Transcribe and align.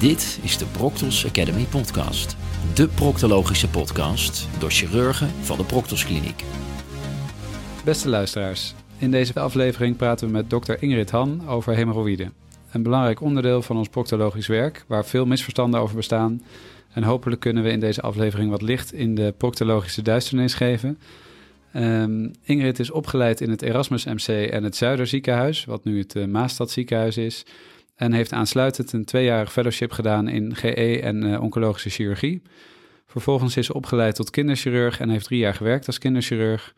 Dit 0.00 0.38
is 0.42 0.58
de 0.58 0.66
Proctos 0.66 1.26
Academy 1.26 1.64
podcast. 1.64 2.36
De 2.74 2.88
proctologische 2.88 3.68
podcast 3.68 4.48
door 4.58 4.70
chirurgen 4.70 5.28
van 5.28 5.56
de 5.56 5.64
Proctos 5.64 6.04
Kliniek. 6.04 6.44
Beste 7.84 8.08
luisteraars, 8.08 8.74
in 8.98 9.10
deze 9.10 9.40
aflevering 9.40 9.96
praten 9.96 10.26
we 10.26 10.32
met 10.32 10.50
dokter 10.50 10.82
Ingrid 10.82 11.10
Han 11.10 11.48
over 11.48 11.74
hemorroïden. 11.74 12.32
Een 12.72 12.82
belangrijk 12.82 13.20
onderdeel 13.20 13.62
van 13.62 13.76
ons 13.76 13.88
proctologisch 13.88 14.46
werk, 14.46 14.84
waar 14.86 15.04
veel 15.06 15.26
misverstanden 15.26 15.80
over 15.80 15.96
bestaan. 15.96 16.42
En 16.92 17.02
hopelijk 17.02 17.40
kunnen 17.40 17.62
we 17.62 17.70
in 17.70 17.80
deze 17.80 18.00
aflevering 18.00 18.50
wat 18.50 18.62
licht 18.62 18.92
in 18.92 19.14
de 19.14 19.34
proctologische 19.36 20.02
duisternis 20.02 20.54
geven. 20.54 20.98
Ehm, 21.72 22.28
Ingrid 22.42 22.78
is 22.78 22.90
opgeleid 22.90 23.40
in 23.40 23.50
het 23.50 23.62
Erasmus 23.62 24.04
MC 24.04 24.28
en 24.50 24.64
het 24.64 24.76
Zuiderziekenhuis, 24.76 25.64
wat 25.64 25.84
nu 25.84 25.98
het 25.98 26.14
uh, 26.14 26.26
Maastad 26.26 26.70
ziekenhuis 26.70 27.16
is. 27.16 27.44
En 28.00 28.12
heeft 28.12 28.32
aansluitend 28.32 28.92
een 28.92 29.04
tweejarig 29.04 29.52
fellowship 29.52 29.92
gedaan 29.92 30.28
in 30.28 30.56
GE 30.56 31.00
en 31.00 31.24
uh, 31.24 31.42
oncologische 31.42 31.90
chirurgie. 31.90 32.42
Vervolgens 33.06 33.56
is 33.56 33.66
ze 33.66 33.74
opgeleid 33.74 34.14
tot 34.14 34.30
kinderchirurg 34.30 35.00
en 35.00 35.08
heeft 35.08 35.24
drie 35.24 35.38
jaar 35.38 35.54
gewerkt 35.54 35.86
als 35.86 35.98
kinderchirurg. 35.98 36.74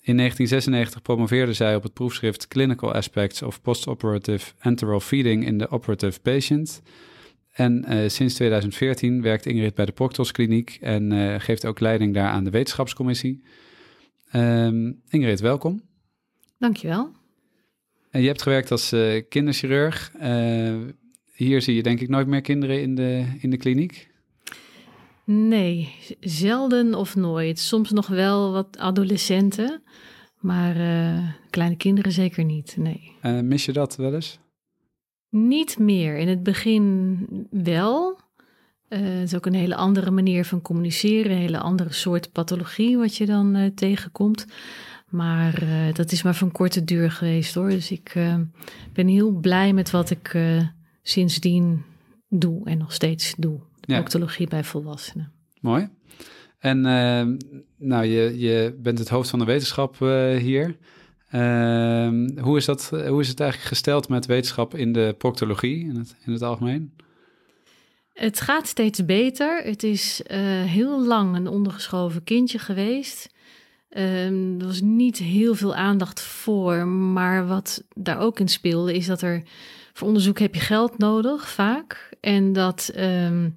In 0.00 0.16
1996 0.16 1.02
promoveerde 1.02 1.52
zij 1.52 1.76
op 1.76 1.82
het 1.82 1.92
proefschrift 1.92 2.48
Clinical 2.48 2.92
Aspects 2.92 3.42
of 3.42 3.62
Postoperative 3.62 4.52
Enteral 4.60 5.00
Feeding 5.00 5.46
in 5.46 5.58
the 5.58 5.68
Operative 5.68 6.20
Patient. 6.20 6.82
En 7.50 7.84
uh, 7.88 8.08
sinds 8.08 8.34
2014 8.34 9.22
werkt 9.22 9.46
Ingrid 9.46 9.74
bij 9.74 9.84
de 9.84 9.92
Proctos 9.92 10.32
Kliniek 10.32 10.78
en 10.80 11.12
uh, 11.12 11.34
geeft 11.38 11.66
ook 11.66 11.80
leiding 11.80 12.14
daar 12.14 12.28
aan 12.28 12.44
de 12.44 12.50
wetenschapscommissie. 12.50 13.42
Um, 14.32 15.02
Ingrid, 15.08 15.40
welkom. 15.40 15.82
Dankjewel. 16.58 17.22
En 18.14 18.20
je 18.20 18.26
hebt 18.26 18.42
gewerkt 18.42 18.70
als 18.70 18.92
uh, 18.92 19.22
kinderchirurg. 19.28 20.12
hier 21.32 21.62
zie 21.62 21.74
je 21.74 21.82
denk 21.82 22.00
ik 22.00 22.08
nooit 22.08 22.26
meer 22.26 22.40
kinderen 22.40 22.80
in 22.80 22.94
de, 22.94 23.24
in 23.40 23.50
de 23.50 23.56
kliniek. 23.56 24.10
Nee, 25.24 25.94
zelden 26.20 26.94
of 26.94 27.16
nooit. 27.16 27.58
Soms 27.58 27.90
nog 27.90 28.06
wel 28.06 28.52
wat 28.52 28.78
adolescenten, 28.78 29.82
maar 30.40 30.76
uh, 30.76 31.28
kleine 31.50 31.76
kinderen 31.76 32.12
zeker 32.12 32.44
niet. 32.44 32.76
Nee. 32.78 33.12
Mis 33.42 33.64
je 33.64 33.72
dat 33.72 33.96
wel 33.96 34.14
eens? 34.14 34.38
Niet 35.28 35.78
meer. 35.78 36.16
In 36.16 36.28
het 36.28 36.42
begin 36.42 37.18
wel. 37.50 38.18
Het 38.88 39.22
is 39.22 39.34
ook 39.34 39.46
een 39.46 39.54
hele 39.54 39.76
andere 39.76 40.10
manier 40.10 40.44
van 40.44 40.62
communiceren, 40.62 41.32
een 41.32 41.38
hele 41.38 41.60
andere 41.60 41.92
soort 41.92 42.32
pathologie 42.32 42.96
wat 42.96 43.16
je 43.16 43.26
dan 43.26 43.72
tegenkomt. 43.74 44.46
Maar 45.14 45.62
dat 45.92 46.12
is 46.12 46.22
maar 46.22 46.34
van 46.34 46.52
korte 46.52 46.84
duur 46.84 47.10
geweest 47.10 47.54
hoor. 47.54 47.68
Dus 47.68 47.90
ik 47.90 48.12
ben 48.92 49.08
heel 49.08 49.30
blij 49.30 49.72
met 49.72 49.90
wat 49.90 50.10
ik 50.10 50.38
sindsdien 51.02 51.84
doe 52.28 52.66
en 52.68 52.78
nog 52.78 52.92
steeds 52.92 53.34
doe 53.36 53.60
ja. 53.80 53.98
proctologie 53.98 54.48
bij 54.48 54.64
volwassenen. 54.64 55.32
Mooi. 55.60 55.88
En 56.58 56.78
uh, 56.78 57.36
nou, 57.76 58.04
je, 58.04 58.38
je 58.38 58.78
bent 58.78 58.98
het 58.98 59.08
hoofd 59.08 59.30
van 59.30 59.38
de 59.38 59.44
wetenschap 59.44 59.98
hier. 60.38 60.76
Uh, 61.32 62.08
hoe, 62.40 62.56
is 62.56 62.64
dat, 62.64 62.88
hoe 62.90 63.20
is 63.20 63.28
het 63.28 63.40
eigenlijk 63.40 63.70
gesteld 63.70 64.08
met 64.08 64.26
wetenschap 64.26 64.74
in 64.74 64.92
de 64.92 65.14
proctologie 65.18 65.84
in 65.84 65.96
het, 65.96 66.16
in 66.24 66.32
het 66.32 66.42
algemeen? 66.42 66.92
Het 68.12 68.40
gaat 68.40 68.66
steeds 68.66 69.04
beter. 69.04 69.62
Het 69.64 69.82
is 69.82 70.22
heel 70.66 71.06
lang 71.06 71.36
een 71.36 71.48
ondergeschoven 71.48 72.24
kindje 72.24 72.58
geweest. 72.58 73.33
Um, 73.96 74.60
er 74.60 74.66
was 74.66 74.80
niet 74.80 75.18
heel 75.18 75.54
veel 75.54 75.74
aandacht 75.74 76.20
voor, 76.20 76.86
maar 76.86 77.46
wat 77.46 77.84
daar 77.94 78.18
ook 78.18 78.40
in 78.40 78.48
speelde, 78.48 78.94
is 78.94 79.06
dat 79.06 79.22
er 79.22 79.42
voor 79.92 80.06
onderzoek 80.06 80.38
heb 80.38 80.54
je 80.54 80.60
geld 80.60 80.98
nodig, 80.98 81.48
vaak. 81.48 82.10
En 82.20 82.52
dat 82.52 82.92
um, 82.96 83.56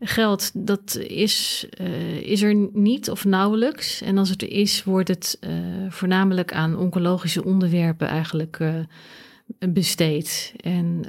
geld, 0.00 0.66
dat 0.66 0.96
is, 0.96 1.66
uh, 1.80 2.20
is 2.20 2.42
er 2.42 2.54
niet 2.72 3.10
of 3.10 3.24
nauwelijks. 3.24 4.00
En 4.00 4.18
als 4.18 4.28
het 4.28 4.42
er 4.42 4.50
is, 4.50 4.84
wordt 4.84 5.08
het 5.08 5.38
uh, 5.40 5.50
voornamelijk 5.88 6.52
aan 6.52 6.76
oncologische 6.76 7.44
onderwerpen 7.44 8.08
eigenlijk 8.08 8.58
uh, 8.58 8.74
besteed. 9.72 10.54
En 10.56 11.04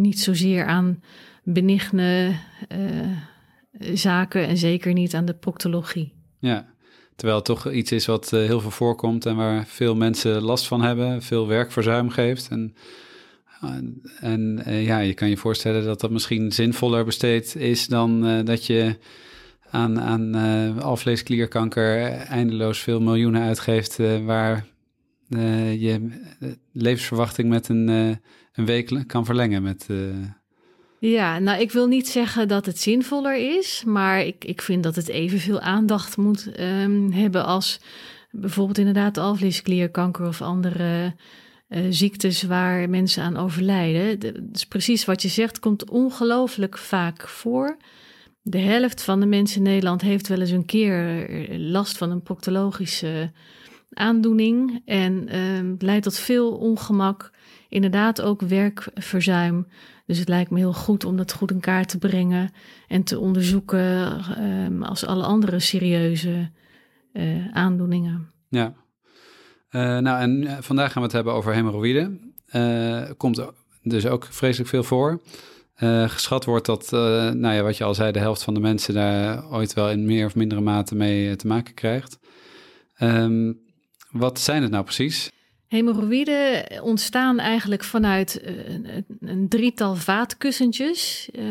niet 0.00 0.20
zozeer 0.20 0.66
aan 0.66 1.02
benigne 1.42 2.36
zaken 3.92 4.46
en 4.46 4.56
zeker 4.56 4.92
niet 4.92 5.14
aan 5.14 5.24
de 5.24 5.34
proctologie. 5.34 6.12
Ja, 6.38 6.73
terwijl 7.16 7.36
het 7.38 7.46
toch 7.46 7.70
iets 7.70 7.92
is 7.92 8.06
wat 8.06 8.30
heel 8.30 8.60
veel 8.60 8.70
voorkomt 8.70 9.26
en 9.26 9.36
waar 9.36 9.66
veel 9.66 9.94
mensen 9.94 10.42
last 10.42 10.66
van 10.66 10.82
hebben, 10.82 11.22
veel 11.22 11.46
werkverzuim 11.46 12.10
geeft. 12.10 12.48
En 12.48 12.74
en 14.20 14.62
uh, 14.66 14.86
ja, 14.86 14.98
je 14.98 15.14
kan 15.14 15.28
je 15.28 15.36
voorstellen 15.36 15.84
dat 15.84 16.00
dat 16.00 16.10
misschien 16.10 16.52
zinvoller 16.52 17.04
besteed 17.04 17.56
is 17.56 17.86
dan 17.86 18.26
uh, 18.26 18.44
dat 18.44 18.66
je 18.66 18.98
aan, 19.70 20.00
aan 20.00 20.82
alvleesklierkanker 20.82 22.10
eindeloos 22.10 22.78
veel 22.78 23.00
miljoenen 23.00 23.42
uitgeeft, 23.42 23.96
waar 24.24 24.66
je 25.78 26.08
levensverwachting 26.72 27.48
met 27.48 27.68
een, 27.68 27.88
een 28.52 28.66
week 28.66 29.04
kan 29.06 29.24
verlengen. 29.24 29.62
Met, 29.62 29.86
Ja, 31.06 31.38
nou 31.38 31.60
ik 31.60 31.72
wil 31.72 31.86
niet 31.86 32.08
zeggen 32.08 32.48
dat 32.48 32.66
het 32.66 32.80
zinvoller 32.80 33.56
is, 33.56 33.82
maar 33.86 34.20
ik, 34.20 34.44
ik 34.44 34.62
vind 34.62 34.82
dat 34.82 34.96
het 34.96 35.08
evenveel 35.08 35.60
aandacht 35.60 36.16
moet 36.16 36.60
um, 36.60 37.12
hebben 37.12 37.44
als 37.44 37.80
bijvoorbeeld 38.30 38.78
inderdaad 38.78 39.18
alvleesklierkanker 39.18 40.26
of 40.26 40.42
andere 40.42 41.14
uh, 41.68 41.80
ziektes 41.90 42.42
waar 42.42 42.90
mensen 42.90 43.22
aan 43.22 43.36
overlijden. 43.36 44.18
Dat 44.18 44.34
is 44.52 44.66
precies 44.66 45.04
wat 45.04 45.22
je 45.22 45.28
zegt, 45.28 45.58
komt 45.58 45.90
ongelooflijk 45.90 46.78
vaak 46.78 47.28
voor. 47.28 47.76
De 48.42 48.58
helft 48.58 49.02
van 49.02 49.20
de 49.20 49.26
mensen 49.26 49.56
in 49.56 49.62
Nederland 49.62 50.00
heeft 50.00 50.28
wel 50.28 50.40
eens 50.40 50.50
een 50.50 50.66
keer 50.66 51.28
eh, 51.28 51.58
last 51.58 51.96
van 51.96 52.10
een 52.10 52.22
proctologische 52.22 53.32
aandoening. 53.92 54.82
En 54.84 55.28
uh, 55.34 55.72
leidt 55.78 56.04
tot 56.04 56.18
veel 56.18 56.52
ongemak, 56.52 57.30
inderdaad 57.68 58.22
ook 58.22 58.40
werkverzuim. 58.40 59.66
Dus 60.06 60.18
het 60.18 60.28
lijkt 60.28 60.50
me 60.50 60.58
heel 60.58 60.72
goed 60.72 61.04
om 61.04 61.16
dat 61.16 61.32
goed 61.32 61.50
in 61.50 61.60
kaart 61.60 61.88
te 61.88 61.98
brengen 61.98 62.52
en 62.88 63.02
te 63.02 63.18
onderzoeken 63.18 64.20
uh, 64.80 64.88
als 64.88 65.06
alle 65.06 65.22
andere 65.22 65.58
serieuze 65.58 66.50
uh, 67.12 67.46
aandoeningen. 67.52 68.30
Ja, 68.48 68.74
uh, 69.70 69.98
nou, 69.98 70.20
en 70.20 70.46
eh, 70.46 70.56
vandaag 70.60 70.92
gaan 70.92 71.02
we 71.02 71.06
het 71.08 71.12
hebben 71.16 71.32
over 71.32 71.52
hemorroïden. 71.52 72.34
Uh, 72.52 73.02
komt 73.16 73.44
dus 73.82 74.06
ook 74.06 74.26
vreselijk 74.30 74.70
veel 74.70 74.82
voor. 74.82 75.22
Geschat 76.06 76.44
wordt 76.44 76.66
dat, 76.66 76.90
nou 76.90 77.54
ja, 77.54 77.62
wat 77.62 77.76
je 77.76 77.84
al 77.84 77.94
zei, 77.94 78.12
de 78.12 78.18
helft 78.18 78.42
van 78.42 78.54
de 78.54 78.60
mensen 78.60 78.94
daar 78.94 79.50
ooit 79.50 79.72
wel 79.72 79.90
in 79.90 80.04
meer 80.04 80.26
of 80.26 80.34
mindere 80.34 80.60
mate 80.60 80.94
mee 80.94 81.36
te 81.36 81.46
maken 81.46 81.74
krijgt. 81.74 82.18
Um, 83.02 83.60
wat 84.10 84.40
zijn 84.40 84.62
het 84.62 84.70
nou 84.70 84.84
precies? 84.84 85.32
Hemorroïden 85.74 86.82
ontstaan 86.82 87.38
eigenlijk 87.38 87.84
vanuit 87.84 88.40
een, 88.44 88.86
een 89.20 89.48
drietal 89.48 89.94
vaatkussentjes 89.94 91.28
uh, 91.32 91.44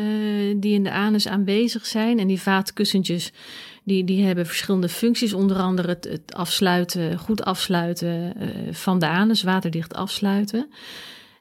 die 0.56 0.74
in 0.74 0.82
de 0.82 0.90
anus 0.90 1.28
aanwezig 1.28 1.86
zijn. 1.86 2.18
En 2.18 2.26
die 2.26 2.40
vaatkussentjes 2.40 3.32
die, 3.82 4.04
die 4.04 4.24
hebben 4.24 4.46
verschillende 4.46 4.88
functies, 4.88 5.32
onder 5.32 5.56
andere 5.56 5.88
het, 5.88 6.34
afsluiten, 6.34 7.18
goed 7.18 7.44
afsluiten 7.44 8.34
uh, 8.38 8.48
van 8.70 8.98
de 8.98 9.06
anus, 9.06 9.42
waterdicht 9.42 9.94
afsluiten. 9.94 10.68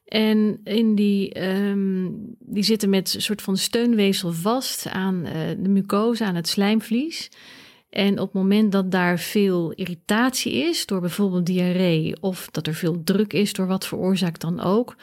En 0.05 0.59
in 0.63 0.95
die, 0.95 1.43
um, 1.43 2.35
die 2.39 2.63
zitten 2.63 2.89
met 2.89 3.13
een 3.13 3.21
soort 3.21 3.41
van 3.41 3.57
steunweefsel 3.57 4.31
vast 4.31 4.87
aan 4.89 5.23
de 5.57 5.69
mucose, 5.69 6.25
aan 6.25 6.35
het 6.35 6.47
slijmvlies. 6.47 7.29
En 7.93 8.19
op 8.19 8.25
het 8.25 8.33
moment 8.33 8.71
dat 8.71 8.91
daar 8.91 9.19
veel 9.19 9.71
irritatie 9.71 10.53
is, 10.53 10.85
door 10.85 10.99
bijvoorbeeld 10.99 11.45
diarree, 11.45 12.15
of 12.21 12.47
dat 12.51 12.67
er 12.67 12.73
veel 12.73 13.03
druk 13.03 13.33
is, 13.33 13.53
door 13.53 13.67
wat 13.67 13.85
veroorzaakt 13.85 14.41
dan 14.41 14.59
ook, 14.59 14.95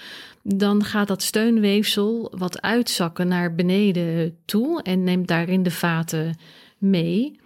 dan 0.43 0.85
gaat 0.85 1.09
dat 1.09 1.23
steunweefsel 1.23 2.33
wat 2.37 2.63
uitzakken 2.63 3.29
naar 3.29 3.55
beneden 3.55 4.37
toe 4.45 4.83
en 4.83 5.05
neemt 5.05 5.29
daarin 5.29 5.63
de 5.63 5.71
vaten 5.71 6.39
mee. 6.79 7.41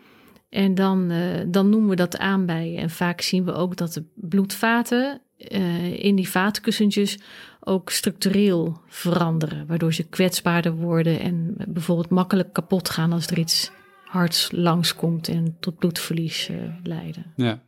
En 0.48 0.74
dan, 0.74 1.10
uh, 1.10 1.40
dan 1.46 1.68
noemen 1.68 1.88
we 1.88 1.96
dat 1.96 2.18
aanbijen. 2.18 2.78
En 2.78 2.90
vaak 2.90 3.20
zien 3.20 3.44
we 3.44 3.52
ook 3.52 3.76
dat 3.76 3.92
de 3.92 4.04
bloedvaten 4.14 5.20
uh, 5.38 6.04
in 6.04 6.16
die 6.16 6.28
vaatkussentjes 6.28 7.18
ook 7.60 7.90
structureel 7.90 8.80
veranderen, 8.86 9.66
waardoor 9.66 9.94
ze 9.94 10.08
kwetsbaarder 10.08 10.74
worden 10.74 11.20
en 11.20 11.54
bijvoorbeeld 11.68 12.10
makkelijk 12.10 12.52
kapot 12.52 12.90
gaan 12.90 13.12
als 13.12 13.26
er 13.26 13.38
iets 13.38 13.70
hards 14.14 14.48
langskomt 14.52 15.28
en 15.28 15.56
tot 15.60 15.78
bloedverlies 15.78 16.48
uh, 16.48 16.56
leiden. 16.82 17.24
Ja. 17.36 17.62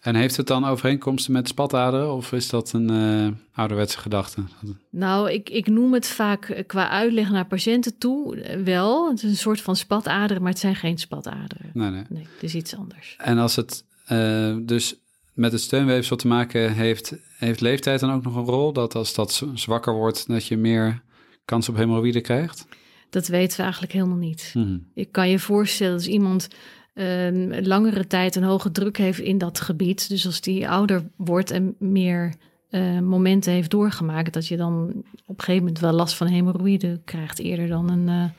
En 0.00 0.14
heeft 0.14 0.36
het 0.36 0.46
dan 0.46 0.64
overeenkomsten 0.64 1.32
met 1.32 1.48
spataderen 1.48 2.12
of 2.12 2.32
is 2.32 2.48
dat 2.48 2.72
een 2.72 2.92
uh, 2.92 3.28
ouderwetse 3.52 3.98
gedachte? 3.98 4.42
Nou, 4.90 5.30
ik, 5.30 5.50
ik 5.50 5.66
noem 5.66 5.92
het 5.92 6.06
vaak 6.06 6.48
eh, 6.48 6.66
qua 6.66 6.88
uitleg 6.88 7.30
naar 7.30 7.46
patiënten 7.46 7.98
toe 7.98 8.42
wel. 8.64 9.08
Het 9.08 9.22
is 9.22 9.30
een 9.30 9.36
soort 9.36 9.60
van 9.60 9.76
spataderen, 9.76 10.42
maar 10.42 10.50
het 10.50 10.60
zijn 10.60 10.76
geen 10.76 10.98
spataderen. 10.98 11.70
Nee, 11.72 11.90
nee. 11.90 12.04
nee 12.08 12.26
het 12.34 12.42
is 12.42 12.54
iets 12.54 12.76
anders. 12.76 13.16
En 13.18 13.38
als 13.38 13.56
het 13.56 13.84
uh, 14.12 14.56
dus 14.62 14.94
met 15.32 15.52
het 15.52 15.60
steunweefsel 15.60 16.16
te 16.16 16.26
maken 16.26 16.72
heeft, 16.72 17.14
heeft 17.36 17.60
leeftijd 17.60 18.00
dan 18.00 18.12
ook 18.12 18.22
nog 18.22 18.36
een 18.36 18.44
rol? 18.44 18.72
Dat 18.72 18.94
als 18.94 19.14
dat 19.14 19.44
zwakker 19.54 19.92
wordt, 19.92 20.28
dat 20.28 20.46
je 20.46 20.56
meer 20.56 21.02
kans 21.44 21.68
op 21.68 21.76
hemorroïden 21.76 22.22
krijgt? 22.22 22.66
Dat 23.10 23.28
weten 23.28 23.56
we 23.56 23.62
eigenlijk 23.62 23.92
helemaal 23.92 24.16
niet. 24.16 24.52
Mhm. 24.54 24.78
Ik 24.94 25.12
kan 25.12 25.28
je 25.28 25.38
voorstellen 25.38 25.94
als 25.94 26.06
iemand 26.06 26.48
een 26.94 27.66
langere 27.66 28.06
tijd 28.06 28.36
een 28.36 28.42
hoge 28.42 28.70
druk 28.70 28.96
heeft 28.96 29.18
in 29.18 29.38
dat 29.38 29.60
gebied. 29.60 30.08
Dus 30.08 30.26
als 30.26 30.40
die 30.40 30.68
ouder 30.68 31.10
wordt 31.16 31.50
en 31.50 31.74
meer 31.78 32.34
eh, 32.68 32.98
momenten 32.98 33.52
heeft 33.52 33.70
doorgemaakt, 33.70 34.32
dat 34.32 34.46
je 34.46 34.56
dan 34.56 34.88
op 35.26 35.38
een 35.38 35.44
gegeven 35.44 35.62
moment 35.62 35.78
wel 35.78 35.92
last 35.92 36.14
van 36.14 36.26
hemorroïden 36.26 37.02
krijgt 37.04 37.38
eerder 37.38 37.68
dan 37.68 37.90
een, 37.90 38.08
eh, 38.08 38.30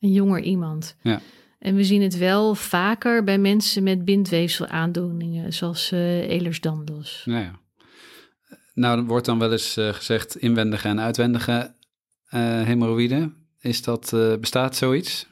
een 0.00 0.12
jonger 0.12 0.42
iemand. 0.42 0.96
Ja. 1.02 1.20
En 1.58 1.74
we 1.74 1.84
zien 1.84 2.02
het 2.02 2.18
wel 2.18 2.54
vaker 2.54 3.24
bij 3.24 3.38
mensen 3.38 3.82
met 3.82 4.04
bindweefselaandoeningen, 4.04 5.52
zoals 5.52 5.92
uh, 5.92 6.30
Ehlers-Danlos. 6.30 7.22
Nou 7.24 7.42
ja. 7.42 7.58
Nou, 8.74 8.98
er 8.98 9.04
wordt 9.04 9.26
dan 9.26 9.38
wel 9.38 9.52
eens 9.52 9.72
gezegd 9.72 10.36
inwendige 10.36 10.88
en 10.88 11.00
uitwendige 11.00 11.74
hemorroïden. 12.64 13.47
Is 13.68 13.82
dat, 13.82 14.10
bestaat 14.40 14.76
zoiets? 14.76 15.26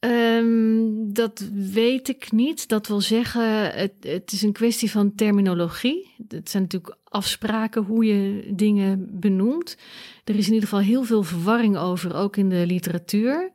Um, 0.00 1.12
dat 1.12 1.48
weet 1.52 2.08
ik 2.08 2.32
niet. 2.32 2.68
Dat 2.68 2.86
wil 2.86 3.00
zeggen, 3.00 3.74
het, 3.74 3.92
het, 4.00 4.32
is 4.32 4.42
een 4.42 4.52
kwestie 4.52 4.90
van 4.90 5.14
terminologie. 5.14 6.14
Het 6.28 6.50
zijn 6.50 6.62
natuurlijk 6.62 6.96
afspraken 7.04 7.82
hoe 7.82 8.04
je 8.04 8.52
dingen 8.54 9.20
benoemt. 9.20 9.76
Er 10.24 10.36
is 10.36 10.46
in 10.46 10.52
ieder 10.52 10.68
geval 10.68 10.84
heel 10.84 11.02
veel 11.02 11.22
verwarring 11.22 11.76
over, 11.76 12.14
ook 12.14 12.36
in 12.36 12.48
de 12.48 12.66
literatuur. 12.66 13.52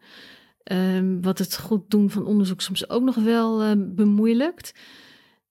Um, 0.72 1.22
wat 1.22 1.38
het 1.38 1.58
goed 1.58 1.90
doen 1.90 2.10
van 2.10 2.26
onderzoek 2.26 2.62
soms 2.62 2.90
ook 2.90 3.04
nog 3.04 3.16
wel 3.16 3.64
uh, 3.64 3.72
bemoeilijkt. 3.78 4.74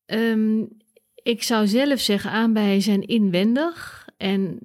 Um, 0.06 0.69
ik 1.23 1.43
zou 1.43 1.67
zelf 1.67 2.00
zeggen, 2.00 2.31
aanbijen 2.31 2.82
zijn 2.82 3.02
inwendig. 3.02 4.00
En 4.21 4.59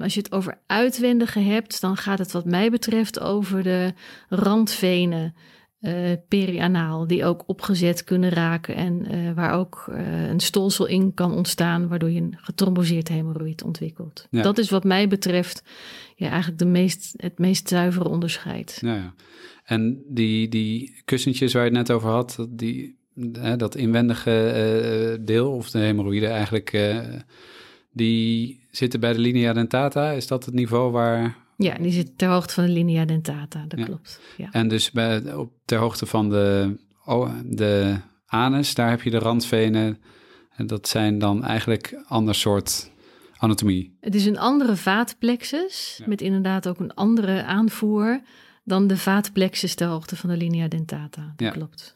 als 0.00 0.14
je 0.14 0.20
het 0.20 0.32
over 0.32 0.58
uitwendige 0.66 1.40
hebt, 1.40 1.80
dan 1.80 1.96
gaat 1.96 2.18
het 2.18 2.32
wat 2.32 2.44
mij 2.44 2.70
betreft 2.70 3.20
over 3.20 3.62
de 3.62 3.92
randvenen 4.28 5.34
uh, 5.80 6.10
perianaal, 6.28 7.06
die 7.06 7.24
ook 7.24 7.42
opgezet 7.46 8.04
kunnen 8.04 8.30
raken 8.30 8.74
en 8.74 9.14
uh, 9.14 9.32
waar 9.32 9.52
ook 9.52 9.86
uh, 9.90 10.28
een 10.28 10.40
stolsel 10.40 10.86
in 10.86 11.14
kan 11.14 11.32
ontstaan, 11.32 11.88
waardoor 11.88 12.10
je 12.10 12.20
een 12.20 12.36
getromboseerd 12.36 13.08
hemorroïd 13.08 13.62
ontwikkelt. 13.62 14.26
Ja. 14.30 14.42
Dat 14.42 14.58
is 14.58 14.70
wat 14.70 14.84
mij 14.84 15.08
betreft 15.08 15.62
ja, 16.16 16.28
eigenlijk 16.28 16.58
de 16.58 16.66
meest, 16.66 17.14
het 17.16 17.38
meest 17.38 17.68
zuivere 17.68 18.08
onderscheid. 18.08 18.78
Ja, 18.80 18.94
ja. 18.94 19.14
En 19.64 20.02
die, 20.08 20.48
die 20.48 21.02
kussentjes 21.04 21.52
waar 21.52 21.64
je 21.64 21.68
het 21.68 21.78
net 21.78 21.90
over 21.90 22.10
had, 22.10 22.46
die, 22.48 22.96
dat 23.56 23.74
inwendige 23.74 25.18
deel, 25.20 25.52
of 25.52 25.70
de 25.70 25.78
hemorroïden 25.78 26.30
eigenlijk, 26.30 26.78
die 27.92 28.61
zitten 28.76 29.00
bij 29.00 29.12
de 29.12 29.18
linea 29.18 29.52
dentata. 29.52 30.10
Is 30.10 30.26
dat 30.26 30.44
het 30.44 30.54
niveau 30.54 30.92
waar, 30.92 31.36
ja, 31.56 31.74
die 31.74 31.92
zit 31.92 32.18
ter 32.18 32.28
hoogte 32.28 32.54
van 32.54 32.64
de 32.64 32.70
linea 32.70 33.04
dentata, 33.04 33.64
dat 33.68 33.84
klopt. 33.84 34.20
Ja. 34.36 34.48
En 34.50 34.68
dus 34.68 34.90
bij, 34.90 35.34
op, 35.34 35.52
ter 35.64 35.78
hoogte 35.78 36.06
van 36.06 36.28
de, 36.30 36.76
oh, 37.04 37.30
de 37.44 37.96
anus, 38.26 38.74
daar 38.74 38.90
heb 38.90 39.02
je 39.02 39.10
de 39.10 39.18
randvenen. 39.18 39.98
En 40.56 40.66
dat 40.66 40.88
zijn 40.88 41.18
dan 41.18 41.44
eigenlijk 41.44 42.02
ander 42.06 42.34
soort 42.34 42.90
anatomie. 43.36 43.96
Het 44.00 44.14
is 44.14 44.26
een 44.26 44.38
andere 44.38 44.76
vaatplexus, 44.76 46.00
met 46.06 46.20
inderdaad 46.20 46.68
ook 46.68 46.78
een 46.78 46.94
andere 46.94 47.44
aanvoer 47.44 48.20
dan 48.64 48.86
de 48.86 48.96
vaatplexus 48.96 49.74
ter 49.74 49.88
hoogte 49.88 50.16
van 50.16 50.30
de 50.30 50.36
linea 50.36 50.68
dentata. 50.68 51.32
Dat 51.36 51.52
klopt. 51.52 51.94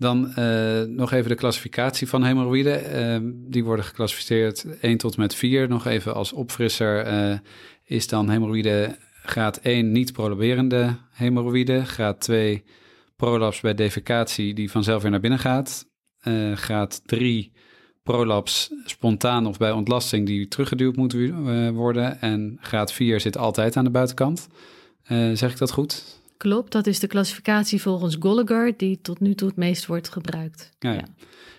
Dan 0.00 0.32
uh, 0.38 0.82
nog 0.82 1.12
even 1.12 1.28
de 1.28 1.34
klassificatie 1.34 2.08
van 2.08 2.24
hemorroïden. 2.24 2.96
Uh, 3.24 3.30
die 3.50 3.64
worden 3.64 3.84
geclassificeerd 3.84 4.66
1 4.80 4.96
tot 4.96 5.16
met 5.16 5.34
4. 5.34 5.68
Nog 5.68 5.86
even 5.86 6.14
als 6.14 6.32
opfrisser 6.32 7.06
uh, 7.06 7.38
is 7.84 8.06
dan 8.06 8.30
hemorroïde 8.30 8.96
graad 9.22 9.56
1 9.56 9.92
niet 9.92 10.12
prolaberende 10.12 10.96
hemorroïde. 11.10 11.84
Graad 11.84 12.20
2 12.20 12.64
prolaps 13.16 13.60
bij 13.60 13.74
defecatie 13.74 14.54
die 14.54 14.70
vanzelf 14.70 15.02
weer 15.02 15.10
naar 15.10 15.20
binnen 15.20 15.38
gaat. 15.38 15.86
Uh, 16.22 16.56
graad 16.56 17.00
3 17.04 17.52
prolaps 18.02 18.70
spontaan 18.84 19.46
of 19.46 19.58
bij 19.58 19.72
ontlasting 19.72 20.26
die 20.26 20.48
teruggeduwd 20.48 20.96
moet 20.96 21.16
worden. 21.72 22.20
En 22.20 22.58
graad 22.60 22.92
4 22.92 23.20
zit 23.20 23.36
altijd 23.36 23.76
aan 23.76 23.84
de 23.84 23.90
buitenkant. 23.90 24.48
Zeg 25.32 25.50
ik 25.50 25.58
dat 25.58 25.72
goed? 25.72 26.19
Klopt, 26.40 26.72
dat 26.72 26.86
is 26.86 27.00
de 27.00 27.06
klassificatie 27.06 27.82
volgens 27.82 28.16
Gallagher 28.18 28.76
die 28.76 28.98
tot 29.02 29.20
nu 29.20 29.34
toe 29.34 29.48
het 29.48 29.56
meest 29.56 29.86
wordt 29.86 30.08
gebruikt. 30.08 30.70
Ja, 30.78 30.92
ja. 30.92 31.04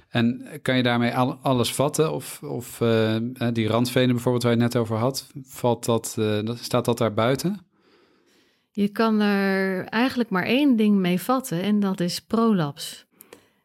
En 0.10 0.48
kan 0.62 0.78
je 0.78 0.84
daarmee 0.84 1.16
alles 1.42 1.74
vatten? 1.74 2.14
Of, 2.14 2.44
of 2.44 2.80
uh, 2.80 3.16
die 3.54 3.68
randvenen 3.68 4.12
bijvoorbeeld 4.12 4.44
waar 4.44 4.52
je 4.56 4.62
het 4.62 4.74
net 4.74 4.82
over 4.82 4.98
had, 4.98 5.28
valt 5.44 5.86
dat, 5.86 6.16
uh, 6.20 6.50
staat 6.54 6.86
dat 6.86 6.98
daar 6.98 7.14
buiten? 7.14 7.60
Je 8.72 8.88
kan 8.88 9.20
er 9.20 9.86
eigenlijk 9.86 10.30
maar 10.30 10.46
één 10.46 10.76
ding 10.76 10.96
mee 10.98 11.22
vatten 11.22 11.62
en 11.62 11.80
dat 11.80 12.00
is 12.00 12.22
prolaps. 12.22 13.06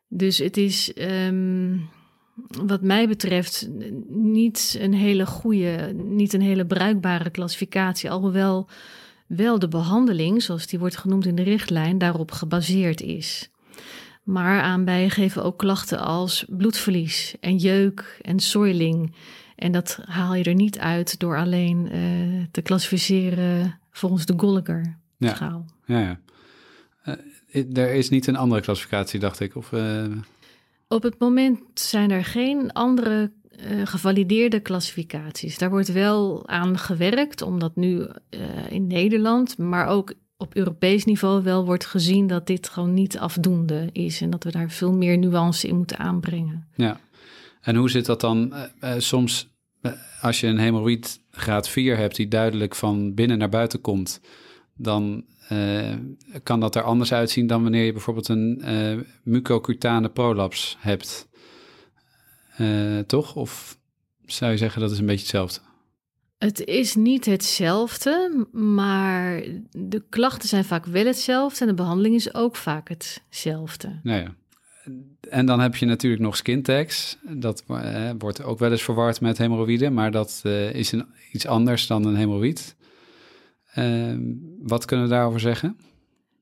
Dus 0.09 0.39
het 0.39 0.57
is 0.57 0.93
um, 0.99 1.89
wat 2.67 2.83
mij 2.83 3.09
betreft 3.09 3.69
niet 4.09 4.77
een 4.81 4.95
hele 4.95 5.27
goede, 5.27 5.93
niet 5.95 6.33
een 6.33 6.43
hele 6.43 6.67
bruikbare 6.67 7.31
klassificatie, 7.31 8.11
alhoewel 8.11 8.69
wel 9.27 9.59
de 9.59 9.69
behandeling, 9.69 10.43
zoals 10.43 10.67
die 10.67 10.79
wordt 10.79 10.97
genoemd 10.97 11.27
in 11.27 11.35
de 11.35 11.43
richtlijn, 11.43 11.99
daarop 11.99 12.33
gebaseerd 12.33 13.01
is. 13.01 13.51
Maar 14.23 14.61
aanbijen 14.61 15.11
geven 15.11 15.45
ook 15.45 15.59
klachten 15.59 15.99
als 15.99 16.45
bloedverlies 16.49 17.35
en 17.41 17.57
jeuk 17.57 18.19
en 18.23 18.41
soiling. 18.41 19.15
En 19.57 19.73
dat 19.73 20.01
haal 20.05 20.35
je 20.35 20.45
er 20.45 20.55
niet 20.55 20.79
uit 20.79 21.19
door 21.19 21.39
alleen 21.39 21.97
uh, 21.97 22.45
te 22.51 22.63
klassificeren 22.63 23.79
volgens 23.91 24.27
de 24.27 24.35
Gallagher-schaal. 24.37 25.65
Ja, 25.85 25.99
ja. 25.99 26.19
ja. 27.05 27.19
Uh, 27.53 27.77
er 27.77 27.95
is 27.95 28.09
niet 28.09 28.27
een 28.27 28.37
andere 28.37 28.61
klassificatie, 28.61 29.21
dacht 29.21 29.41
ik. 29.41 29.57
Of, 29.57 29.73
uh... 29.73 30.05
Op 30.89 31.03
het 31.03 31.19
moment 31.19 31.61
zijn 31.75 32.11
er 32.11 32.25
geen 32.25 32.73
andere 32.73 33.31
gevalideerde 33.85 34.61
klassificaties. 34.61 35.59
Daar 35.59 35.71
wordt 35.71 35.93
wel 35.93 36.49
aan 36.49 36.79
gewerkt, 36.79 37.43
omdat 37.43 37.77
nu 37.77 38.07
in 38.69 38.87
Nederland, 38.87 39.59
maar 39.59 39.87
ook 39.87 40.15
op 40.37 40.57
Europees 40.57 41.05
niveau 41.05 41.43
wel 41.43 41.65
wordt 41.65 41.87
gezien 41.87 42.27
dat 42.27 42.47
dit 42.47 42.69
gewoon 42.69 42.95
niet 42.95 43.19
afdoende 43.19 43.89
is 43.93 44.21
en 44.21 44.31
dat 44.31 44.45
we 44.45 44.51
daar 44.51 44.71
veel 44.71 44.93
meer 44.93 45.19
nuance 45.19 45.69
in 45.69 45.77
moeten 45.77 45.99
aanbrengen. 45.99 46.67
Ja, 46.75 47.01
en 47.61 47.77
hoe 47.77 47.91
zit 47.91 48.07
dat 48.07 48.21
dan 48.21 48.55
uh, 48.81 48.95
soms 48.99 49.55
als 50.21 50.41
je 50.41 50.47
een 50.47 50.59
hemorroïd 50.59 51.21
graad 51.31 51.69
4 51.69 51.97
hebt 51.97 52.17
die 52.17 52.29
duidelijk 52.29 52.75
van 52.75 53.15
binnen 53.15 53.39
naar 53.39 53.49
buiten 53.49 53.81
komt, 53.81 54.21
dan 54.75 55.25
kan 56.43 56.61
dat 56.61 56.75
er 56.75 56.83
anders 56.83 57.13
uitzien 57.13 57.47
dan 57.47 57.63
wanneer 57.63 57.85
je 57.85 57.93
bijvoorbeeld 57.93 58.29
een 58.29 58.63
mucocutane 59.23 60.09
prolaps 60.09 60.77
hebt. 60.81 61.29
Toch? 63.07 63.37
Of 63.37 63.79
zou 64.27 64.51
je 64.51 64.59
zeggen 64.59 64.81
dat 64.81 64.91
is 64.91 64.99
een 64.99 65.07
beetje 65.07 65.21
hetzelfde? 65.21 65.61
Het 66.39 66.65
is 66.65 66.95
niet 66.95 67.25
hetzelfde, 67.25 68.47
maar 68.53 69.43
de 69.71 70.03
klachten 70.09 70.49
zijn 70.49 70.65
vaak 70.65 70.87
wel 70.87 71.05
hetzelfde 71.07 71.61
en 71.61 71.67
de 71.67 71.75
behandeling 71.75 72.15
is 72.15 72.35
ook 72.35 72.57
vaak 72.57 72.89
hetzelfde. 72.89 74.01
Nou 74.03 74.21
ja. 74.21 74.35
En 75.31 75.47
dan 75.47 75.61
heb 75.61 75.77
je 75.77 75.87
natuurlijk 75.87 76.23
nog 76.23 76.37
skin 76.37 76.63
tags. 76.63 77.19
Dat 77.23 77.65
eh, 77.69 78.11
wordt 78.19 78.43
ook 78.43 78.59
wel 78.59 78.71
eens 78.71 78.83
verward 78.83 79.21
met 79.21 79.39
hemorroïden, 79.39 79.95
maar 79.95 80.11
dat 80.11 80.43
uh, 80.47 80.75
is 80.75 80.93
een, 80.93 81.07
iets 81.33 81.47
anders 81.47 81.87
dan 81.87 82.05
een 82.05 82.17
hemorroïd. 82.17 82.77
Uh, 83.79 84.15
wat 84.63 84.85
kunnen 84.85 85.07
we 85.07 85.13
daarover 85.13 85.41
zeggen? 85.41 85.77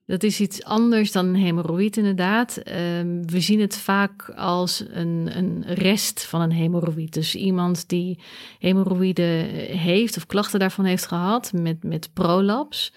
Dat 0.06 0.22
is 0.22 0.40
iets 0.40 0.64
anders 0.64 1.12
dan 1.12 1.26
een 1.26 1.34
hemorroïd 1.34 1.96
inderdaad. 1.96 2.58
Um, 2.98 3.26
we 3.26 3.40
zien 3.40 3.60
het 3.60 3.76
vaak 3.76 4.30
als 4.30 4.84
een, 4.88 5.30
een 5.36 5.64
rest 5.66 6.24
van 6.24 6.40
een 6.40 6.52
hemorroïd. 6.52 7.12
Dus 7.12 7.34
iemand 7.34 7.88
die 7.88 8.18
hemorroïden 8.58 9.44
heeft 9.78 10.16
of 10.16 10.26
klachten 10.26 10.58
daarvan 10.58 10.84
heeft 10.84 11.06
gehad 11.06 11.52
met, 11.52 11.82
met 11.82 12.10
prolaps. 12.12 12.92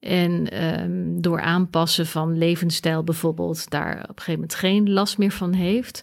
En 0.00 0.64
um, 0.64 1.20
door 1.20 1.40
aanpassen 1.40 2.06
van 2.06 2.38
levensstijl 2.38 3.04
bijvoorbeeld 3.04 3.70
daar 3.70 3.94
op 3.94 4.08
een 4.08 4.22
gegeven 4.22 4.32
moment 4.32 4.54
geen 4.54 4.92
last 4.92 5.18
meer 5.18 5.30
van 5.32 5.52
heeft. 5.52 6.02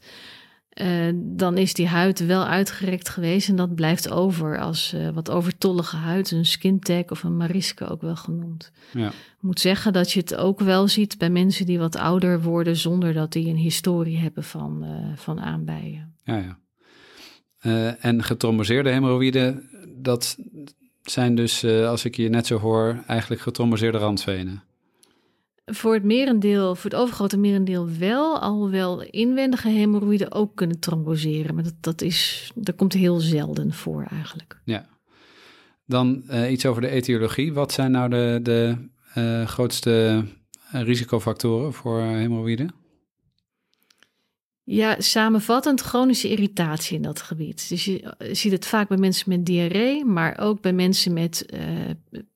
Uh, 0.80 1.12
dan 1.16 1.58
is 1.58 1.74
die 1.74 1.88
huid 1.88 2.26
wel 2.26 2.46
uitgerekt 2.46 3.10
geweest 3.10 3.50
en 3.50 3.56
dat 3.56 3.76
blijft 3.76 4.12
over 4.12 4.60
als 4.60 4.94
uh, 4.94 5.10
wat 5.10 5.30
overtollige 5.30 5.96
huid, 5.96 6.32
een 6.32 6.46
skin 6.46 6.80
tag 6.80 7.10
of 7.10 7.24
een 7.24 7.38
mariske 7.38 7.88
ook 7.88 8.02
wel 8.02 8.16
genoemd. 8.16 8.72
Ja. 8.94 9.08
Ik 9.08 9.42
moet 9.42 9.60
zeggen 9.60 9.94
dat 9.94 10.12
je 10.12 10.20
het 10.20 10.36
ook 10.36 10.60
wel 10.60 10.88
ziet 10.88 11.18
bij 11.18 11.30
mensen 11.30 11.66
die 11.66 11.80
wat 11.80 11.96
ouder 11.96 12.42
worden 12.42 12.76
zonder 12.76 13.14
dat 13.14 13.32
die 13.32 13.48
een 13.48 13.58
historie 13.58 14.18
hebben 14.18 14.44
van, 14.44 14.84
uh, 14.84 15.18
van 15.18 15.40
aanbijen. 15.40 16.16
Ja, 16.24 16.58
ja. 17.62 17.96
en 18.00 18.24
getromboseerde 18.24 18.90
hemorroïden, 18.90 19.70
dat 19.98 20.38
zijn 21.02 21.36
dus, 21.36 21.66
als 21.66 22.06
ik 22.06 22.16
je 22.16 22.30
net 22.30 22.48
zo 22.48 22.58
hoor, 22.58 23.04
eigenlijk 23.08 23.42
getromboseerde 23.42 23.98
randvenen. 23.98 24.64
Voor 25.74 25.94
het 25.94 26.04
merendeel, 26.04 26.76
voor 26.76 26.90
het 26.90 27.00
overgrote 27.00 27.38
merendeel 27.38 27.90
wel, 28.00 28.40
alhoewel 28.40 29.02
inwendige 29.04 29.70
hemorroïden 29.70 30.32
ook 30.32 30.56
kunnen 30.56 30.80
tromboseren. 30.80 31.56
Maar 31.56 31.64
dat, 31.64 31.76
dat, 31.82 32.02
is, 32.02 32.52
dat 32.56 32.76
komt 32.76 32.94
heel 32.94 33.20
zelden 33.20 33.74
voor 33.74 34.04
eigenlijk. 34.10 34.62
Ja. 34.66 34.86
Dan 35.86 36.24
uh, 36.30 36.52
iets 36.52 36.66
over 36.66 36.82
de 36.82 36.90
etiologie. 36.90 37.54
Wat 37.54 37.72
zijn 37.72 37.92
nou 37.92 38.10
de, 38.10 38.40
de 38.44 38.76
uh, 39.16 39.48
grootste 39.48 40.24
risicofactoren 40.72 41.74
voor 41.74 42.02
hemorroïden? 42.02 42.74
Ja, 44.64 44.96
samenvattend 45.00 45.82
chronische 45.82 46.30
irritatie 46.30 46.96
in 46.96 47.02
dat 47.02 47.22
gebied. 47.22 47.70
Dus 47.70 47.86
je 47.86 48.16
ziet 48.32 48.52
het 48.52 48.66
vaak 48.66 48.88
bij 48.88 48.98
mensen 48.98 49.30
met 49.30 49.46
diarree, 49.46 50.06
maar 50.06 50.40
ook 50.40 50.62
bij 50.62 50.74
mensen 50.74 51.14
met 51.14 51.46
uh, 51.54 51.60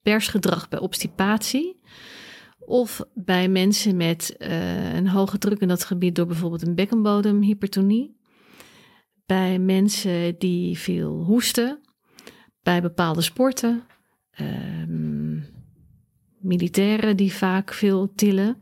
persgedrag 0.01 0.69
bij 0.69 0.79
obstipatie. 0.79 1.79
Of 2.65 3.01
bij 3.13 3.49
mensen 3.49 3.97
met 3.97 4.35
uh, 4.39 4.93
een 4.95 5.07
hoge 5.07 5.37
druk 5.37 5.59
in 5.59 5.67
dat 5.67 5.83
gebied 5.83 6.15
door 6.15 6.25
bijvoorbeeld 6.25 6.67
een 6.67 6.75
bekkenbodemhypertonie. 6.75 8.15
Bij 9.25 9.59
mensen 9.59 10.35
die 10.37 10.77
veel 10.77 11.23
hoesten. 11.23 11.79
Bij 12.63 12.81
bepaalde 12.81 13.21
sporten. 13.21 13.83
Uh, 14.41 14.47
militairen 16.39 17.17
die 17.17 17.33
vaak 17.33 17.73
veel 17.73 18.13
tillen. 18.15 18.57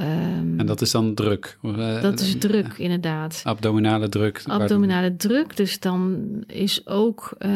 Um, 0.00 0.58
en 0.58 0.66
dat 0.66 0.80
is 0.80 0.90
dan 0.90 1.14
druk? 1.14 1.58
Uh, 1.62 2.02
dat 2.02 2.20
is 2.20 2.38
druk, 2.38 2.66
uh, 2.66 2.78
inderdaad. 2.78 3.40
Abdominale 3.44 4.08
druk. 4.08 4.42
Abdominale 4.46 5.16
druk, 5.16 5.56
dus 5.56 5.80
dan 5.80 6.24
is 6.46 6.86
ook 6.86 7.36
uh, 7.38 7.52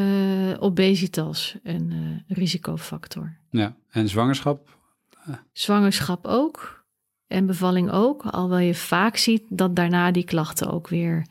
obesitas 0.58 1.56
een 1.62 1.92
risicofactor. 2.28 3.36
Ja, 3.50 3.76
en 3.90 4.08
zwangerschap? 4.08 4.77
Zwangerschap 5.52 6.26
ook. 6.26 6.84
En 7.26 7.46
bevalling 7.46 7.90
ook. 7.90 8.22
Alhoewel 8.22 8.58
je 8.58 8.74
vaak 8.74 9.16
ziet 9.16 9.42
dat 9.48 9.76
daarna 9.76 10.10
die 10.10 10.24
klachten 10.24 10.72
ook 10.72 10.88
weer 10.88 11.26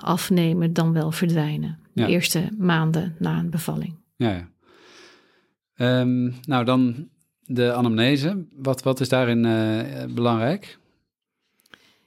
afnemen, 0.00 0.72
dan 0.72 0.92
wel 0.92 1.12
verdwijnen. 1.12 1.78
Ja. 1.94 2.06
De 2.06 2.12
eerste 2.12 2.48
maanden 2.58 3.16
na 3.18 3.38
een 3.38 3.50
bevalling. 3.50 3.94
Ja, 4.16 4.30
ja. 4.30 6.00
Um, 6.00 6.34
nou, 6.42 6.64
dan 6.64 7.08
de 7.40 7.72
anamnese. 7.72 8.46
Wat, 8.56 8.82
wat 8.82 9.00
is 9.00 9.08
daarin 9.08 9.44
uh, 9.44 10.14
belangrijk? 10.14 10.78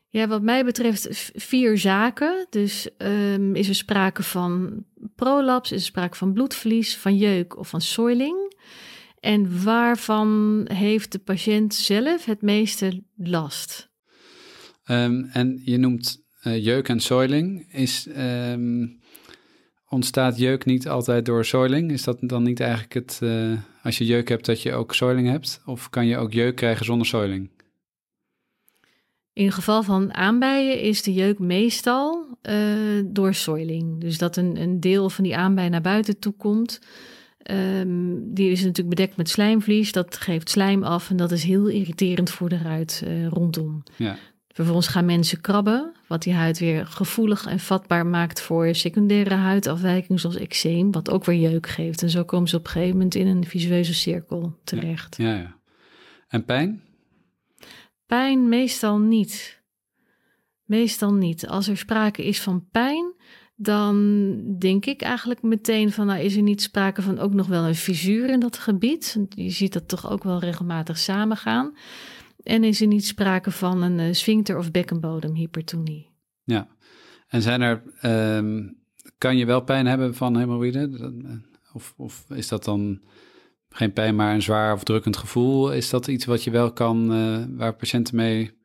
Ja, 0.07 0.27
wat 0.27 0.41
mij 0.41 0.65
betreft 0.65 1.31
vier 1.35 1.77
zaken. 1.77 2.47
Dus 2.49 2.89
um, 2.97 3.55
is 3.55 3.69
er 3.69 3.75
sprake 3.75 4.23
van 4.23 4.83
prolaps, 5.15 5.71
is 5.71 5.79
er 5.79 5.85
sprake 5.85 6.17
van 6.17 6.33
bloedverlies, 6.33 6.97
van 6.97 7.17
jeuk 7.17 7.57
of 7.57 7.69
van 7.69 7.81
soiling. 7.81 8.48
En 9.19 9.63
waarvan 9.63 10.65
heeft 10.73 11.11
de 11.11 11.19
patiënt 11.19 11.73
zelf 11.73 12.25
het 12.25 12.41
meeste 12.41 13.03
last? 13.15 13.89
Um, 14.85 15.29
en 15.31 15.61
je 15.63 15.77
noemt 15.77 16.23
uh, 16.43 16.63
jeuk 16.63 16.89
en 16.89 16.99
soiling. 16.99 17.73
Is, 17.73 18.07
um, 18.51 18.99
ontstaat 19.87 20.37
jeuk 20.37 20.65
niet 20.65 20.87
altijd 20.87 21.25
door 21.25 21.45
soiling? 21.45 21.91
Is 21.91 22.03
dat 22.03 22.17
dan 22.21 22.43
niet 22.43 22.59
eigenlijk 22.59 22.93
het, 22.93 23.19
uh, 23.23 23.57
als 23.83 23.97
je 23.97 24.05
jeuk 24.05 24.29
hebt, 24.29 24.45
dat 24.45 24.61
je 24.61 24.73
ook 24.73 24.95
soiling 24.95 25.27
hebt? 25.27 25.61
Of 25.65 25.89
kan 25.89 26.05
je 26.05 26.17
ook 26.17 26.33
jeuk 26.33 26.55
krijgen 26.55 26.85
zonder 26.85 27.07
soiling? 27.07 27.49
In 29.33 29.51
geval 29.51 29.83
van 29.83 30.13
aanbijen 30.13 30.81
is 30.81 31.03
de 31.03 31.13
jeuk 31.13 31.39
meestal 31.39 32.37
uh, 32.49 33.03
door 33.05 33.33
soiling. 33.33 34.01
Dus 34.01 34.17
dat 34.17 34.37
een, 34.37 34.61
een 34.61 34.79
deel 34.79 35.09
van 35.09 35.23
die 35.23 35.35
aanbij 35.35 35.69
naar 35.69 35.81
buiten 35.81 36.19
toe 36.19 36.33
komt. 36.33 36.79
Um, 37.51 38.33
die 38.33 38.51
is 38.51 38.59
natuurlijk 38.61 38.89
bedekt 38.89 39.17
met 39.17 39.29
slijmvlies. 39.29 39.91
Dat 39.91 40.17
geeft 40.17 40.49
slijm 40.49 40.83
af 40.83 41.09
en 41.09 41.17
dat 41.17 41.31
is 41.31 41.43
heel 41.43 41.67
irriterend 41.67 42.29
voor 42.29 42.49
de 42.49 42.57
ruit 42.57 43.03
uh, 43.07 43.27
rondom. 43.27 43.83
Ja. 43.95 44.17
Vervolgens 44.47 44.87
gaan 44.87 45.05
mensen 45.05 45.41
krabben, 45.41 45.91
wat 46.07 46.23
die 46.23 46.33
huid 46.33 46.59
weer 46.59 46.85
gevoelig 46.85 47.45
en 47.45 47.59
vatbaar 47.59 48.05
maakt 48.05 48.41
voor 48.41 48.75
secundaire 48.75 49.35
huidafwijkingen 49.35 50.19
zoals 50.19 50.35
eczeem, 50.35 50.91
wat 50.91 51.09
ook 51.09 51.25
weer 51.25 51.49
jeuk 51.49 51.67
geeft. 51.67 52.01
En 52.01 52.09
zo 52.09 52.23
komen 52.23 52.49
ze 52.49 52.55
op 52.55 52.65
een 52.65 52.71
gegeven 52.71 52.93
moment 52.93 53.15
in 53.15 53.27
een 53.27 53.45
visueuze 53.45 53.93
cirkel 53.93 54.59
terecht. 54.63 55.17
Ja, 55.17 55.35
ja. 55.35 55.55
En 56.27 56.45
pijn? 56.45 56.81
Pijn 58.05 58.49
meestal 58.49 58.99
niet. 58.99 59.61
Meestal 60.63 61.13
niet. 61.13 61.47
Als 61.47 61.67
er 61.67 61.77
sprake 61.77 62.25
is 62.25 62.41
van 62.41 62.67
pijn, 62.71 63.13
dan 63.61 64.35
denk 64.59 64.85
ik 64.85 65.01
eigenlijk 65.01 65.41
meteen 65.41 65.91
van, 65.91 66.05
nou 66.05 66.19
is 66.19 66.35
er 66.35 66.41
niet 66.41 66.61
sprake 66.61 67.01
van 67.01 67.19
ook 67.19 67.33
nog 67.33 67.47
wel 67.47 67.63
een 67.63 67.75
fisuur 67.75 68.29
in 68.29 68.39
dat 68.39 68.57
gebied? 68.57 69.17
Je 69.29 69.49
ziet 69.49 69.73
dat 69.73 69.87
toch 69.87 70.09
ook 70.09 70.23
wel 70.23 70.39
regelmatig 70.39 70.97
samengaan. 70.97 71.75
En 72.43 72.63
is 72.63 72.81
er 72.81 72.87
niet 72.87 73.05
sprake 73.05 73.51
van 73.51 73.81
een 73.81 73.99
uh, 73.99 74.13
sphincter- 74.13 74.57
of 74.57 74.71
bekkenbodemhypertonie. 74.71 76.09
Ja, 76.43 76.67
en 77.27 77.41
zijn 77.41 77.61
er, 77.61 77.81
um, 78.37 78.77
kan 79.17 79.37
je 79.37 79.45
wel 79.45 79.61
pijn 79.61 79.85
hebben 79.85 80.15
van 80.15 80.37
hemorrhoïden? 80.37 81.23
Eh, 81.25 81.31
of, 81.73 81.93
of 81.97 82.25
is 82.29 82.47
dat 82.47 82.63
dan 82.63 83.01
geen 83.69 83.93
pijn, 83.93 84.15
maar 84.15 84.33
een 84.33 84.41
zwaar 84.41 84.73
of 84.73 84.83
drukkend 84.83 85.17
gevoel? 85.17 85.73
Is 85.73 85.89
dat 85.89 86.07
iets 86.07 86.25
wat 86.25 86.43
je 86.43 86.51
wel 86.51 86.73
kan, 86.73 87.13
uh, 87.13 87.43
waar 87.49 87.75
patiënten 87.75 88.15
mee 88.15 88.57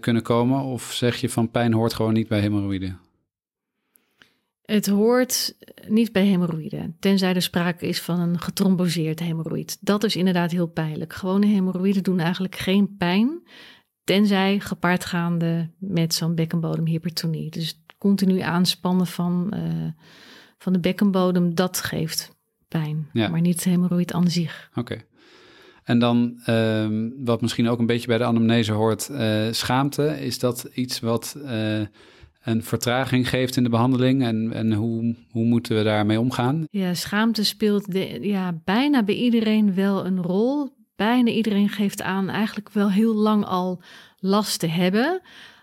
kunnen 0.00 0.22
komen? 0.22 0.62
Of 0.62 0.92
zeg 0.92 1.16
je 1.16 1.28
van 1.28 1.50
pijn 1.50 1.72
hoort 1.72 1.94
gewoon 1.94 2.12
niet 2.12 2.28
bij 2.28 2.40
hemorrhoïden? 2.40 3.00
Het 4.62 4.86
hoort 4.86 5.56
niet 5.88 6.12
bij 6.12 6.24
hemorrhoïden, 6.24 6.96
tenzij 6.98 7.34
er 7.34 7.42
sprake 7.42 7.86
is 7.86 8.00
van 8.00 8.20
een 8.20 8.40
getromboseerd 8.40 9.20
hemorrhoïd. 9.20 9.78
Dat 9.80 10.04
is 10.04 10.16
inderdaad 10.16 10.50
heel 10.50 10.66
pijnlijk. 10.66 11.12
Gewone 11.12 11.46
hemorrhoïden 11.46 12.02
doen 12.02 12.20
eigenlijk 12.20 12.56
geen 12.56 12.96
pijn, 12.96 13.42
tenzij 14.04 14.60
gepaardgaande 14.60 15.70
met 15.78 16.14
zo'n 16.14 16.34
bekkenbodemhypertonie. 16.34 17.50
Dus 17.50 17.82
continu 17.98 18.40
aanspannen 18.40 19.06
van, 19.06 19.52
uh, 19.54 19.90
van 20.58 20.72
de 20.72 20.80
bekkenbodem, 20.80 21.54
dat 21.54 21.80
geeft 21.80 22.36
pijn, 22.68 23.08
ja. 23.12 23.28
maar 23.28 23.40
niet 23.40 23.64
hemorrhoïd 23.64 24.12
aan 24.12 24.28
zich. 24.28 24.68
Oké. 24.70 24.80
Okay. 24.80 25.06
En 25.82 25.98
dan, 25.98 26.40
uh, 26.46 27.10
wat 27.24 27.40
misschien 27.40 27.68
ook 27.68 27.78
een 27.78 27.86
beetje 27.86 28.06
bij 28.06 28.18
de 28.18 28.24
anamnese 28.24 28.72
hoort, 28.72 29.08
uh, 29.10 29.46
schaamte. 29.50 30.24
Is 30.24 30.38
dat 30.38 30.68
iets 30.74 31.00
wat 31.00 31.36
uh, 31.44 31.80
een 32.42 32.62
vertraging 32.62 33.28
geeft 33.28 33.56
in 33.56 33.62
de 33.62 33.68
behandeling? 33.68 34.22
En, 34.22 34.52
en 34.52 34.72
hoe, 34.72 35.16
hoe 35.30 35.44
moeten 35.44 35.76
we 35.76 35.82
daarmee 35.82 36.20
omgaan? 36.20 36.64
Ja, 36.70 36.94
schaamte 36.94 37.44
speelt 37.44 37.92
de, 37.92 38.18
ja, 38.20 38.60
bijna 38.64 39.02
bij 39.02 39.14
iedereen 39.14 39.74
wel 39.74 40.06
een 40.06 40.22
rol. 40.22 40.68
Bijna 40.96 41.30
iedereen 41.30 41.68
geeft 41.68 42.02
aan 42.02 42.28
eigenlijk 42.28 42.70
wel 42.70 42.90
heel 42.90 43.14
lang 43.14 43.44
al 43.44 43.82
last 44.18 44.58
te 44.58 44.66
hebben. 44.66 45.20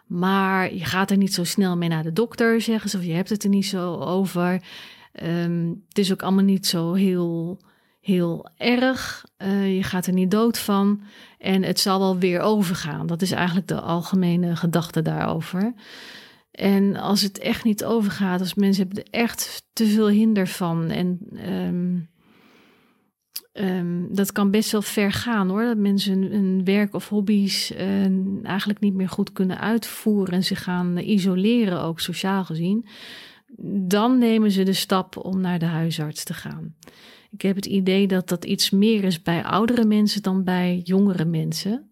Maar 0.07 0.73
je 0.73 0.85
gaat 0.85 1.11
er 1.11 1.17
niet 1.17 1.33
zo 1.33 1.43
snel 1.43 1.77
mee 1.77 1.89
naar 1.89 2.03
de 2.03 2.13
dokter, 2.13 2.61
zeggen 2.61 2.89
ze, 2.89 2.97
of 2.97 3.03
je 3.03 3.13
hebt 3.13 3.29
het 3.29 3.43
er 3.43 3.49
niet 3.49 3.65
zo 3.65 3.93
over. 3.93 4.61
Um, 5.23 5.83
het 5.87 5.97
is 5.97 6.11
ook 6.11 6.21
allemaal 6.21 6.43
niet 6.43 6.67
zo 6.67 6.93
heel, 6.93 7.59
heel 8.01 8.49
erg. 8.57 9.25
Uh, 9.37 9.75
je 9.75 9.83
gaat 9.83 10.05
er 10.05 10.13
niet 10.13 10.31
dood 10.31 10.59
van. 10.59 11.01
En 11.37 11.63
het 11.63 11.79
zal 11.79 11.99
wel 11.99 12.17
weer 12.17 12.39
overgaan. 12.39 13.07
Dat 13.07 13.21
is 13.21 13.31
eigenlijk 13.31 13.67
de 13.67 13.79
algemene 13.81 14.55
gedachte 14.55 15.01
daarover. 15.01 15.73
En 16.51 16.95
als 16.95 17.21
het 17.21 17.39
echt 17.39 17.63
niet 17.63 17.85
overgaat, 17.85 18.39
als 18.39 18.53
mensen 18.53 18.85
hebben 18.85 19.03
er 19.03 19.19
echt 19.19 19.67
te 19.73 19.85
veel 19.85 20.09
hinder 20.09 20.47
van. 20.47 20.89
En 20.89 21.19
um, 21.49 22.09
um, 23.53 24.07
dat 24.15 24.31
kan 24.31 24.51
best 24.51 24.71
wel 24.71 24.81
ver 24.81 25.11
gaan 25.11 25.49
hoor. 25.49 25.63
Dat 25.63 25.77
mensen 25.77 26.21
hun, 26.21 26.63
werk 26.63 26.93
of 26.93 27.09
hobby's 27.09 27.71
uh, 27.71 28.45
eigenlijk 28.45 28.79
niet 28.79 28.93
meer 28.93 29.09
goed 29.09 29.31
kunnen 29.31 29.59
uitvoeren 29.59 30.33
en 30.33 30.43
zich 30.43 30.63
gaan 30.63 30.97
isoleren, 30.97 31.81
ook 31.81 31.99
sociaal 31.99 32.45
gezien. 32.45 32.85
Dan 33.87 34.17
nemen 34.17 34.51
ze 34.51 34.63
de 34.63 34.73
stap 34.73 35.17
om 35.17 35.41
naar 35.41 35.59
de 35.59 35.65
huisarts 35.65 36.23
te 36.23 36.33
gaan. 36.33 36.75
Ik 37.31 37.41
heb 37.41 37.55
het 37.55 37.65
idee 37.65 38.07
dat 38.07 38.29
dat 38.29 38.45
iets 38.45 38.69
meer 38.69 39.03
is 39.03 39.21
bij 39.21 39.43
oudere 39.43 39.85
mensen 39.85 40.21
dan 40.21 40.43
bij 40.43 40.81
jongere 40.83 41.25
mensen. 41.25 41.91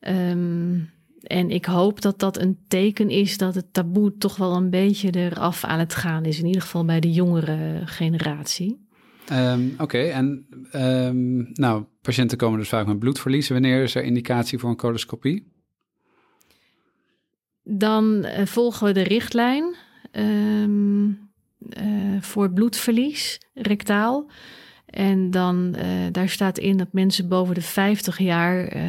Um, 0.00 0.90
en 1.26 1.50
ik 1.50 1.64
hoop 1.64 2.00
dat 2.00 2.18
dat 2.18 2.40
een 2.40 2.58
teken 2.68 3.10
is 3.10 3.38
dat 3.38 3.54
het 3.54 3.72
taboe 3.72 4.16
toch 4.16 4.36
wel 4.36 4.56
een 4.56 4.70
beetje 4.70 5.10
eraf 5.10 5.64
aan 5.64 5.78
het 5.78 5.94
gaan 5.94 6.24
is. 6.24 6.38
In 6.38 6.46
ieder 6.46 6.62
geval 6.62 6.84
bij 6.84 7.00
de 7.00 7.12
jongere 7.12 7.82
generatie. 7.84 8.86
Um, 9.32 9.70
Oké, 9.72 9.82
okay. 9.82 10.10
en 10.10 10.46
um, 10.72 11.48
nou, 11.52 11.84
patiënten 12.02 12.38
komen 12.38 12.58
dus 12.58 12.68
vaak 12.68 12.86
met 12.86 12.98
bloedverlies. 12.98 13.48
Wanneer 13.48 13.82
is 13.82 13.94
er 13.94 14.02
indicatie 14.02 14.58
voor 14.58 14.70
een 14.70 14.76
coloscopie? 14.76 15.52
Dan 17.62 18.24
uh, 18.24 18.46
volgen 18.46 18.86
we 18.86 18.92
de 18.92 19.02
richtlijn 19.02 19.74
um, 20.12 21.30
uh, 21.80 22.20
voor 22.20 22.52
bloedverlies, 22.52 23.40
rectaal. 23.54 24.30
En 24.96 25.30
dan 25.30 25.74
uh, 25.76 25.82
daar 26.12 26.28
staat 26.28 26.58
in 26.58 26.76
dat 26.76 26.88
mensen 26.90 27.28
boven 27.28 27.54
de 27.54 27.62
50 27.62 28.18
jaar, 28.18 28.76
uh, 28.76 28.82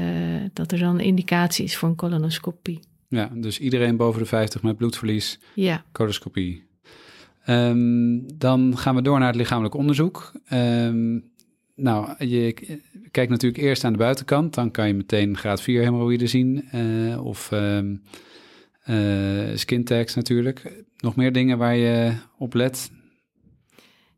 dat 0.54 0.72
er 0.72 0.80
dan 0.80 0.94
een 0.94 1.06
indicatie 1.06 1.66
is 1.66 1.78
voor 1.78 1.90
een 1.90 1.96
colonoscopie. 1.96 2.80
Ja, 3.08 3.30
dus 3.34 3.60
iedereen 3.60 3.98
boven 3.98 4.22
de 4.22 4.28
50 4.28 4.64
met 4.64 4.78
bloedverlies, 4.78 5.40
ja. 5.54 5.84
coloscopie. 5.92 6.64
Um, 7.50 8.38
dan 8.38 8.78
gaan 8.78 8.96
we 8.96 9.02
door 9.02 9.20
naar 9.20 9.28
het 9.28 9.36
lichamelijk 9.36 9.76
onderzoek. 9.76 10.32
Um, 10.54 11.24
nou, 11.76 12.26
je 12.26 12.54
kijkt 13.12 13.32
natuurlijk 13.32 13.64
eerst 13.64 13.84
aan 13.84 13.92
de 13.92 13.98
buitenkant, 13.98 14.54
dan 14.54 14.72
kan 14.72 14.88
je 14.88 14.94
meteen 14.94 15.38
graad 15.38 15.62
4 15.62 15.82
hemorrhoïden 15.82 16.30
zien 16.30 16.68
uh, 16.76 17.26
of 17.26 17.52
um, 17.52 18.02
skin 19.56 19.84
tags 19.84 20.16
natuurlijk. 20.16 20.84
Nog 20.98 21.16
meer 21.16 21.32
dingen 21.32 21.58
waar 21.58 21.76
je 21.76 22.14
op 22.38 22.54
let 22.54 22.92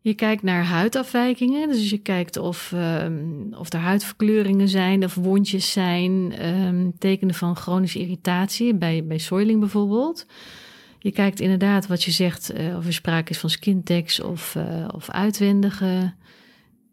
Je 0.01 0.13
kijkt 0.13 0.43
naar 0.43 0.63
huidafwijkingen. 0.63 1.67
Dus 1.67 1.89
je 1.89 1.97
kijkt 1.97 2.37
of, 2.37 2.71
um, 2.75 3.53
of 3.53 3.73
er 3.73 3.79
huidverkleuringen 3.79 4.67
zijn, 4.67 5.03
of 5.03 5.15
wondjes 5.15 5.71
zijn, 5.71 6.45
um, 6.47 6.97
tekenen 6.97 7.35
van 7.35 7.55
chronische 7.55 7.99
irritatie, 7.99 8.75
bij, 8.75 9.05
bij 9.05 9.17
soiling 9.17 9.59
bijvoorbeeld. 9.59 10.25
Je 10.99 11.11
kijkt 11.11 11.39
inderdaad 11.39 11.87
wat 11.87 12.03
je 12.03 12.11
zegt, 12.11 12.53
uh, 12.59 12.77
of 12.77 12.85
er 12.85 12.93
sprake 12.93 13.31
is 13.31 13.39
van 13.39 13.49
skintex 13.49 14.19
of, 14.19 14.55
uh, 14.55 14.87
of 14.91 15.09
uitwendige 15.09 16.13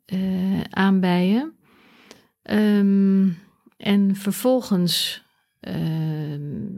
uh, 0.07 0.61
aanbijen. 0.71 1.53
Um, 2.51 3.39
en 3.77 4.17
vervolgens 4.17 5.25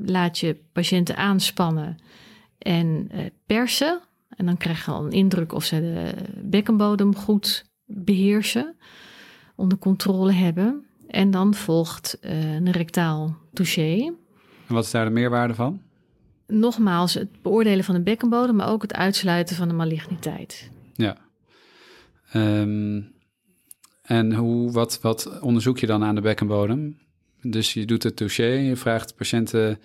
laat 0.05 0.39
je 0.39 0.57
patiënten 0.73 1.17
aanspannen 1.17 1.99
en 2.59 3.11
persen. 3.47 4.01
En 4.39 4.47
dan 4.47 4.57
krijg 4.57 4.85
je 4.85 4.91
al 4.91 5.05
een 5.05 5.13
indruk 5.13 5.53
of 5.53 5.65
ze 5.65 5.81
de 5.81 6.15
bekkenbodem 6.43 7.15
goed 7.15 7.65
beheersen, 7.85 8.77
onder 9.57 9.79
controle 9.79 10.33
hebben. 10.33 10.85
En 11.09 11.31
dan 11.31 11.55
volgt 11.55 12.19
een 12.21 12.71
rectaal 12.71 13.37
touché. 13.53 14.13
En 14.67 14.75
wat 14.75 14.85
is 14.85 14.91
daar 14.91 15.05
de 15.05 15.11
meerwaarde 15.11 15.55
van? 15.55 15.81
nogmaals 16.49 17.15
het 17.15 17.43
beoordelen 17.43 17.85
van 17.85 17.95
de 17.95 18.01
bekkenbodem, 18.01 18.57
maar 18.57 18.69
ook 18.69 18.83
het 18.83 18.95
uitsluiten 18.95 19.57
van 19.57 19.69
de 19.69 19.75
maligniteit. 19.75 20.71
Ja. 20.95 21.17
Um, 22.35 23.13
en 24.03 24.35
hoe, 24.35 24.73
wat, 24.73 25.01
wat 25.01 25.41
onderzoek 25.41 25.79
je 25.79 25.87
dan 25.87 26.05
aan 26.05 26.15
de 26.15 26.21
bekkenbodem? 26.21 26.99
Dus 27.43 27.73
je 27.73 27.85
doet 27.85 28.03
het 28.03 28.17
dossier, 28.17 28.59
je 28.59 28.77
vraagt 28.77 29.17
patiënten 29.17 29.81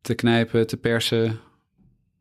te 0.00 0.14
knijpen, 0.14 0.66
te 0.66 0.76
persen. 0.76 1.38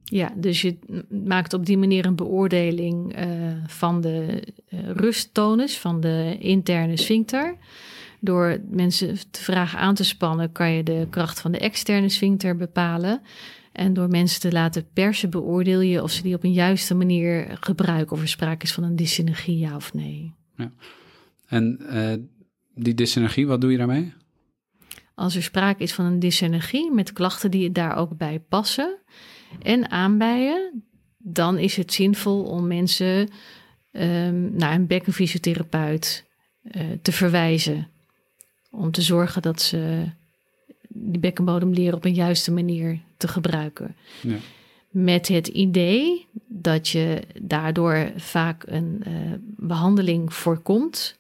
Ja, 0.08 0.32
dus 0.36 0.62
je 0.62 0.78
maakt 1.26 1.54
op 1.54 1.66
die 1.66 1.78
manier 1.78 2.06
een 2.06 2.16
beoordeling 2.16 3.20
uh, 3.20 3.26
van 3.68 4.02
de 4.02 4.44
uh, 4.70 4.80
rusttonus, 4.90 5.78
van 5.78 6.02
de 6.02 6.38
interne 6.40 6.98
sphincter. 6.98 7.58
Door 8.20 8.60
mensen 8.70 9.32
te 9.32 9.42
vragen 9.42 9.80
aan 9.80 9.96
te 9.96 10.04
spannen, 10.04 10.52
kan 10.52 10.72
je 10.72 10.84
de 10.84 11.08
kracht 11.10 11.40
van 11.42 11.52
de 11.52 11.58
externe 11.58 12.10
sphincter 12.10 12.56
bepalen. 12.56 13.22
En 13.72 13.94
door 13.94 14.08
mensen 14.08 14.40
te 14.40 14.52
laten 14.52 14.88
persen, 14.94 15.30
beoordeel 15.30 15.82
je 15.82 16.04
of 16.04 16.12
ze 16.12 16.22
die 16.22 16.36
op 16.36 16.44
een 16.44 16.54
juiste 16.54 16.96
manier 16.96 17.58
gebruiken. 17.60 18.16
Of 18.16 18.22
er 18.22 18.28
sprake 18.28 18.66
is 18.66 18.74
van 18.74 18.84
een 18.84 18.96
dyssynergie, 18.96 19.58
ja 19.58 19.76
of 19.76 19.94
nee. 19.94 20.34
Ja. 20.56 20.72
En 21.48 21.80
uh, 21.82 22.14
die 22.76 22.94
dyssynergie, 22.94 23.48
wat 23.48 23.62
doe 23.62 23.72
je 23.72 23.78
daarmee? 23.78 24.14
Als 25.16 25.36
er 25.36 25.44
sprake 25.44 25.84
is 25.84 25.94
van 25.94 26.06
een 26.06 26.20
dyssynergie 26.20 26.92
met 26.92 27.14
klachten 27.14 27.52
die 27.52 27.72
daar 27.72 27.96
ook 27.96 28.18
bij 28.18 28.40
passen 28.40 28.98
en 29.62 29.92
aanbijen, 29.92 30.84
dan 31.18 31.58
is 31.58 31.76
het 31.76 31.94
zinvol 31.94 32.44
om 32.44 32.68
mensen 32.68 33.30
um, 33.92 34.56
naar 34.56 34.74
een 34.74 34.88
bekkenfysiotherapeut 34.88 36.26
uh, 36.64 36.84
te 37.02 37.12
verwijzen. 37.12 37.88
Om 38.72 38.92
te 38.92 39.02
zorgen 39.02 39.42
dat 39.42 39.62
ze 39.62 40.10
die 40.88 41.20
bekkenbodem 41.20 41.74
leren 41.74 41.94
op 41.94 42.06
een 42.06 42.14
juiste 42.14 42.52
manier 42.52 43.00
te 43.18 43.28
gebruiken. 43.28 43.96
Ja. 44.22 44.36
Met 44.90 45.28
het 45.28 45.48
idee 45.48 46.28
dat 46.48 46.88
je 46.88 47.22
daardoor 47.42 48.12
vaak 48.16 48.64
een 48.68 49.04
uh, 49.08 49.14
behandeling 49.58 50.34
voorkomt 50.34 51.20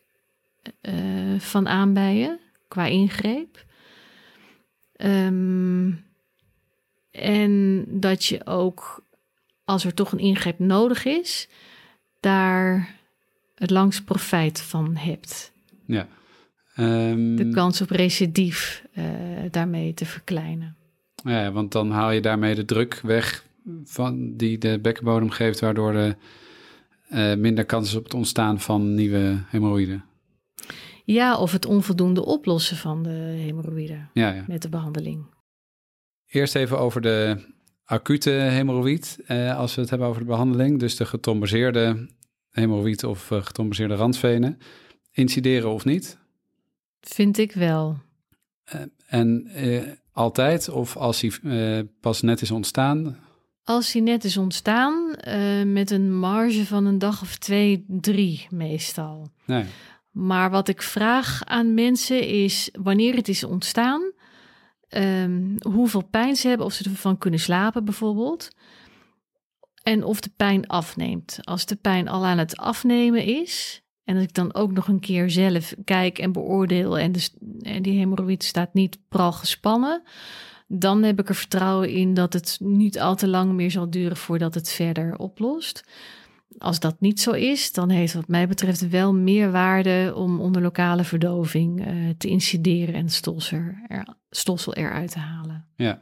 uh, 0.81 1.39
van 1.39 1.67
aanbijen 1.67 2.39
qua 2.67 2.85
ingreep. 2.85 3.65
Um, 4.97 5.07
en 5.07 5.54
dat 8.09 8.25
je 8.25 8.45
ook, 8.45 9.03
als 9.63 9.85
er 9.85 9.93
toch 9.93 10.11
een 10.11 10.19
ingreep 10.19 10.59
nodig 10.59 11.05
is, 11.05 11.47
daar 12.19 12.95
het 13.55 13.69
langst 13.69 14.05
profijt 14.05 14.61
van 14.61 14.95
hebt. 14.95 15.51
Ja. 15.85 16.07
Um, 16.77 17.35
de 17.35 17.49
kans 17.49 17.81
op 17.81 17.89
recidief 17.89 18.83
uh, 18.93 19.03
daarmee 19.51 19.93
te 19.93 20.05
verkleinen. 20.05 20.75
Ja, 21.23 21.51
want 21.51 21.71
dan 21.71 21.91
haal 21.91 22.11
je 22.11 22.21
daarmee 22.21 22.55
de 22.55 22.65
druk 22.65 22.99
weg 23.03 23.45
van 23.83 24.35
die 24.35 24.57
de 24.57 24.79
bekkenbodem 24.79 25.29
geeft, 25.29 25.59
waardoor 25.59 25.93
er 25.93 26.17
uh, 27.09 27.35
minder 27.35 27.65
kans 27.65 27.87
is 27.87 27.95
op 27.95 28.03
het 28.03 28.13
ontstaan 28.13 28.59
van 28.59 28.93
nieuwe 28.93 29.43
hemorroïden. 29.47 30.05
Ja, 31.03 31.37
of 31.37 31.51
het 31.51 31.65
onvoldoende 31.65 32.25
oplossen 32.25 32.77
van 32.77 33.03
de 33.03 33.35
hemorroïden 33.37 34.09
ja, 34.13 34.33
ja. 34.33 34.43
met 34.47 34.61
de 34.61 34.69
behandeling. 34.69 35.25
Eerst 36.25 36.55
even 36.55 36.79
over 36.79 37.01
de 37.01 37.53
acute 37.85 38.29
hemorroïd, 38.29 39.19
uh, 39.27 39.57
als 39.57 39.75
we 39.75 39.81
het 39.81 39.89
hebben 39.89 40.07
over 40.07 40.21
de 40.21 40.27
behandeling. 40.27 40.79
Dus 40.79 40.95
de 40.95 41.05
getombaseerde 41.05 42.09
hemorroïd 42.51 43.03
of 43.03 43.31
uh, 43.31 43.43
getombaseerde 43.43 43.95
randvenen. 43.95 44.57
Incideren 45.11 45.69
of 45.69 45.85
niet? 45.85 46.17
Vind 47.01 47.37
ik 47.37 47.51
wel. 47.51 47.97
Uh, 48.75 48.81
en 49.07 49.47
altijd 50.11 50.69
of 50.69 50.97
als 50.97 51.21
hij 51.21 51.87
pas 51.99 52.21
net 52.21 52.41
is 52.41 52.51
ontstaan? 52.51 53.17
Als 53.63 53.93
hij 53.93 54.01
net 54.01 54.23
is 54.23 54.37
ontstaan, 54.37 55.15
met 55.73 55.91
een 55.91 56.17
marge 56.17 56.65
van 56.65 56.85
een 56.85 56.99
dag 56.99 57.21
of 57.21 57.37
twee, 57.37 57.85
drie 57.87 58.47
meestal. 58.49 59.29
Nee. 59.45 59.65
Maar 60.11 60.49
wat 60.49 60.67
ik 60.67 60.81
vraag 60.81 61.41
aan 61.43 61.73
mensen 61.73 62.27
is 62.27 62.69
wanneer 62.81 63.15
het 63.15 63.27
is 63.27 63.43
ontstaan, 63.43 64.11
um, 64.97 65.55
hoeveel 65.69 66.03
pijn 66.03 66.35
ze 66.35 66.47
hebben, 66.47 66.65
of 66.65 66.73
ze 66.73 66.89
ervan 66.89 67.17
kunnen 67.17 67.39
slapen 67.39 67.85
bijvoorbeeld. 67.85 68.49
En 69.83 70.03
of 70.03 70.19
de 70.19 70.31
pijn 70.35 70.67
afneemt. 70.67 71.39
Als 71.41 71.65
de 71.65 71.75
pijn 71.75 72.07
al 72.07 72.25
aan 72.25 72.37
het 72.37 72.57
afnemen 72.57 73.23
is, 73.23 73.83
en 74.03 74.15
als 74.15 74.23
ik 74.23 74.33
dan 74.33 74.53
ook 74.53 74.71
nog 74.71 74.87
een 74.87 74.99
keer 74.99 75.29
zelf 75.29 75.73
kijk 75.83 76.19
en 76.19 76.31
beoordeel 76.31 76.97
en, 76.97 77.11
de, 77.11 77.29
en 77.61 77.81
die 77.81 77.97
hemorroïd 77.97 78.43
staat 78.43 78.73
niet 78.73 78.97
pral 79.09 79.31
gespannen, 79.31 80.03
dan 80.67 81.03
heb 81.03 81.19
ik 81.19 81.29
er 81.29 81.35
vertrouwen 81.35 81.89
in 81.89 82.13
dat 82.13 82.33
het 82.33 82.57
niet 82.61 82.99
al 82.99 83.15
te 83.15 83.27
lang 83.27 83.53
meer 83.53 83.71
zal 83.71 83.89
duren 83.89 84.17
voordat 84.17 84.53
het 84.53 84.69
verder 84.69 85.17
oplost. 85.17 85.83
Als 86.57 86.79
dat 86.79 86.95
niet 86.99 87.19
zo 87.19 87.31
is, 87.31 87.71
dan 87.71 87.89
heeft 87.89 88.13
wat 88.13 88.27
mij 88.27 88.47
betreft 88.47 88.89
wel 88.89 89.13
meer 89.13 89.51
waarde 89.51 90.13
om 90.15 90.39
onder 90.39 90.61
lokale 90.61 91.03
verdoving 91.03 91.87
uh, 91.87 92.09
te 92.17 92.27
incideren 92.27 92.95
en 92.95 93.03
het 93.03 93.13
stolsel, 93.13 93.61
er, 93.87 94.07
stolsel 94.29 94.73
eruit 94.73 95.11
te 95.11 95.19
halen. 95.19 95.65
Ja, 95.75 96.01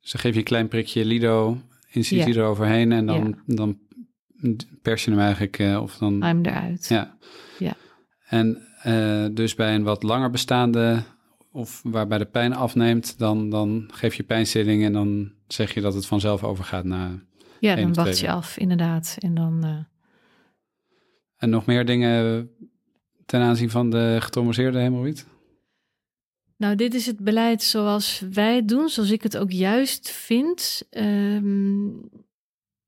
dus 0.00 0.10
dan 0.12 0.20
geef 0.20 0.32
je 0.32 0.38
een 0.38 0.44
klein 0.44 0.68
prikje 0.68 1.04
Lido, 1.04 1.58
incisie 1.90 2.34
ja. 2.34 2.40
eroverheen 2.40 2.92
en 2.92 3.06
dan, 3.06 3.36
ja. 3.46 3.54
dan 3.54 3.78
pers 4.82 5.04
je 5.04 5.10
hem 5.10 5.20
eigenlijk 5.20 5.58
uh, 5.58 5.82
of 5.82 5.96
dan... 5.96 6.22
Hem 6.22 6.44
eruit. 6.44 6.86
Ja. 6.88 7.16
ja. 7.58 7.74
En 8.28 8.62
uh, 8.86 9.26
dus 9.32 9.54
bij 9.54 9.74
een 9.74 9.82
wat 9.82 10.02
langer 10.02 10.30
bestaande 10.30 11.02
of 11.52 11.80
waarbij 11.82 12.18
de 12.18 12.24
pijn 12.24 12.54
afneemt, 12.54 13.18
dan, 13.18 13.50
dan 13.50 13.90
geef 13.92 14.14
je 14.14 14.22
pijnstilling 14.22 14.84
en 14.84 14.92
dan 14.92 15.32
zeg 15.48 15.74
je 15.74 15.80
dat 15.80 15.94
het 15.94 16.06
vanzelf 16.06 16.44
overgaat 16.44 16.84
naar 16.84 17.24
ja, 17.60 17.74
dan 17.74 17.94
wacht 17.94 18.18
je 18.18 18.30
af, 18.30 18.58
inderdaad. 18.58 19.16
En 19.18 19.34
dan. 19.34 19.64
Uh... 19.64 19.78
En 21.36 21.50
nog 21.50 21.66
meer 21.66 21.84
dingen 21.84 22.50
ten 23.26 23.40
aanzien 23.40 23.70
van 23.70 23.90
de 23.90 24.16
getraumaseerde 24.20 24.78
hemorroïd? 24.78 25.26
Nou, 26.56 26.76
dit 26.76 26.94
is 26.94 27.06
het 27.06 27.18
beleid 27.18 27.62
zoals 27.62 28.22
wij 28.32 28.56
het 28.56 28.68
doen, 28.68 28.88
zoals 28.88 29.10
ik 29.10 29.22
het 29.22 29.36
ook 29.36 29.50
juist 29.50 30.10
vind. 30.10 30.82
Um, 30.90 32.10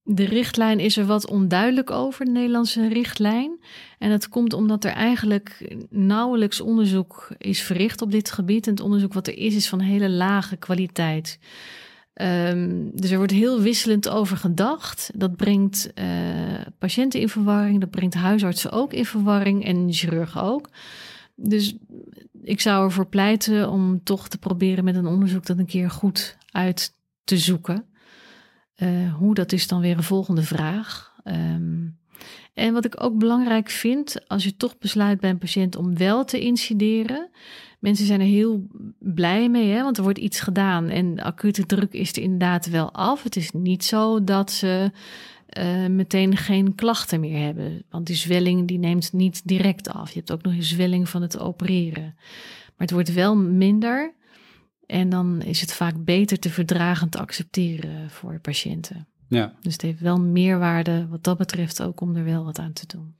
de 0.02 0.24
richtlijn 0.24 0.80
is 0.80 0.96
er 0.96 1.06
wat 1.06 1.26
onduidelijk 1.26 1.90
over, 1.90 2.24
de 2.24 2.30
Nederlandse 2.30 2.88
richtlijn. 2.88 3.60
En 3.98 4.10
dat 4.10 4.28
komt 4.28 4.52
omdat 4.52 4.84
er 4.84 4.90
eigenlijk 4.90 5.76
nauwelijks 5.90 6.60
onderzoek 6.60 7.28
is 7.38 7.60
verricht 7.62 8.02
op 8.02 8.10
dit 8.10 8.30
gebied. 8.30 8.66
En 8.66 8.72
het 8.72 8.82
onderzoek 8.82 9.12
wat 9.12 9.26
er 9.26 9.38
is, 9.38 9.54
is 9.54 9.68
van 9.68 9.80
hele 9.80 10.08
lage 10.08 10.56
kwaliteit. 10.56 11.38
Um, 12.22 12.90
dus 12.94 13.10
er 13.10 13.16
wordt 13.16 13.32
heel 13.32 13.60
wisselend 13.60 14.08
over 14.08 14.36
gedacht. 14.36 15.10
Dat 15.14 15.36
brengt 15.36 15.90
uh, 15.94 16.04
patiënten 16.78 17.20
in 17.20 17.28
verwarring, 17.28 17.80
dat 17.80 17.90
brengt 17.90 18.14
huisartsen 18.14 18.72
ook 18.72 18.92
in 18.92 19.04
verwarring 19.04 19.64
en 19.64 19.92
chirurgen 19.92 20.42
ook. 20.42 20.68
Dus 21.34 21.76
ik 22.42 22.60
zou 22.60 22.84
ervoor 22.84 23.06
pleiten 23.06 23.70
om 23.70 24.02
toch 24.04 24.28
te 24.28 24.38
proberen 24.38 24.84
met 24.84 24.96
een 24.96 25.06
onderzoek 25.06 25.46
dat 25.46 25.58
een 25.58 25.66
keer 25.66 25.90
goed 25.90 26.36
uit 26.50 26.92
te 27.24 27.38
zoeken. 27.38 27.84
Uh, 28.76 29.14
hoe, 29.14 29.34
dat 29.34 29.52
is 29.52 29.66
dan 29.66 29.80
weer 29.80 29.96
een 29.96 30.02
volgende 30.02 30.42
vraag. 30.42 31.12
Um, 31.24 31.98
en 32.54 32.72
wat 32.72 32.84
ik 32.84 33.02
ook 33.02 33.18
belangrijk 33.18 33.70
vind, 33.70 34.28
als 34.28 34.44
je 34.44 34.56
toch 34.56 34.78
besluit 34.78 35.20
bij 35.20 35.30
een 35.30 35.38
patiënt 35.38 35.76
om 35.76 35.96
wel 35.96 36.24
te 36.24 36.40
incideren, 36.40 37.28
Mensen 37.78 38.06
zijn 38.06 38.20
er 38.20 38.26
heel 38.26 38.66
blij 38.98 39.48
mee, 39.48 39.70
hè, 39.70 39.82
want 39.82 39.96
er 39.96 40.02
wordt 40.02 40.18
iets 40.18 40.40
gedaan 40.40 40.88
en 40.88 41.14
de 41.14 41.22
acute 41.22 41.66
druk 41.66 41.92
is 41.92 42.12
er 42.12 42.22
inderdaad 42.22 42.66
wel 42.66 42.92
af. 42.92 43.22
Het 43.22 43.36
is 43.36 43.50
niet 43.50 43.84
zo 43.84 44.24
dat 44.24 44.50
ze 44.50 44.90
uh, 45.58 45.86
meteen 45.86 46.36
geen 46.36 46.74
klachten 46.74 47.20
meer 47.20 47.44
hebben, 47.44 47.82
want 47.90 48.06
die 48.06 48.16
zwelling 48.16 48.68
die 48.68 48.78
neemt 48.78 49.12
niet 49.12 49.42
direct 49.44 49.88
af. 49.88 50.10
Je 50.10 50.18
hebt 50.18 50.32
ook 50.32 50.42
nog 50.42 50.52
een 50.52 50.62
zwelling 50.62 51.08
van 51.08 51.22
het 51.22 51.38
opereren. 51.38 52.14
Maar 52.14 52.86
het 52.86 52.90
wordt 52.90 53.12
wel 53.12 53.36
minder 53.36 54.14
en 54.86 55.08
dan 55.08 55.42
is 55.42 55.60
het 55.60 55.72
vaak 55.72 56.04
beter 56.04 56.38
te 56.38 56.50
verdragen 56.50 57.08
te 57.08 57.18
accepteren 57.18 58.10
voor 58.10 58.40
patiënten. 58.40 59.06
Ja. 59.28 59.54
Dus 59.60 59.72
het 59.72 59.82
heeft 59.82 60.00
wel 60.00 60.20
meerwaarde 60.20 61.06
wat 61.08 61.24
dat 61.24 61.38
betreft 61.38 61.82
ook 61.82 62.00
om 62.00 62.16
er 62.16 62.24
wel 62.24 62.44
wat 62.44 62.58
aan 62.58 62.72
te 62.72 62.86
doen. 62.86 63.14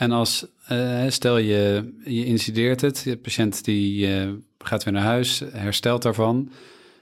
En 0.00 0.12
als, 0.12 0.46
uh, 0.72 1.04
stel 1.08 1.38
je, 1.38 1.92
je 2.04 2.24
incideert 2.24 2.80
het, 2.80 3.02
de 3.04 3.16
patiënt 3.16 3.64
die 3.64 4.08
uh, 4.08 4.32
gaat 4.58 4.84
weer 4.84 4.92
naar 4.92 5.02
huis, 5.02 5.42
herstelt 5.52 6.02
daarvan. 6.02 6.50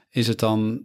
Is 0.09 0.27
het 0.27 0.39
dan 0.39 0.81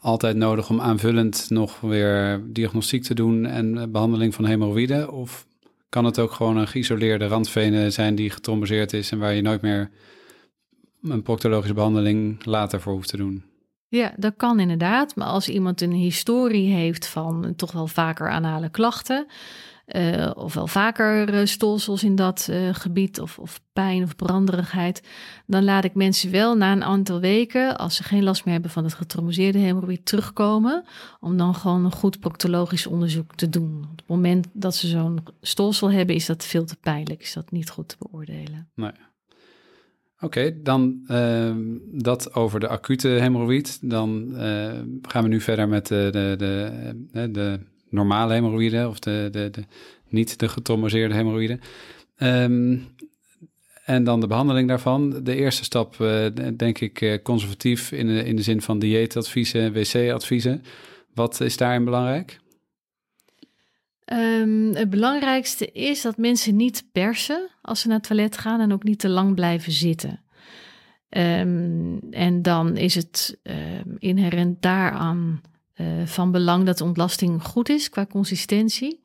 altijd 0.00 0.36
nodig 0.36 0.70
om 0.70 0.80
aanvullend 0.80 1.46
nog 1.48 1.80
weer 1.80 2.42
diagnostiek 2.46 3.02
te 3.02 3.14
doen 3.14 3.46
en 3.46 3.92
behandeling 3.92 4.34
van 4.34 4.44
hemorroïden? 4.44 5.12
Of 5.12 5.46
kan 5.88 6.04
het 6.04 6.18
ook 6.18 6.32
gewoon 6.32 6.56
een 6.56 6.68
geïsoleerde 6.68 7.26
randvene 7.26 7.90
zijn 7.90 8.14
die 8.14 8.30
getromboseerd 8.30 8.92
is 8.92 9.10
en 9.10 9.18
waar 9.18 9.34
je 9.34 9.42
nooit 9.42 9.62
meer 9.62 9.90
een 11.02 11.22
proctologische 11.22 11.74
behandeling 11.74 12.44
later 12.44 12.80
voor 12.80 12.92
hoeft 12.92 13.08
te 13.08 13.16
doen? 13.16 13.44
Ja, 13.88 14.12
dat 14.16 14.34
kan 14.36 14.60
inderdaad. 14.60 15.16
Maar 15.16 15.26
als 15.26 15.48
iemand 15.48 15.80
een 15.80 15.92
historie 15.92 16.72
heeft 16.72 17.06
van 17.06 17.52
toch 17.56 17.72
wel 17.72 17.86
vaker 17.86 18.30
anale 18.30 18.68
klachten, 18.68 19.26
uh, 19.96 20.30
of 20.34 20.54
wel 20.54 20.66
vaker 20.66 21.34
uh, 21.34 21.46
stolsels 21.46 22.04
in 22.04 22.14
dat 22.14 22.48
uh, 22.50 22.74
gebied, 22.74 23.20
of, 23.20 23.38
of, 23.38 23.60
pijn 23.72 24.02
of 24.02 24.16
branderigheid, 24.16 25.02
dan 25.46 25.64
laat 25.64 25.84
ik 25.84 25.94
mensen 25.94 26.30
wel 26.30 26.56
na 26.56 26.72
een 26.72 26.84
aantal 26.84 27.20
weken, 27.20 27.78
als 27.78 27.96
ze 27.96 28.02
geen 28.02 28.22
last 28.22 28.44
meer 28.44 28.52
hebben 28.52 28.70
van 28.70 28.84
het 28.84 28.94
getraumaseerde 28.94 29.58
hemorrhoïd, 29.58 30.06
terugkomen, 30.06 30.84
om 31.20 31.36
dan 31.36 31.54
gewoon 31.54 31.84
een 31.84 31.92
goed 31.92 32.20
proctologisch 32.20 32.86
onderzoek 32.86 33.34
te 33.34 33.48
doen. 33.48 33.86
Op 33.90 33.98
het 33.98 34.08
moment 34.08 34.46
dat 34.52 34.74
ze 34.76 34.86
zo'n 34.86 35.24
stolsel 35.40 35.90
hebben, 35.90 36.14
is 36.14 36.26
dat 36.26 36.44
veel 36.44 36.64
te 36.64 36.76
pijnlijk, 36.76 37.20
is 37.20 37.32
dat 37.32 37.50
niet 37.50 37.70
goed 37.70 37.88
te 37.88 37.96
beoordelen. 37.98 38.70
Nee. 38.74 38.92
Oké, 40.20 40.62
dan 40.62 41.04
uh, 41.08 41.54
dat 41.92 42.34
over 42.34 42.60
de 42.60 42.68
acute 42.68 43.08
hemorroïd. 43.08 43.90
Dan 43.90 44.32
gaan 45.02 45.22
we 45.22 45.28
nu 45.28 45.40
verder 45.40 45.68
met 45.68 45.86
de, 45.86 46.08
de, 46.12 46.34
de, 47.12 47.30
de 47.30 47.60
normale 47.90 48.32
hemorroïden 48.32 48.88
of 48.88 48.98
de, 48.98 49.28
de, 49.32 49.50
de, 49.50 49.64
niet 50.08 50.38
de 50.38 50.48
getraumaseerde 50.48 51.14
hemorroïden. 51.14 51.60
Um, 52.16 52.88
en 53.84 54.04
dan 54.04 54.20
de 54.20 54.26
behandeling 54.26 54.68
daarvan. 54.68 55.22
De 55.22 55.34
eerste 55.34 55.64
stap, 55.64 55.96
uh, 56.00 56.26
denk 56.56 56.78
ik, 56.78 57.20
conservatief 57.22 57.92
in 57.92 58.06
de, 58.06 58.24
in 58.24 58.36
de 58.36 58.42
zin 58.42 58.62
van 58.62 58.78
dieetadviezen, 58.78 59.72
wc-adviezen. 59.72 60.62
Wat 61.14 61.40
is 61.40 61.56
daarin 61.56 61.84
belangrijk? 61.84 62.40
Um, 64.12 64.74
het 64.74 64.90
belangrijkste 64.90 65.66
is 65.72 66.02
dat 66.02 66.16
mensen 66.16 66.56
niet 66.56 66.84
persen 66.92 67.48
als 67.62 67.80
ze 67.80 67.88
naar 67.88 67.96
het 67.96 68.06
toilet 68.06 68.38
gaan 68.38 68.60
en 68.60 68.72
ook 68.72 68.84
niet 68.84 68.98
te 68.98 69.08
lang 69.08 69.34
blijven 69.34 69.72
zitten. 69.72 70.20
Um, 71.08 71.98
en 72.10 72.42
dan 72.42 72.76
is 72.76 72.94
het 72.94 73.38
inherent 73.98 74.62
daaraan 74.62 75.40
uh, 75.80 76.06
van 76.06 76.30
belang 76.30 76.64
dat 76.64 76.78
de 76.78 76.84
ontlasting 76.84 77.42
goed 77.42 77.68
is 77.68 77.88
qua 77.88 78.06
consistentie. 78.06 79.00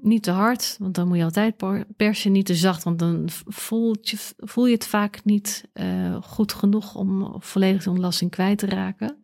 niet 0.00 0.22
te 0.22 0.30
hard, 0.30 0.76
want 0.78 0.94
dan 0.94 1.08
moet 1.08 1.16
je 1.16 1.24
altijd 1.24 1.54
persen. 1.96 2.32
Niet 2.32 2.46
te 2.46 2.54
zacht, 2.54 2.82
want 2.82 2.98
dan 2.98 3.28
voel 3.46 3.96
je, 4.00 4.16
voel 4.36 4.66
je 4.66 4.74
het 4.74 4.86
vaak 4.86 5.24
niet 5.24 5.68
uh, 5.74 6.16
goed 6.22 6.52
genoeg 6.52 6.94
om 6.94 7.34
volledig 7.38 7.86
ontlasting 7.86 8.30
kwijt 8.30 8.58
te 8.58 8.66
raken. 8.66 9.16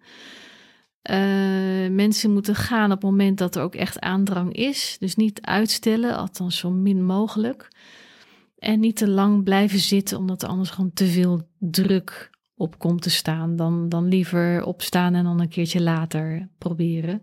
Uh, 1.11 1.91
mensen 1.91 2.33
moeten 2.33 2.55
gaan 2.55 2.93
op 2.93 3.03
het 3.03 3.11
moment 3.11 3.39
dat 3.39 3.57
er 3.57 3.63
ook 3.63 3.75
echt 3.75 4.01
aandrang 4.01 4.53
is. 4.53 4.97
Dus 4.99 5.17
niet 5.17 5.41
uitstellen, 5.41 6.17
althans 6.17 6.59
zo 6.59 6.71
min 6.71 7.05
mogelijk. 7.05 7.69
En 8.59 8.81
niet 8.81 8.97
te 8.97 9.09
lang 9.09 9.45
blijven 9.45 9.79
zitten, 9.79 10.19
omdat 10.19 10.43
er 10.43 10.49
anders 10.49 10.71
gewoon 10.71 10.93
te 10.93 11.07
veel 11.07 11.49
druk 11.59 12.31
op 12.57 12.79
komt 12.79 13.03
te 13.03 13.11
staan. 13.11 13.57
Dan, 13.57 13.89
dan 13.89 14.09
liever 14.09 14.65
opstaan 14.65 15.15
en 15.15 15.25
dan 15.25 15.41
een 15.41 15.49
keertje 15.49 15.83
later 15.83 16.49
proberen. 16.59 17.23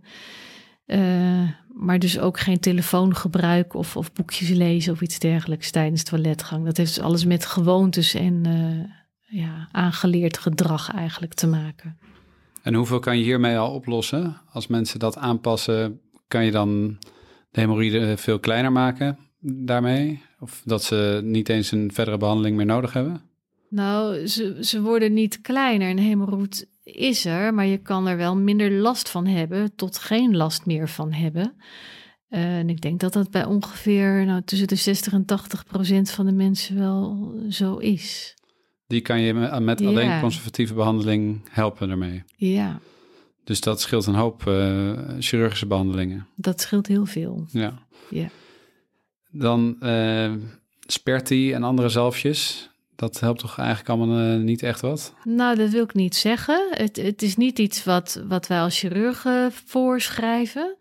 Uh, 0.85 1.49
maar 1.73 1.99
dus 1.99 2.19
ook 2.19 2.39
geen 2.39 2.59
telefoongebruik 2.59 3.73
of, 3.73 3.97
of 3.97 4.13
boekjes 4.13 4.49
lezen 4.49 4.93
of 4.93 5.01
iets 5.01 5.19
dergelijks 5.19 5.71
tijdens 5.71 6.03
toiletgang. 6.03 6.65
Dat 6.65 6.77
heeft 6.77 6.95
dus 6.95 7.03
alles 7.03 7.25
met 7.25 7.45
gewoontes 7.45 8.13
en 8.13 8.47
uh, 8.47 9.39
ja, 9.39 9.69
aangeleerd 9.71 10.37
gedrag 10.37 10.91
eigenlijk 10.91 11.33
te 11.33 11.47
maken. 11.47 11.97
En 12.61 12.73
hoeveel 12.73 12.99
kan 12.99 13.17
je 13.17 13.23
hiermee 13.23 13.57
al 13.57 13.73
oplossen? 13.73 14.41
Als 14.51 14.67
mensen 14.67 14.99
dat 14.99 15.17
aanpassen, 15.17 15.99
kan 16.27 16.45
je 16.45 16.51
dan 16.51 16.97
de 17.51 17.59
hemorrhoïden 17.59 18.17
veel 18.17 18.39
kleiner 18.39 18.71
maken 18.71 19.17
daarmee? 19.39 20.21
Of 20.39 20.61
dat 20.65 20.83
ze 20.83 21.21
niet 21.23 21.49
eens 21.49 21.71
een 21.71 21.91
verdere 21.93 22.17
behandeling 22.17 22.55
meer 22.55 22.65
nodig 22.65 22.93
hebben? 22.93 23.21
Nou, 23.73 24.27
ze, 24.27 24.57
ze 24.61 24.81
worden 24.81 25.13
niet 25.13 25.41
kleiner. 25.41 25.89
Een 25.89 25.99
hemorroid 25.99 26.67
is 26.83 27.25
er, 27.25 27.53
maar 27.53 27.65
je 27.65 27.77
kan 27.77 28.07
er 28.07 28.17
wel 28.17 28.35
minder 28.35 28.71
last 28.71 29.09
van 29.09 29.25
hebben, 29.25 29.75
tot 29.75 29.97
geen 29.97 30.35
last 30.35 30.65
meer 30.65 30.89
van 30.89 31.11
hebben. 31.11 31.53
Uh, 32.29 32.57
en 32.57 32.69
ik 32.69 32.81
denk 32.81 32.99
dat 32.99 33.13
dat 33.13 33.31
bij 33.31 33.45
ongeveer 33.45 34.25
nou, 34.25 34.41
tussen 34.45 34.67
de 34.67 34.75
60 34.75 35.13
en 35.13 35.25
80 35.25 35.65
procent 35.65 36.11
van 36.11 36.25
de 36.25 36.31
mensen 36.31 36.77
wel 36.77 37.33
zo 37.49 37.77
is. 37.77 38.35
Die 38.87 39.01
kan 39.01 39.21
je 39.21 39.33
met 39.61 39.81
alleen 39.81 40.07
ja. 40.07 40.19
conservatieve 40.19 40.73
behandeling 40.73 41.41
helpen 41.49 41.89
ermee. 41.89 42.23
Ja. 42.35 42.79
Dus 43.43 43.61
dat 43.61 43.81
scheelt 43.81 44.05
een 44.05 44.15
hoop 44.15 44.43
uh, 44.47 44.93
chirurgische 45.19 45.67
behandelingen. 45.67 46.27
Dat 46.35 46.61
scheelt 46.61 46.87
heel 46.87 47.05
veel. 47.05 47.47
Ja. 47.51 47.73
ja. 48.09 48.29
Dan 49.31 49.75
uh, 49.81 50.33
Sperti 50.79 51.53
en 51.53 51.63
andere 51.63 51.89
zalfjes. 51.89 52.71
Dat 53.03 53.19
helpt 53.19 53.39
toch 53.39 53.57
eigenlijk 53.57 53.89
allemaal 53.89 54.33
uh, 54.33 54.43
niet 54.43 54.63
echt 54.63 54.81
wat? 54.81 55.13
Nou, 55.23 55.55
dat 55.55 55.69
wil 55.69 55.83
ik 55.83 55.93
niet 55.93 56.15
zeggen. 56.15 56.67
Het, 56.69 56.95
het 56.95 57.21
is 57.21 57.35
niet 57.35 57.59
iets 57.59 57.83
wat, 57.83 58.23
wat 58.27 58.47
wij 58.47 58.59
als 58.59 58.79
chirurgen 58.79 59.51
voorschrijven. 59.51 60.77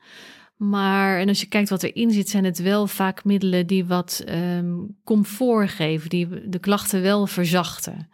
Maar 0.56 1.18
en 1.18 1.28
als 1.28 1.40
je 1.40 1.46
kijkt 1.46 1.68
wat 1.68 1.82
erin 1.82 2.10
zit, 2.10 2.28
zijn 2.28 2.44
het 2.44 2.58
wel 2.58 2.86
vaak 2.86 3.24
middelen 3.24 3.66
die 3.66 3.84
wat 3.84 4.24
um, 4.28 4.96
comfort 5.04 5.70
geven, 5.70 6.08
die 6.08 6.48
de 6.48 6.58
klachten 6.58 7.02
wel 7.02 7.26
verzachten. 7.26 8.08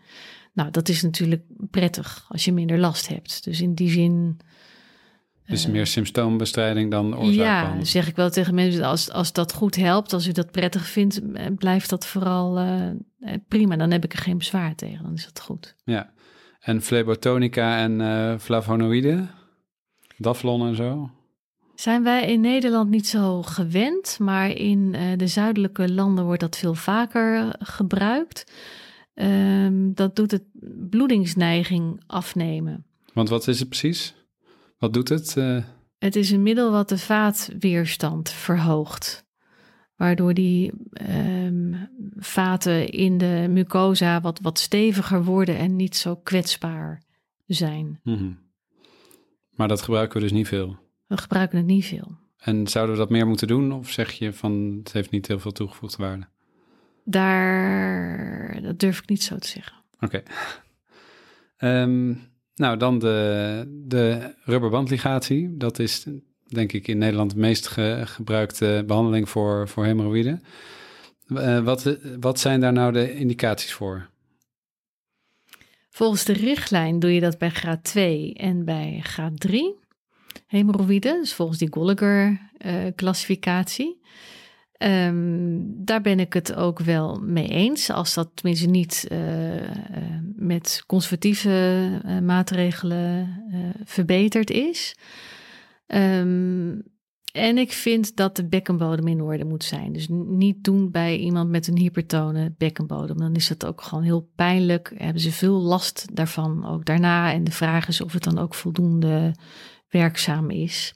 Nou, 0.53 0.71
dat 0.71 0.89
is 0.89 1.03
natuurlijk 1.03 1.43
prettig 1.71 2.27
als 2.29 2.45
je 2.45 2.53
minder 2.53 2.79
last 2.79 3.09
hebt. 3.09 3.45
Dus 3.45 3.61
in 3.61 3.75
die 3.75 3.91
zin. 3.91 4.41
Dus 5.49 5.67
uh, 5.67 5.73
meer 5.73 5.87
symptoombestrijding 5.87 6.91
dan 6.91 7.17
oorzaakbehandeling. 7.17 7.79
Ja, 7.79 7.85
zeg 7.85 8.09
ik 8.09 8.17
wel 8.17 8.31
tegen 8.31 8.55
mensen, 8.55 8.85
als, 8.85 9.11
als 9.11 9.33
dat 9.33 9.53
goed 9.53 9.77
helpt, 9.77 10.13
als 10.13 10.27
u 10.27 10.33
dat 10.33 10.51
prettig 10.51 10.87
vindt, 10.87 11.21
blijft 11.57 11.91
dat 11.91 12.07
vooral 12.07 12.61
uh, 12.61 12.91
prima. 13.49 13.77
Dan 13.77 13.91
heb 13.91 14.05
ik 14.05 14.13
er 14.13 14.19
geen 14.19 14.39
bezwaar 14.39 14.75
tegen, 14.75 15.03
dan 15.03 15.15
is 15.15 15.25
dat 15.25 15.41
goed. 15.41 15.75
Ja, 15.85 16.11
en 16.61 16.83
flebotonica 16.83 17.79
en 17.79 18.01
uh, 18.01 18.39
flavonoïden, 18.39 19.31
daflon 20.17 20.67
en 20.67 20.77
zo? 20.77 21.11
Zijn 21.75 22.03
wij 22.03 22.33
in 22.33 22.41
Nederland 22.41 22.91
niet 22.91 23.07
zo 23.07 23.43
gewend, 23.43 24.17
maar 24.21 24.51
in 24.51 24.95
uh, 24.95 25.01
de 25.17 25.27
zuidelijke 25.27 25.93
landen 25.93 26.25
wordt 26.25 26.41
dat 26.41 26.59
veel 26.59 26.75
vaker 26.75 27.55
gebruikt. 27.59 28.53
Um, 29.15 29.95
dat 29.95 30.17
doet 30.17 30.31
het 30.31 30.45
bloedingsneiging 30.91 32.03
afnemen. 32.07 32.85
Want 33.13 33.29
wat 33.29 33.49
is 33.49 33.59
het 33.59 33.69
precies? 33.69 34.15
Wat 34.79 34.93
doet 34.93 35.09
het? 35.09 35.35
Uh... 35.39 35.65
Het 35.99 36.17
is 36.17 36.31
een 36.31 36.43
middel 36.43 36.71
wat 36.71 36.89
de 36.89 36.99
vaatweerstand 36.99 38.31
verhoogt. 38.31 39.27
Waardoor 39.97 40.35
die 40.35 40.73
um, 41.11 41.89
vaten 42.17 42.89
in 42.89 43.19
de 43.19 43.47
mucosa 43.51 44.21
wat, 44.21 44.39
wat 44.43 44.59
steviger 44.59 45.25
worden 45.25 45.57
en 45.57 45.77
niet 45.77 45.97
zo 45.97 46.17
kwetsbaar 46.17 47.03
zijn. 47.47 48.01
Mm 48.03 48.17
-hmm. 48.17 48.39
Maar 49.51 49.69
dat 49.69 49.83
gebruiken 49.83 50.17
we 50.17 50.23
dus 50.23 50.33
niet 50.33 50.49
veel. 50.49 50.77
We 51.07 51.17
gebruiken 51.17 51.59
het 51.59 51.67
niet 51.67 51.85
veel. 51.85 52.17
En 52.39 52.67
zouden 52.67 52.95
we 52.95 53.01
dat 53.01 53.11
meer 53.11 53.27
moeten 53.27 53.49
doen? 53.49 53.73
Of 53.73 53.91
zeg 53.91 54.13
je 54.13 54.33
van 54.33 54.77
het 54.79 54.93
heeft 54.93 55.11
niet 55.11 55.27
heel 55.27 55.39
veel 55.39 55.53
toegevoegde 55.53 56.03
waarde? 56.03 56.27
Daar, 57.05 58.63
dat 58.63 58.79
durf 58.79 58.99
ik 58.99 59.09
niet 59.09 59.23
zo 59.23 59.37
te 59.37 59.49
zeggen. 59.49 59.77
Oké. 60.01 60.23
Okay. 61.57 61.83
Um, 61.83 62.21
nou, 62.59 62.77
dan 62.77 62.99
de, 62.99 63.83
de 63.87 64.35
rubberbandligatie. 64.45 65.57
Dat 65.57 65.79
is 65.79 66.05
denk 66.49 66.73
ik 66.73 66.89
in 66.89 66.99
Nederland 66.99 67.31
de 67.31 67.39
meest 67.39 67.67
ge, 67.67 68.03
gebruikte 68.05 68.85
behandeling 68.87 69.29
voor, 69.29 69.69
voor 69.69 69.85
hemorroïden. 69.85 70.43
Uh, 71.29 71.65
wat, 71.65 71.97
wat 72.21 72.41
zijn 72.41 72.61
daar 72.61 72.73
nou 72.73 72.93
de 72.93 73.15
indicaties 73.15 73.73
voor? 73.73 74.09
Volgens 75.91 76.25
de 76.25 76.33
richtlijn 76.33 76.99
doe 76.99 77.15
je 77.15 77.21
dat 77.21 77.39
bij 77.39 77.51
graad 77.51 77.85
2 77.85 78.35
en 78.35 78.65
bij 78.65 79.01
graad 79.03 79.41
3 79.41 79.75
hemorroïden, 80.47 81.21
dus 81.21 81.35
volgens 81.35 81.59
die 81.59 81.73
Gallagher-klassificatie. 81.73 84.01
Uh, 84.01 84.07
um, 84.79 85.85
daar 85.85 86.01
ben 86.01 86.21
ik 86.21 86.33
het 86.33 86.55
ook 86.55 86.79
wel 86.79 87.21
mee 87.21 87.49
eens, 87.49 87.91
als 87.91 88.15
dat 88.15 88.31
tenminste 88.35 88.67
niet 88.67 89.09
uh, 89.13 89.55
uh, 89.55 89.67
met 90.37 90.83
conservatieve 90.87 91.89
uh, 92.05 92.19
maatregelen 92.19 93.43
verbeterd 93.85 94.51
is. 94.51 94.97
Um, 95.87 96.83
en 97.33 97.59
ik 97.59 97.73
vind 97.73 98.17
dat 98.17 98.37
de 98.37 98.49
bekkenbodem 98.49 99.07
in 99.07 99.21
orde 99.21 99.45
moet 99.45 99.65
zijn. 99.65 99.93
Dus 99.93 100.07
niet 100.27 100.65
doen 100.65 100.91
bij 100.91 101.17
iemand 101.17 101.51
met 101.51 101.67
een 101.69 101.77
hypertone 101.77 102.55
bekkenbodem. 102.59 103.19
Dan 103.19 103.35
is 103.35 103.49
dat 103.49 103.67
ook 103.67 103.83
gewoon 103.83 104.05
heel 104.05 104.31
pijnlijk. 104.35 104.93
Hebben 104.97 105.23
ze 105.23 105.33
veel 105.33 105.61
last 105.61 106.17
daarvan 106.17 106.67
ook 106.67 106.85
daarna. 106.85 107.33
En 107.33 107.45
de 107.45 107.51
vraag 107.51 107.89
is 107.89 108.01
of 108.01 108.13
het 108.13 108.25
dan 108.25 108.39
ook 108.39 108.55
voldoende 108.55 109.35
werkzaam 109.89 110.51
is. 110.51 110.95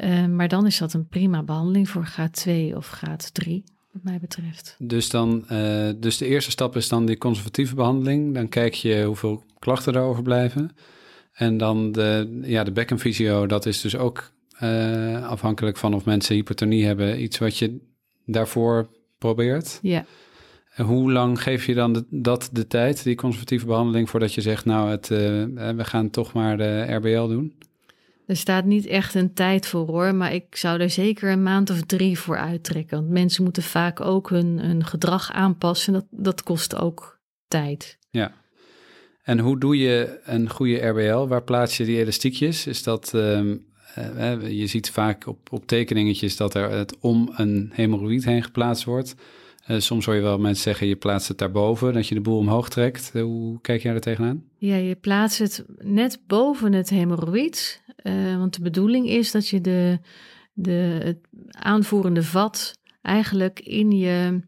Uh, 0.00 0.26
maar 0.26 0.48
dan 0.48 0.66
is 0.66 0.78
dat 0.78 0.92
een 0.92 1.06
prima 1.06 1.42
behandeling 1.42 1.88
voor 1.88 2.06
graad 2.06 2.32
2 2.32 2.76
of 2.76 2.88
graad 2.88 3.34
3, 3.34 3.64
wat 3.92 4.02
mij 4.02 4.18
betreft. 4.20 4.76
Dus, 4.78 5.08
dan, 5.08 5.44
uh, 5.52 5.90
dus 5.96 6.16
de 6.16 6.26
eerste 6.26 6.50
stap 6.50 6.76
is 6.76 6.88
dan 6.88 7.06
die 7.06 7.18
conservatieve 7.18 7.74
behandeling. 7.74 8.34
Dan 8.34 8.48
kijk 8.48 8.74
je 8.74 9.04
hoeveel 9.04 9.42
klachten 9.58 9.94
er 9.94 10.02
overblijven. 10.02 10.70
En 11.32 11.56
dan 11.56 11.92
de, 11.92 12.40
ja, 12.42 12.64
de 12.64 12.72
bekkenfysio, 12.72 13.46
dat 13.46 13.66
is 13.66 13.80
dus 13.80 13.96
ook 13.96 14.32
uh, 14.62 15.28
afhankelijk 15.28 15.76
van 15.76 15.94
of 15.94 16.04
mensen 16.04 16.34
hypertonie 16.34 16.84
hebben. 16.84 17.22
Iets 17.22 17.38
wat 17.38 17.56
je 17.56 17.78
daarvoor 18.26 18.88
probeert. 19.18 19.78
Ja. 19.82 20.04
Hoe 20.76 21.12
lang 21.12 21.42
geef 21.42 21.66
je 21.66 21.74
dan 21.74 21.92
de, 21.92 22.04
dat 22.10 22.48
de 22.52 22.66
tijd, 22.66 23.04
die 23.04 23.14
conservatieve 23.14 23.66
behandeling, 23.66 24.10
voordat 24.10 24.34
je 24.34 24.40
zegt, 24.40 24.64
nou, 24.64 24.90
het, 24.90 25.08
we 25.08 25.84
gaan 25.84 26.10
toch 26.10 26.32
maar 26.32 26.56
de 26.56 26.94
RBL 26.94 27.26
doen? 27.26 27.54
Er 28.26 28.36
staat 28.36 28.64
niet 28.64 28.86
echt 28.86 29.14
een 29.14 29.34
tijd 29.34 29.66
voor 29.66 29.86
hoor, 29.86 30.14
maar 30.14 30.34
ik 30.34 30.56
zou 30.56 30.80
er 30.80 30.90
zeker 30.90 31.30
een 31.30 31.42
maand 31.42 31.70
of 31.70 31.80
drie 31.80 32.18
voor 32.18 32.36
uittrekken. 32.36 32.96
Want 32.96 33.10
mensen 33.10 33.44
moeten 33.44 33.62
vaak 33.62 34.00
ook 34.00 34.30
hun, 34.30 34.58
hun 34.58 34.84
gedrag 34.84 35.32
aanpassen. 35.32 35.92
Dat, 35.92 36.06
dat 36.10 36.42
kost 36.42 36.76
ook 36.76 37.20
tijd. 37.48 37.98
Ja. 38.10 38.32
En 39.22 39.38
hoe 39.38 39.58
doe 39.58 39.78
je 39.78 40.20
een 40.24 40.50
goede 40.50 40.86
RBL? 40.86 41.26
Waar 41.26 41.42
plaats 41.42 41.76
je 41.76 41.84
die 41.84 41.98
elastiekjes? 41.98 42.66
Is 42.66 42.82
dat, 42.82 43.12
uh, 43.14 43.40
uh, 43.98 44.50
je 44.50 44.66
ziet 44.66 44.90
vaak 44.90 45.26
op, 45.26 45.52
op 45.52 45.66
tekeningetjes 45.66 46.36
dat 46.36 46.54
er 46.54 46.70
het 46.70 46.98
om 47.00 47.32
een 47.36 47.70
hemorroïd 47.72 48.24
heen 48.24 48.42
geplaatst 48.42 48.84
wordt. 48.84 49.14
Uh, 49.70 49.78
soms 49.78 50.04
hoor 50.04 50.14
je 50.14 50.20
wel 50.20 50.38
mensen 50.38 50.62
zeggen, 50.62 50.86
je 50.86 50.96
plaatst 50.96 51.28
het 51.28 51.38
daarboven, 51.38 51.92
dat 51.92 52.08
je 52.08 52.14
de 52.14 52.20
boel 52.20 52.38
omhoog 52.38 52.68
trekt. 52.68 53.10
Uh, 53.14 53.22
hoe 53.22 53.60
kijk 53.60 53.82
jij 53.82 53.94
er 53.94 54.00
tegenaan? 54.00 54.44
Ja, 54.56 54.76
je 54.76 54.94
plaatst 54.94 55.38
het 55.38 55.64
net 55.78 56.20
boven 56.26 56.72
het 56.72 56.90
hemorroïd. 56.90 57.81
Uh, 58.02 58.36
want 58.36 58.54
de 58.54 58.62
bedoeling 58.62 59.08
is 59.08 59.30
dat 59.30 59.48
je 59.48 59.60
de, 59.60 59.98
de, 60.52 61.00
het 61.04 61.18
aanvoerende 61.50 62.22
vat 62.22 62.78
eigenlijk 63.02 63.60
in 63.60 63.90
je 63.90 64.40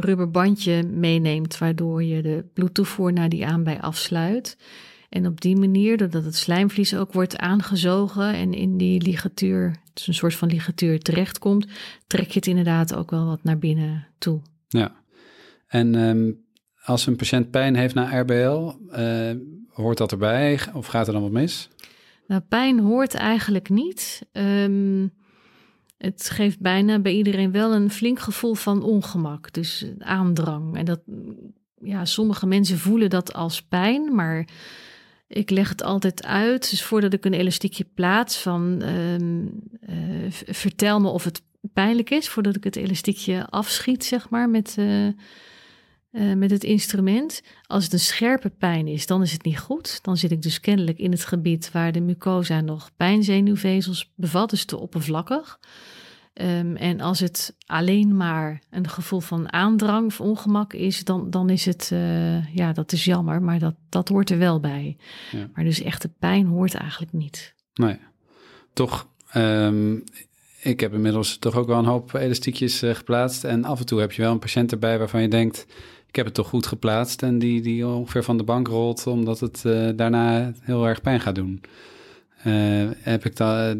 rubberbandje 0.00 0.82
meeneemt, 0.82 1.58
waardoor 1.58 2.02
je 2.02 2.22
de 2.22 2.44
bloedtoevoer 2.54 3.12
naar 3.12 3.28
die 3.28 3.46
aanbij 3.46 3.80
afsluit. 3.80 4.56
En 5.08 5.26
op 5.26 5.40
die 5.40 5.56
manier, 5.56 5.96
doordat 5.96 6.24
het 6.24 6.36
slijmvlies 6.36 6.94
ook 6.94 7.12
wordt 7.12 7.36
aangezogen 7.36 8.34
en 8.34 8.54
in 8.54 8.76
die 8.76 9.02
ligatuur, 9.02 9.68
het 9.68 9.98
is 9.98 10.06
een 10.06 10.14
soort 10.14 10.34
van 10.34 10.48
ligatuur, 10.48 11.00
terechtkomt, 11.00 11.66
trek 12.06 12.28
je 12.28 12.38
het 12.38 12.46
inderdaad 12.46 12.94
ook 12.94 13.10
wel 13.10 13.26
wat 13.26 13.42
naar 13.42 13.58
binnen 13.58 14.06
toe. 14.18 14.40
Ja, 14.68 14.96
en 15.66 15.94
um, 15.94 16.44
als 16.84 17.06
een 17.06 17.16
patiënt 17.16 17.50
pijn 17.50 17.76
heeft 17.76 17.94
na 17.94 18.20
RBL, 18.20 18.72
uh, 18.98 19.30
hoort 19.68 19.98
dat 19.98 20.12
erbij 20.12 20.58
of 20.72 20.86
gaat 20.86 21.06
er 21.06 21.12
dan 21.12 21.22
wat 21.22 21.30
mis? 21.30 21.68
Nou, 22.28 22.40
pijn 22.40 22.78
hoort 22.78 23.14
eigenlijk 23.14 23.68
niet. 23.68 24.26
Um, 24.32 25.12
het 25.98 26.30
geeft 26.30 26.60
bijna 26.60 26.98
bij 26.98 27.12
iedereen 27.12 27.52
wel 27.52 27.74
een 27.74 27.90
flink 27.90 28.18
gevoel 28.18 28.54
van 28.54 28.82
ongemak, 28.82 29.52
dus 29.52 29.86
aandrang. 29.98 30.76
En 30.76 30.84
dat, 30.84 31.00
ja, 31.82 32.04
sommige 32.04 32.46
mensen 32.46 32.78
voelen 32.78 33.10
dat 33.10 33.32
als 33.32 33.62
pijn, 33.62 34.14
maar 34.14 34.48
ik 35.28 35.50
leg 35.50 35.68
het 35.68 35.82
altijd 35.82 36.24
uit. 36.24 36.70
Dus 36.70 36.82
voordat 36.82 37.12
ik 37.12 37.24
een 37.24 37.34
elastiekje 37.34 37.86
plaats 37.94 38.38
van 38.38 38.82
um, 38.82 39.50
uh, 39.88 40.30
vertel 40.30 41.00
me 41.00 41.08
of 41.08 41.24
het 41.24 41.42
pijnlijk 41.72 42.10
is. 42.10 42.28
Voordat 42.28 42.56
ik 42.56 42.64
het 42.64 42.76
elastiekje 42.76 43.46
afschiet, 43.46 44.04
zeg 44.04 44.28
maar, 44.30 44.50
met, 44.50 44.76
uh, 44.78 45.08
uh, 46.12 46.34
met 46.34 46.50
het 46.50 46.64
instrument. 46.64 47.42
Als 47.66 47.84
het 47.84 47.92
een 47.92 47.98
scherpe 47.98 48.50
pijn 48.50 48.86
is, 48.86 49.06
dan 49.06 49.22
is 49.22 49.32
het 49.32 49.44
niet 49.44 49.58
goed. 49.58 49.98
Dan 50.02 50.16
zit 50.16 50.30
ik 50.30 50.42
dus 50.42 50.60
kennelijk 50.60 50.98
in 50.98 51.10
het 51.10 51.24
gebied 51.24 51.72
waar 51.72 51.92
de 51.92 52.00
mucosa 52.00 52.60
nog 52.60 52.90
pijnzenuwvezels 52.96 54.12
bevat, 54.14 54.50
dus 54.50 54.64
te 54.64 54.76
oppervlakkig. 54.76 55.58
Um, 56.40 56.76
en 56.76 57.00
als 57.00 57.20
het 57.20 57.56
alleen 57.66 58.16
maar 58.16 58.62
een 58.70 58.88
gevoel 58.88 59.20
van 59.20 59.52
aandrang 59.52 60.06
of 60.06 60.20
ongemak 60.20 60.72
is, 60.72 61.04
dan, 61.04 61.30
dan 61.30 61.50
is 61.50 61.64
het, 61.64 61.90
uh, 61.92 62.54
ja, 62.54 62.72
dat 62.72 62.92
is 62.92 63.04
jammer, 63.04 63.42
maar 63.42 63.58
dat, 63.58 63.74
dat 63.88 64.08
hoort 64.08 64.30
er 64.30 64.38
wel 64.38 64.60
bij. 64.60 64.96
Ja. 65.32 65.48
Maar 65.54 65.64
dus 65.64 65.82
echte 65.82 66.08
pijn 66.08 66.46
hoort 66.46 66.74
eigenlijk 66.74 67.12
niet. 67.12 67.54
Nee, 67.74 67.98
toch, 68.72 69.08
um, 69.34 70.04
ik 70.60 70.80
heb 70.80 70.92
inmiddels 70.92 71.38
toch 71.38 71.54
ook 71.54 71.66
wel 71.66 71.78
een 71.78 71.84
hoop 71.84 72.14
elastiekjes 72.14 72.82
uh, 72.82 72.94
geplaatst. 72.94 73.44
En 73.44 73.64
af 73.64 73.78
en 73.78 73.86
toe 73.86 74.00
heb 74.00 74.12
je 74.12 74.22
wel 74.22 74.32
een 74.32 74.38
patiënt 74.38 74.72
erbij 74.72 74.98
waarvan 74.98 75.22
je 75.22 75.28
denkt, 75.28 75.66
ik 76.08 76.16
heb 76.16 76.24
het 76.24 76.34
toch 76.34 76.48
goed 76.48 76.66
geplaatst. 76.66 77.22
En 77.22 77.38
die, 77.38 77.60
die 77.60 77.86
ongeveer 77.86 78.24
van 78.24 78.36
de 78.36 78.44
bank 78.44 78.68
rolt, 78.68 79.06
omdat 79.06 79.40
het 79.40 79.62
uh, 79.66 79.90
daarna 79.96 80.52
heel 80.60 80.86
erg 80.86 81.00
pijn 81.00 81.20
gaat 81.20 81.34
doen. 81.34 81.60
heb 83.02 83.24
ik 83.24 83.36
dat 83.36 83.76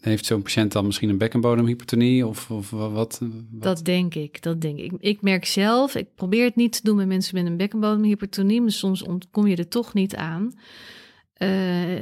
heeft 0.00 0.26
zo'n 0.26 0.42
patiënt 0.42 0.72
dan 0.72 0.86
misschien 0.86 1.08
een 1.08 1.18
bekkenbodemhypertonie 1.18 2.26
of, 2.26 2.50
of 2.50 2.70
wat, 2.70 3.20
Dat 3.50 3.84
denk 3.84 4.14
ik, 4.14 4.42
dat 4.42 4.60
denk 4.60 4.78
ik. 4.78 4.92
Ik 4.98 5.22
merk 5.22 5.44
zelf, 5.44 5.94
ik 5.94 6.14
probeer 6.14 6.44
het 6.44 6.56
niet 6.56 6.72
te 6.72 6.80
doen 6.82 6.96
met 6.96 7.06
mensen 7.06 7.34
met 7.34 7.46
een 7.46 7.56
bekkenbodemhypertonie, 7.56 8.60
maar 8.60 8.70
soms 8.70 9.02
ontkom 9.02 9.46
je 9.46 9.56
er 9.56 9.68
toch 9.68 9.94
niet 9.94 10.16
aan. 10.16 10.52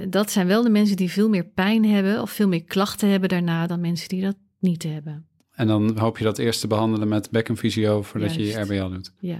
Dat 0.09 0.31
zijn 0.31 0.47
wel 0.47 0.63
de 0.63 0.71
mensen 0.71 0.97
die 0.97 1.11
veel 1.11 1.29
meer 1.29 1.45
pijn 1.45 1.85
hebben 1.85 2.23
of 2.23 2.31
veel 2.31 2.49
meer 2.49 2.65
klachten 2.65 3.09
hebben 3.09 3.29
daarna 3.29 3.67
dan 3.67 3.81
mensen 3.81 4.09
die 4.09 4.23
dat 4.23 4.37
niet 4.59 4.83
hebben. 4.83 5.30
En 5.61 5.67
dan 5.67 5.99
hoop 5.99 6.19
je 6.19 6.25
dat 6.25 6.39
eerst 6.39 6.61
te 6.61 6.67
behandelen 6.67 7.09
met 7.09 7.31
bekkenfysio 7.31 8.03
voordat 8.03 8.35
Juist. 8.35 8.53
je 8.53 8.59
je 8.59 8.65
RBL 8.65 8.93
doet. 8.95 9.13
Ja. 9.19 9.39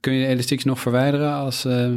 Kun 0.00 0.12
je 0.12 0.20
de 0.20 0.26
elastiek 0.26 0.64
nog 0.64 0.80
verwijderen 0.80 1.32
als, 1.34 1.64
uh, 1.64 1.92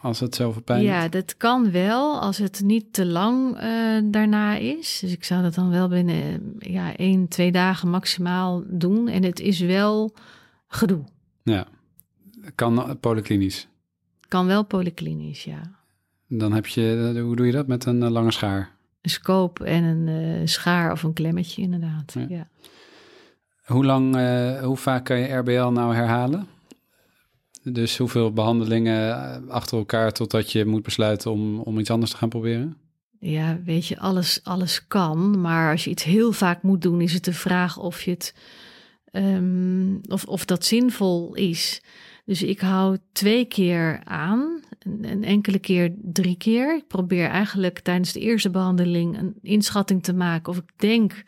als 0.00 0.20
het 0.20 0.34
zoveel 0.34 0.62
pijn 0.62 0.82
Ja, 0.82 1.02
doet? 1.02 1.12
dat 1.12 1.36
kan 1.36 1.70
wel 1.70 2.20
als 2.20 2.38
het 2.38 2.60
niet 2.64 2.92
te 2.92 3.06
lang 3.06 3.62
uh, 3.62 4.00
daarna 4.04 4.56
is. 4.56 4.98
Dus 5.00 5.12
ik 5.12 5.24
zou 5.24 5.42
dat 5.42 5.54
dan 5.54 5.70
wel 5.70 5.88
binnen 5.88 6.54
ja, 6.58 6.96
één, 6.96 7.28
twee 7.28 7.52
dagen 7.52 7.90
maximaal 7.90 8.64
doen. 8.66 9.08
En 9.08 9.22
het 9.22 9.40
is 9.40 9.60
wel 9.60 10.14
gedoe. 10.66 11.04
Ja, 11.42 11.66
kan 12.54 12.96
polyklinisch. 13.00 13.68
Kan 14.28 14.46
wel 14.46 14.64
polyklinisch, 14.64 15.44
ja. 15.44 15.60
Dan 16.26 16.52
heb 16.52 16.66
je, 16.66 17.18
hoe 17.22 17.36
doe 17.36 17.46
je 17.46 17.52
dat 17.52 17.66
met 17.66 17.84
een 17.84 18.10
lange 18.10 18.32
schaar? 18.32 18.76
Een 19.00 19.10
scope 19.10 19.64
en 19.64 19.84
een 19.84 20.06
uh, 20.06 20.46
schaar 20.46 20.92
of 20.92 21.02
een 21.02 21.12
klemmetje, 21.12 21.62
inderdaad. 21.62 22.14
Ja. 22.14 22.26
ja. 22.28 22.48
Hoe 23.64 23.84
lang, 23.84 24.14
hoe 24.62 24.76
vaak 24.76 25.04
kan 25.04 25.18
je 25.18 25.34
RBL 25.34 25.68
nou 25.68 25.94
herhalen? 25.94 26.48
Dus 27.62 27.98
hoeveel 27.98 28.32
behandelingen 28.32 29.50
achter 29.50 29.78
elkaar 29.78 30.12
totdat 30.12 30.52
je 30.52 30.64
moet 30.64 30.82
besluiten 30.82 31.30
om, 31.30 31.60
om 31.60 31.78
iets 31.78 31.90
anders 31.90 32.10
te 32.10 32.16
gaan 32.16 32.28
proberen? 32.28 32.76
Ja, 33.20 33.58
weet 33.64 33.86
je, 33.86 33.98
alles, 33.98 34.40
alles 34.42 34.86
kan. 34.86 35.40
Maar 35.40 35.70
als 35.70 35.84
je 35.84 35.90
iets 35.90 36.04
heel 36.04 36.32
vaak 36.32 36.62
moet 36.62 36.82
doen, 36.82 37.00
is 37.00 37.12
het 37.12 37.24
de 37.24 37.32
vraag 37.32 37.78
of 37.78 38.02
je 38.02 38.10
het 38.10 38.34
um, 39.12 40.00
of, 40.08 40.24
of 40.24 40.44
dat 40.44 40.64
zinvol 40.64 41.34
is. 41.34 41.82
Dus 42.28 42.42
ik 42.42 42.60
hou 42.60 42.98
twee 43.12 43.44
keer 43.44 44.00
aan, 44.04 44.60
een 44.78 45.24
enkele 45.24 45.58
keer 45.58 45.94
drie 46.02 46.36
keer. 46.36 46.76
Ik 46.76 46.86
probeer 46.86 47.28
eigenlijk 47.28 47.80
tijdens 47.80 48.12
de 48.12 48.20
eerste 48.20 48.50
behandeling 48.50 49.18
een 49.18 49.34
inschatting 49.42 50.02
te 50.02 50.12
maken 50.12 50.52
of 50.52 50.58
ik 50.58 50.70
denk 50.76 51.22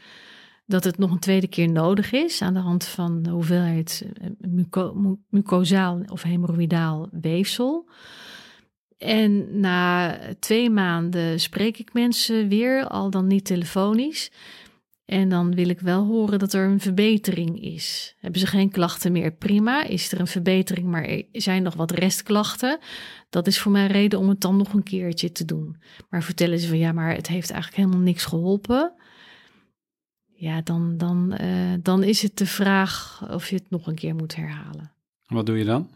dat 0.66 0.84
het 0.84 0.98
nog 0.98 1.10
een 1.10 1.18
tweede 1.18 1.48
keer 1.48 1.70
nodig 1.70 2.12
is 2.12 2.42
aan 2.42 2.54
de 2.54 2.60
hand 2.60 2.84
van 2.84 3.22
de 3.22 3.30
hoeveelheid 3.30 4.06
muco 4.38 5.16
mucosaal 5.28 6.02
of 6.06 6.22
hemorroïdaal 6.22 7.08
weefsel. 7.10 7.88
En 8.98 9.60
na 9.60 10.18
twee 10.38 10.70
maanden 10.70 11.40
spreek 11.40 11.78
ik 11.78 11.92
mensen 11.92 12.48
weer, 12.48 12.86
al 12.86 13.10
dan 13.10 13.26
niet 13.26 13.44
telefonisch. 13.44 14.30
En 15.10 15.28
dan 15.28 15.54
wil 15.54 15.68
ik 15.68 15.80
wel 15.80 16.06
horen 16.06 16.38
dat 16.38 16.52
er 16.52 16.68
een 16.68 16.80
verbetering 16.80 17.62
is. 17.62 18.14
Hebben 18.18 18.40
ze 18.40 18.46
geen 18.46 18.70
klachten 18.70 19.12
meer? 19.12 19.32
Prima. 19.32 19.84
Is 19.84 20.12
er 20.12 20.20
een 20.20 20.26
verbetering, 20.26 20.86
maar 20.86 21.04
er 21.04 21.24
zijn 21.32 21.62
nog 21.62 21.74
wat 21.74 21.90
restklachten? 21.90 22.78
Dat 23.30 23.46
is 23.46 23.60
voor 23.60 23.72
mij 23.72 23.86
reden 23.86 24.18
om 24.18 24.28
het 24.28 24.40
dan 24.40 24.56
nog 24.56 24.72
een 24.72 24.82
keertje 24.82 25.32
te 25.32 25.44
doen. 25.44 25.76
Maar 26.10 26.22
vertellen 26.22 26.58
ze 26.58 26.68
van 26.68 26.78
ja, 26.78 26.92
maar 26.92 27.14
het 27.14 27.26
heeft 27.26 27.50
eigenlijk 27.50 27.82
helemaal 27.82 28.04
niks 28.04 28.24
geholpen 28.24 28.92
ja, 30.40 30.60
dan, 30.60 30.96
dan, 30.96 31.34
uh, 31.40 31.74
dan 31.82 32.02
is 32.02 32.22
het 32.22 32.38
de 32.38 32.46
vraag 32.46 33.26
of 33.30 33.48
je 33.48 33.56
het 33.56 33.70
nog 33.70 33.86
een 33.86 33.94
keer 33.94 34.14
moet 34.14 34.36
herhalen. 34.36 34.92
Wat 35.26 35.46
doe 35.46 35.58
je 35.58 35.64
dan? 35.64 35.88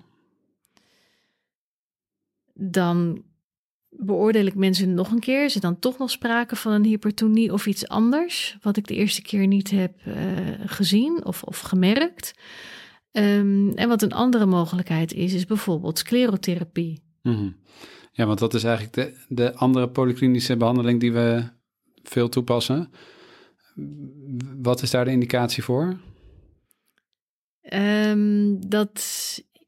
Dan 2.54 3.22
beoordeel 3.96 4.46
ik 4.46 4.54
mensen 4.54 4.94
nog 4.94 5.10
een 5.10 5.20
keer. 5.20 5.44
Is 5.44 5.54
er 5.54 5.60
dan 5.60 5.78
toch 5.78 5.98
nog 5.98 6.10
sprake 6.10 6.56
van 6.56 6.72
een 6.72 6.84
hypertonie 6.84 7.52
of 7.52 7.66
iets 7.66 7.88
anders, 7.88 8.56
wat 8.62 8.76
ik 8.76 8.86
de 8.86 8.94
eerste 8.94 9.22
keer 9.22 9.46
niet 9.46 9.70
heb 9.70 10.00
uh, 10.06 10.14
gezien 10.66 11.24
of, 11.24 11.42
of 11.42 11.60
gemerkt? 11.60 12.34
Um, 13.12 13.72
en 13.72 13.88
wat 13.88 14.02
een 14.02 14.12
andere 14.12 14.46
mogelijkheid 14.46 15.12
is, 15.12 15.32
is 15.32 15.46
bijvoorbeeld 15.46 15.98
sclerotherapie. 15.98 17.02
Mm 17.22 17.34
-hmm. 17.34 17.56
Ja, 18.12 18.26
want 18.26 18.38
dat 18.38 18.54
is 18.54 18.64
eigenlijk 18.64 18.94
de, 18.94 19.34
de 19.34 19.54
andere 19.54 19.88
polyklinische 19.88 20.56
behandeling 20.56 21.00
die 21.00 21.12
we 21.12 21.44
veel 22.02 22.28
toepassen. 22.28 22.90
Wat 24.62 24.82
is 24.82 24.90
daar 24.90 25.04
de 25.04 25.10
indicatie 25.10 25.62
voor? 25.62 25.96
Um, 27.72 28.68
dat 28.68 29.00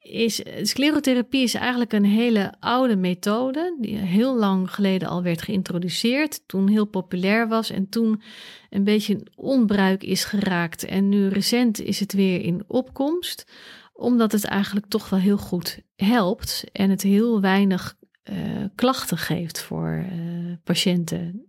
is 0.09 0.43
sclerotherapie 0.63 1.43
is 1.43 1.55
eigenlijk 1.55 1.93
een 1.93 2.05
hele 2.05 2.55
oude 2.61 2.97
methode 2.97 3.77
die 3.81 3.97
heel 3.97 4.37
lang 4.37 4.71
geleden 4.71 5.09
al 5.09 5.23
werd 5.23 5.43
geïntroduceerd, 5.43 6.43
toen 6.47 6.69
heel 6.69 6.85
populair 6.85 7.49
was 7.49 7.71
en 7.71 7.89
toen 7.89 8.23
een 8.71 8.85
beetje 8.85 9.27
onbruik 9.35 10.03
is 10.03 10.25
geraakt 10.25 10.85
en 10.85 11.09
nu 11.09 11.29
recent 11.29 11.81
is 11.81 12.01
het 12.01 12.13
weer 12.13 12.41
in 12.41 12.65
opkomst, 12.67 13.45
omdat 13.93 14.33
het 14.33 14.45
eigenlijk 14.45 14.87
toch 14.87 15.09
wel 15.09 15.19
heel 15.19 15.39
goed 15.39 15.81
helpt 15.97 16.65
en 16.73 16.91
het 16.91 17.03
heel 17.03 17.41
weinig 17.41 17.97
uh, 18.31 18.37
klachten 18.75 19.19
geeft 19.19 19.61
voor 19.61 20.07
uh, 20.13 20.53
patiënten 20.65 21.47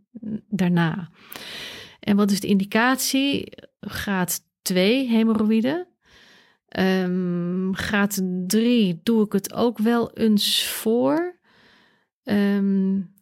daarna. 0.49 1.09
En 1.99 2.15
wat 2.15 2.31
is 2.31 2.39
de 2.39 2.47
indicatie? 2.47 3.53
Graad 3.79 4.39
2 4.61 5.07
hemorroïden. 5.07 5.87
Um, 6.79 7.75
graad 7.75 8.21
3 8.47 8.99
doe 9.03 9.25
ik 9.25 9.31
het 9.31 9.53
ook 9.53 9.77
wel 9.77 10.13
eens 10.13 10.67
voor. 10.67 11.39
Um, 12.23 13.15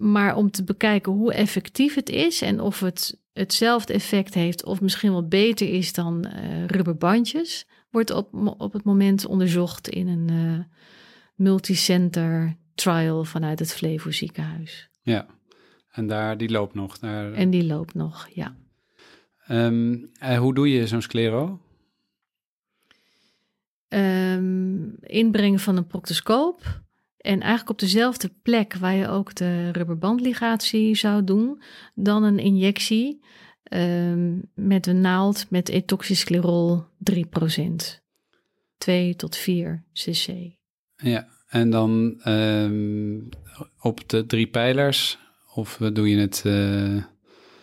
maar 0.00 0.36
om 0.36 0.50
te 0.50 0.64
bekijken 0.64 1.12
hoe 1.12 1.32
effectief 1.32 1.94
het 1.94 2.08
is 2.08 2.42
en 2.42 2.60
of 2.60 2.80
het 2.80 3.20
hetzelfde 3.32 3.92
effect 3.92 4.34
heeft 4.34 4.64
of 4.64 4.80
misschien 4.80 5.10
wel 5.10 5.28
beter 5.28 5.68
is 5.68 5.92
dan 5.92 6.26
uh, 6.26 6.66
rubberbandjes, 6.66 7.66
wordt 7.90 8.10
op, 8.10 8.54
op 8.58 8.72
het 8.72 8.84
moment 8.84 9.26
onderzocht 9.26 9.88
in 9.88 10.08
een 10.08 10.28
uh, 10.32 10.58
multicenter 11.34 12.56
trial 12.74 13.24
vanuit 13.24 13.58
het 13.58 13.72
Flevo 13.72 14.10
ziekenhuis. 14.10 14.88
Ja, 15.02 15.26
en 15.90 16.06
daar, 16.06 16.36
die 16.36 16.50
loopt 16.50 16.74
nog. 16.74 16.98
Daar... 16.98 17.32
En 17.32 17.50
die 17.50 17.64
loopt 17.64 17.94
nog, 17.94 18.28
ja. 18.32 18.56
Um, 19.50 20.10
hoe 20.38 20.54
doe 20.54 20.70
je 20.70 20.86
zo'n 20.86 21.02
sclero? 21.02 21.60
Um, 23.88 24.96
inbrengen 25.00 25.58
van 25.58 25.76
een 25.76 25.86
proctoscoop. 25.86 26.80
En 27.16 27.40
eigenlijk 27.40 27.70
op 27.70 27.78
dezelfde 27.78 28.30
plek 28.42 28.74
waar 28.74 28.94
je 28.94 29.08
ook 29.08 29.34
de 29.34 29.70
rubberbandligatie 29.70 30.96
zou 30.96 31.24
doen, 31.24 31.62
dan 31.94 32.22
een 32.22 32.38
injectie 32.38 33.20
um, 33.72 34.50
met 34.54 34.86
een 34.86 35.00
naald 35.00 35.50
met 35.50 35.68
etoxysclerol 35.68 36.84
3%. 37.12 37.16
2 38.78 39.16
tot 39.16 39.36
4 39.36 39.84
cc. 39.92 40.28
Ja, 40.96 41.28
en 41.48 41.70
dan 41.70 42.20
um, 42.24 43.28
op 43.80 44.08
de 44.08 44.26
drie 44.26 44.46
pijlers, 44.46 45.18
of 45.54 45.76
doe 45.92 46.08
je 46.08 46.16
het... 46.16 46.42
Uh, 46.46 47.04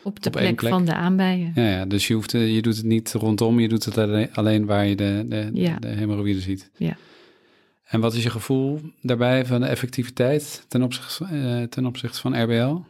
op 0.05 0.23
de 0.23 0.29
plek, 0.29 0.55
plek, 0.55 0.71
van 0.71 0.85
de 0.85 0.93
aanbijen. 0.93 1.51
Ja, 1.55 1.69
ja 1.69 1.85
dus 1.85 2.07
je, 2.07 2.13
hoeft, 2.13 2.31
je 2.31 2.61
doet 2.61 2.75
het 2.75 2.85
niet 2.85 3.13
rondom, 3.13 3.59
je 3.59 3.67
doet 3.67 3.85
het 3.85 3.97
alleen, 4.33 4.65
waar 4.65 4.85
je 4.85 4.95
de, 4.95 5.25
de, 5.27 5.49
ja. 5.53 5.79
de 5.79 5.87
hemorroïden 5.87 6.41
ziet. 6.41 6.69
Ja. 6.77 6.97
En 7.85 7.99
wat 7.99 8.13
is 8.13 8.23
je 8.23 8.29
gevoel 8.29 8.79
daarbij 9.01 9.45
van 9.45 9.61
de 9.61 9.67
effectiviteit 9.67 10.65
ten 10.67 10.83
opzichte, 10.83 11.27
uh, 11.31 11.63
ten 11.63 11.85
opzichte 11.85 12.19
van 12.19 12.43
RBL? 12.43 12.81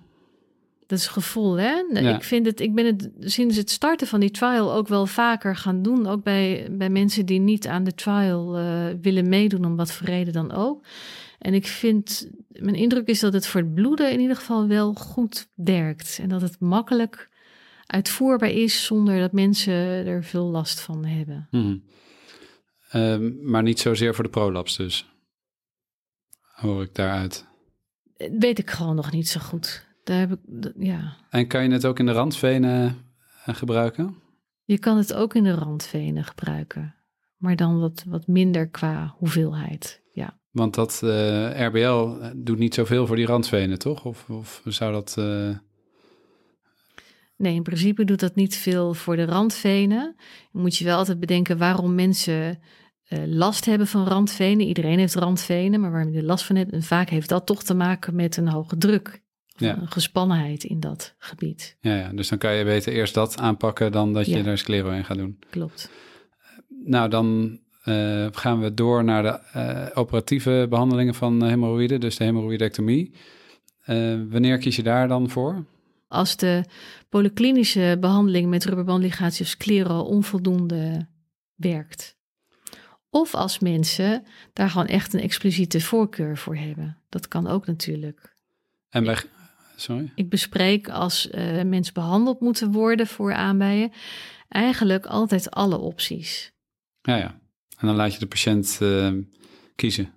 Dat 0.87 0.99
is 0.99 1.07
gevoel, 1.07 1.57
hè? 1.59 1.73
Ja. 1.93 2.15
Ik 2.15 2.23
vind 2.23 2.45
het, 2.45 2.59
ik 2.59 2.75
ben 2.75 2.85
het 2.85 3.09
sinds 3.19 3.57
het 3.57 3.69
starten 3.69 4.07
van 4.07 4.19
die 4.19 4.31
trial 4.31 4.73
ook 4.73 4.87
wel 4.87 5.05
vaker 5.05 5.55
gaan 5.55 5.81
doen. 5.81 6.07
Ook 6.07 6.23
bij, 6.23 6.67
bij 6.71 6.89
mensen 6.89 7.25
die 7.25 7.39
niet 7.39 7.67
aan 7.67 7.83
de 7.83 7.93
trial 7.93 8.59
uh, 8.59 8.85
willen 9.01 9.29
meedoen, 9.29 9.65
om 9.65 9.75
wat 9.75 9.91
voor 9.91 10.07
reden 10.07 10.33
dan 10.33 10.51
ook. 10.51 10.83
En 11.45 11.53
ik 11.53 11.67
vind, 11.67 12.29
mijn 12.47 12.75
indruk 12.75 13.07
is 13.07 13.19
dat 13.19 13.33
het 13.33 13.47
voor 13.47 13.61
het 13.61 13.73
bloeden 13.73 14.11
in 14.11 14.19
ieder 14.19 14.35
geval 14.35 14.67
wel 14.67 14.93
goed 14.93 15.49
werkt. 15.55 16.19
En 16.21 16.29
dat 16.29 16.41
het 16.41 16.59
makkelijk 16.59 17.29
uitvoerbaar 17.85 18.49
is 18.49 18.85
zonder 18.85 19.19
dat 19.19 19.31
mensen 19.31 19.73
er 20.05 20.23
veel 20.23 20.45
last 20.45 20.79
van 20.79 21.05
hebben. 21.05 21.47
Hmm. 21.49 21.83
Um, 22.93 23.39
maar 23.41 23.63
niet 23.63 23.79
zozeer 23.79 24.15
voor 24.15 24.23
de 24.23 24.29
prolaps 24.29 24.77
dus, 24.77 25.09
hoor 26.41 26.83
ik 26.83 26.95
daaruit. 26.95 27.45
Weet 28.37 28.59
ik 28.59 28.69
gewoon 28.69 28.95
nog 28.95 29.11
niet 29.11 29.27
zo 29.27 29.39
goed. 29.39 29.85
Daar 30.03 30.19
heb 30.19 30.31
ik, 30.31 30.71
ja. 30.77 31.15
En 31.29 31.47
kan 31.47 31.63
je 31.63 31.71
het 31.71 31.85
ook 31.85 31.99
in 31.99 32.05
de 32.05 32.11
randvenen 32.11 33.05
eh, 33.45 33.55
gebruiken? 33.55 34.15
Je 34.63 34.79
kan 34.79 34.97
het 34.97 35.13
ook 35.13 35.35
in 35.35 35.43
de 35.43 35.53
randvenen 35.53 36.23
gebruiken, 36.23 36.95
maar 37.37 37.55
dan 37.55 37.79
wat, 37.79 38.03
wat 38.07 38.27
minder 38.27 38.69
qua 38.69 39.15
hoeveelheid. 39.17 40.03
Want 40.55 40.73
dat 40.73 41.01
uh, 41.03 41.61
eh, 41.61 41.67
RBL 41.67 42.25
doet 42.35 42.57
niet 42.57 42.73
zoveel 42.73 43.07
voor 43.07 43.15
die 43.15 43.25
randvenen, 43.25 43.79
toch? 43.79 44.05
Of, 44.05 44.29
of 44.29 44.61
zou 44.65 44.91
dat. 44.91 45.15
Uh... 45.19 45.49
Nee, 47.37 47.55
in 47.55 47.63
principe 47.63 48.03
doet 48.03 48.19
dat 48.19 48.35
niet 48.35 48.55
veel 48.55 48.93
voor 48.93 49.15
de 49.15 49.25
randvenen. 49.25 50.15
Dan 50.51 50.61
moet 50.61 50.77
je 50.77 50.85
wel 50.85 50.97
altijd 50.97 51.19
bedenken 51.19 51.57
waarom 51.57 51.95
mensen 51.95 52.59
uh, 53.09 53.19
last 53.25 53.65
hebben 53.65 53.87
van 53.87 54.07
randvenen. 54.07 54.67
Iedereen 54.67 54.99
heeft 54.99 55.15
randvenen, 55.15 55.79
maar 55.81 55.91
waar 55.91 56.09
je 56.09 56.23
last 56.23 56.45
van 56.45 56.55
hebt. 56.55 56.71
En 56.71 56.83
vaak 56.83 57.09
heeft 57.09 57.29
dat 57.29 57.45
toch 57.45 57.63
te 57.63 57.73
maken 57.73 58.15
met 58.15 58.37
een 58.37 58.47
hoge 58.47 58.77
druk. 58.77 59.23
Ja. 59.45 59.77
Een 59.77 59.91
gespannenheid 59.91 60.63
in 60.63 60.79
dat 60.79 61.15
gebied. 61.17 61.77
Ja, 61.79 61.95
ja, 61.95 62.11
dus 62.13 62.29
dan 62.29 62.37
kan 62.37 62.53
je 62.53 62.63
beter 62.63 62.93
eerst 62.93 63.13
dat 63.13 63.37
aanpakken 63.37 63.91
dan 63.91 64.13
dat 64.13 64.25
je 64.25 64.43
daar 64.43 64.57
sclero 64.57 64.91
in 64.91 65.05
gaat 65.05 65.17
doen. 65.17 65.39
Klopt. 65.49 65.89
Nou, 66.85 67.09
dan 67.09 67.59
uh, 67.85 68.27
gaan 68.31 68.59
we 68.59 68.73
door 68.73 69.03
naar 69.03 69.23
de 69.23 69.39
uh, 69.55 69.97
operatieve 69.97 70.67
behandelingen 70.69 71.15
van 71.15 71.43
hemorroïden, 71.43 71.99
dus 71.99 72.17
de 72.17 72.23
hemorroïdectomie. 72.23 73.13
wanneer 74.29 74.57
kies 74.57 74.75
je 74.75 74.83
daar 74.83 75.07
dan 75.07 75.29
voor? 75.29 75.65
Als 76.07 76.37
de 76.37 76.63
polyklinische 77.09 77.97
behandeling 77.99 78.49
met 78.49 78.65
rubberbandligatie 78.65 79.41
of 79.41 79.47
sclero 79.51 79.99
onvoldoende 79.99 81.07
werkt. 81.55 82.17
Of 83.09 83.35
als 83.35 83.59
mensen 83.59 84.23
daar 84.53 84.69
gewoon 84.69 84.87
echt 84.87 85.13
een 85.13 85.19
expliciete 85.19 85.81
voorkeur 85.81 86.37
voor 86.37 86.55
hebben. 86.55 86.97
Dat 87.09 87.27
kan 87.27 87.47
ook 87.47 87.65
natuurlijk. 87.65 88.35
En 88.89 89.03
bij, 89.03 89.17
sorry? 89.75 90.11
Ik 90.15 90.29
bespreek 90.29 90.89
als 90.89 91.29
mensen 91.65 91.93
behandeld 91.93 92.39
moeten 92.39 92.71
worden 92.71 93.07
voor 93.07 93.33
aanbijen, 93.33 93.91
eigenlijk 94.47 95.05
altijd 95.05 95.51
alle 95.51 95.77
opties. 95.77 96.53
Ja, 97.01 97.15
ja. 97.15 97.39
En 97.77 97.87
dan 97.87 97.95
laat 97.95 98.13
je 98.13 98.19
de 98.19 98.25
patiënt 98.25 98.79
uh, 98.81 99.11
kiezen. 99.75 100.13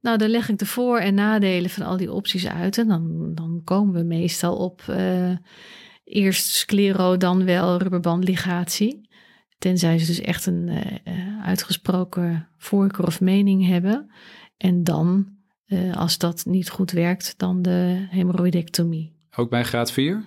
Nou, 0.00 0.18
dan 0.18 0.28
leg 0.28 0.48
ik 0.48 0.58
de 0.58 0.66
voor- 0.66 0.98
en 0.98 1.14
nadelen 1.14 1.70
van 1.70 1.86
al 1.86 1.96
die 1.96 2.12
opties 2.12 2.46
uit. 2.46 2.78
En 2.78 2.88
dan, 2.88 3.34
dan 3.34 3.60
komen 3.64 3.94
we 3.94 4.02
meestal 4.02 4.56
op 4.56 4.82
uh, 4.90 5.36
eerst 6.04 6.46
sclero, 6.46 7.16
dan 7.16 7.44
wel 7.44 7.78
rubberbandligatie. 7.78 9.08
Tenzij 9.58 9.98
ze 9.98 10.06
dus 10.06 10.20
echt 10.20 10.46
een 10.46 10.68
uh, 10.68 11.44
uitgesproken 11.44 12.48
voorkeur 12.56 13.06
of 13.06 13.20
mening 13.20 13.66
hebben. 13.66 14.10
En 14.56 14.84
dan, 14.84 15.36
als 15.94 16.18
dat 16.18 16.44
niet 16.44 16.70
goed 16.70 16.90
werkt, 16.90 17.34
dan 17.36 17.62
de 17.62 18.06
hemorrhoidectomie. 18.10 19.16
Ook 19.36 19.50
bij 19.50 19.64
graad 19.64 19.92
4? 19.92 20.24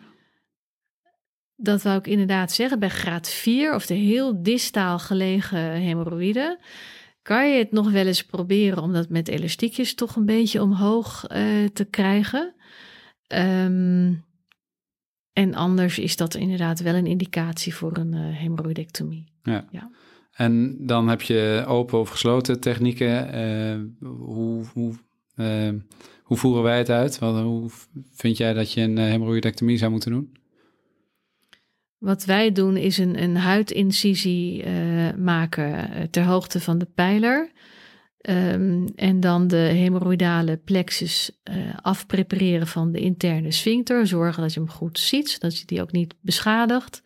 Dat 1.64 1.82
wou 1.82 1.98
ik 1.98 2.08
inderdaad 2.08 2.52
zeggen. 2.52 2.80
Bij 2.80 2.90
graad 2.90 3.30
4 3.30 3.76
of 3.76 3.86
de 3.86 3.94
heel 3.94 4.44
distaal 4.44 5.00
gelegen 5.00 5.60
hemorroïden 5.72 6.60
kan 7.22 7.52
je 7.52 7.58
het 7.58 7.72
nog 7.72 7.92
wel 7.92 8.06
eens 8.06 8.26
proberen 8.26 8.84
om 8.84 8.94
dat 8.94 9.10
met 9.10 9.28
elastiekjes 9.28 9.96
toch 9.96 10.16
een 10.16 10.26
beetje 10.26 10.62
omhoog 10.62 11.26
uh, 11.32 11.68
te 11.74 11.86
krijgen. 11.86 12.54
Um, 13.28 14.24
en 15.34 15.54
anders 15.54 16.00
is 16.00 16.16
dat 16.16 16.36
inderdaad 16.36 16.80
wel 16.80 16.96
een 16.96 17.08
indicatie 17.08 17.76
voor 17.76 17.98
een 17.98 18.14
uh. 18.14 19.24
Ja. 19.44 19.68
ja. 19.72 19.92
En 20.32 20.78
dan 20.86 21.08
heb 21.08 21.22
je 21.22 21.64
open 21.68 22.00
of 22.00 22.10
gesloten 22.10 22.60
technieken. 22.60 23.36
Uh, 23.36 24.10
hoe, 24.10 24.66
hoe, 24.74 24.94
hoe 26.24 26.38
voeren 26.38 26.64
wij 26.64 26.78
het 26.78 26.90
uit? 26.90 27.20
Wat, 27.20 27.42
hoe 27.42 27.70
vind 28.14 28.38
jij 28.38 28.54
dat 28.54 28.74
je 28.74 28.82
een 28.82 28.98
hemorrhoidectomie 28.98 29.78
zou 29.78 29.92
moeten 29.92 30.12
doen? 30.12 30.41
Wat 32.02 32.26
wij 32.26 32.52
doen 32.52 32.78
is 32.78 32.98
een, 32.98 33.24
een 33.24 33.36
huidincisie 33.36 34.66
maken 35.18 35.90
ter 36.10 36.24
hoogte 36.24 36.60
van 36.60 36.78
de 36.78 36.88
pijler. 36.96 37.52
Um, 38.30 38.86
en 38.96 39.20
dan 39.20 39.48
de 39.48 39.56
hemorroidale 39.56 40.58
plexus 40.58 41.32
uh, 41.52 41.56
afprepareren 41.82 42.68
van 42.68 42.92
de 42.92 43.00
interne 43.00 43.52
sphincter. 43.52 44.08
Zorgen 44.08 44.42
dat 44.42 44.54
je 44.54 44.60
hem 44.60 44.70
goed 44.70 45.00
ziet, 45.00 45.30
zodat 45.30 45.60
je 45.60 45.66
die 45.66 45.82
ook 45.82 45.92
niet 45.92 46.16
beschadigt. 46.22 47.02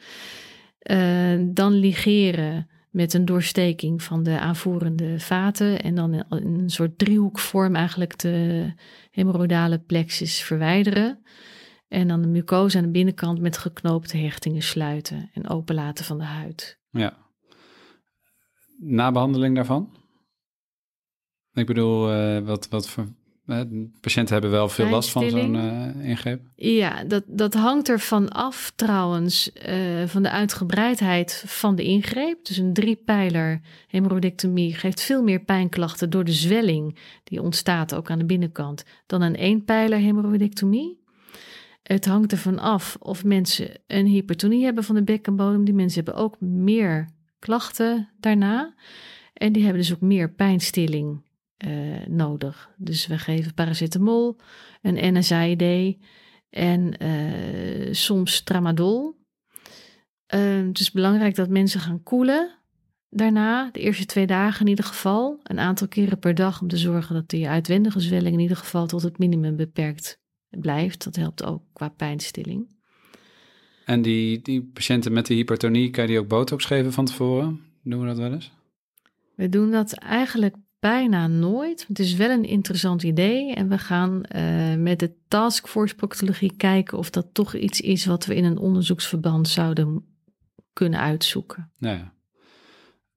Uh, 0.91 1.39
dan 1.39 1.74
ligeren 1.74 2.70
met 2.89 3.13
een 3.13 3.26
doorsteking 3.26 4.03
van 4.03 4.24
de 4.24 4.39
aanvoerende 4.39 5.20
vaten. 5.20 5.82
En 5.82 5.95
dan 5.95 6.13
in 6.13 6.26
een 6.30 6.70
soort 6.70 6.97
driehoekvorm 6.97 7.76
eigenlijk 7.76 8.20
de 8.20 8.65
hemorroidale 9.11 9.80
plexus 9.80 10.41
verwijderen. 10.41 11.20
En 11.88 12.07
dan 12.07 12.21
de 12.21 12.27
mucosa 12.27 12.77
aan 12.77 12.86
de 12.86 12.91
binnenkant 12.91 13.39
met 13.39 13.57
geknoopte 13.57 14.17
hechtingen 14.17 14.61
sluiten 14.61 15.29
en 15.33 15.49
openlaten 15.49 16.05
van 16.05 16.17
de 16.17 16.23
huid. 16.23 16.79
Ja. 16.89 17.17
Na 18.79 19.11
behandeling 19.11 19.55
daarvan? 19.55 19.97
Ik 21.53 21.65
bedoel, 21.65 22.13
uh, 22.13 22.39
wat, 22.39 22.67
wat 22.69 22.97
Uh, 23.45 23.61
patiënten 24.01 24.33
hebben 24.33 24.51
wel 24.51 24.69
veel 24.69 24.89
last 24.89 25.09
van 25.09 25.29
zo'n 25.29 25.53
uh, 25.53 26.09
ingreep. 26.09 26.41
Ja, 26.55 27.03
dat, 27.03 27.23
dat 27.27 27.53
hangt 27.53 27.89
ervan 27.89 28.29
af 28.29 28.71
trouwens 28.75 29.51
van 30.05 30.23
de 30.23 30.29
uitgebreidheid 30.29 31.43
van 31.47 31.75
de 31.75 31.83
ingreep. 31.83 32.45
Dus 32.45 32.57
een 32.57 32.73
driepijler 32.73 33.61
hemorrhoidectomie 33.88 34.73
geeft 34.73 35.01
veel 35.01 35.23
meer 35.23 35.39
pijnklachten 35.39 36.09
door 36.09 36.23
de 36.23 36.31
zwelling 36.31 36.99
die 37.23 37.41
ontstaat 37.41 37.95
ook 37.95 38.09
aan 38.09 38.19
de 38.19 38.25
binnenkant 38.25 38.83
dan 39.05 39.21
een 39.21 39.36
eenpijler 39.36 39.99
hemorrhoidectomie. 39.99 41.03
Het 41.88 42.05
hangt 42.05 42.31
ervan 42.31 42.59
af 42.59 42.97
of 42.99 43.23
mensen 43.23 43.79
een 43.88 44.05
hypertonie 44.05 44.63
hebben 44.63 44.83
van 44.83 44.95
de 44.95 45.03
bekkenbodem. 45.03 45.65
Die 45.65 45.73
mensen 45.73 46.03
hebben 46.03 46.23
ook 46.23 46.39
meer 46.39 47.09
klachten 47.39 48.09
daarna. 48.19 48.75
En 49.33 49.53
die 49.53 49.63
hebben 49.63 49.81
dus 49.81 49.93
ook 49.93 50.01
meer 50.01 50.33
pijnstilling 50.33 51.23
uh, 51.65 52.05
nodig. 52.07 52.69
Dus 52.77 53.07
we 53.07 53.17
geven 53.17 53.53
paracetamol, 53.53 54.39
een 54.81 55.17
NSAID 55.17 55.97
en 56.49 57.03
uh, 57.03 57.93
soms 57.93 58.41
tramadol. 58.41 59.23
Het 60.25 60.79
is 60.79 60.91
belangrijk 60.91 61.36
dat 61.36 61.49
mensen 61.49 61.79
gaan 61.79 62.03
koelen 62.03 62.57
daarna, 63.09 63.69
de 63.71 63.79
eerste 63.79 64.05
twee 64.05 64.27
dagen 64.27 64.61
in 64.61 64.67
ieder 64.67 64.86
geval. 64.86 65.39
Een 65.43 65.59
aantal 65.59 65.88
keren 65.88 66.19
per 66.19 66.36
dag 66.36 66.61
om 66.61 66.67
te 66.67 66.77
zorgen 66.77 67.15
dat 67.15 67.29
die 67.29 67.47
uitwendige 67.47 67.99
zwelling 67.99 68.33
in 68.33 68.41
ieder 68.41 68.57
geval 68.57 68.88
tot 68.88 69.01
het 69.01 69.17
minimum 69.17 69.55
beperkt 69.55 70.23
blijft. 70.60 71.03
Dat 71.03 71.16
helpt 71.16 71.43
ook 71.43 71.62
qua 71.74 71.89
pijnstilling. 71.89 72.74
En 73.86 74.01
die, 74.01 74.41
die 74.41 74.64
patiënten 74.74 75.14
met 75.14 75.26
de 75.26 75.34
hypertonie, 75.34 75.89
kan 75.89 76.03
je 76.03 76.10
die 76.10 76.20
ook 76.20 76.28
botox 76.28 76.66
geven 76.66 76.93
van 76.93 77.06
tevoren? 77.06 77.60
Doen 77.84 77.99
we 77.99 78.06
dat 78.08 78.18
wel 78.18 78.34
eens? 78.34 78.51
We 79.36 79.49
doen 79.49 79.72
dat 79.72 79.93
eigenlijk 79.93 80.56
bijna 80.80 81.28
nooit. 81.28 81.86
Het 81.88 81.99
is 81.99 82.16
wel 82.16 82.30
een 82.30 82.45
interessant 82.45 83.03
idee. 83.03 83.53
En 83.53 83.70
we 83.70 83.78
gaan 83.78 84.24
uh, 84.36 84.76
met 84.76 84.99
de 84.99 85.14
taskforce 85.28 85.95
proctologie 85.95 86.56
kijken 86.58 86.97
of 86.97 87.10
dat 87.10 87.28
toch 87.34 87.56
iets 87.56 87.82
is 87.82 88.06
wat 88.06 88.26
we 88.26 88.36
in 88.36 88.43
een 88.43 88.58
onderzoeksverband 88.58 89.47
zouden 89.47 90.06
kunnen 90.74 90.99
uitzoeken. 90.99 91.72
Nou 91.78 91.97
ja. 91.97 92.14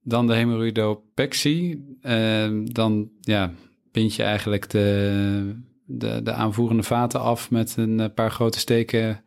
Dan 0.03 0.27
de 0.27 0.35
hemorrhoidopexie. 0.35 1.97
Uh, 2.03 2.65
dan 2.65 3.11
ja, 3.21 3.53
bind 3.93 4.15
je 4.15 4.23
eigenlijk 4.23 4.71
de, 4.71 5.55
de, 5.89 6.21
de 6.23 6.33
aanvoerende 6.33 6.83
vaten 6.83 7.21
af 7.21 7.51
met 7.51 7.77
een 7.77 8.13
paar 8.15 8.31
grote 8.31 8.59
steken. 8.59 9.25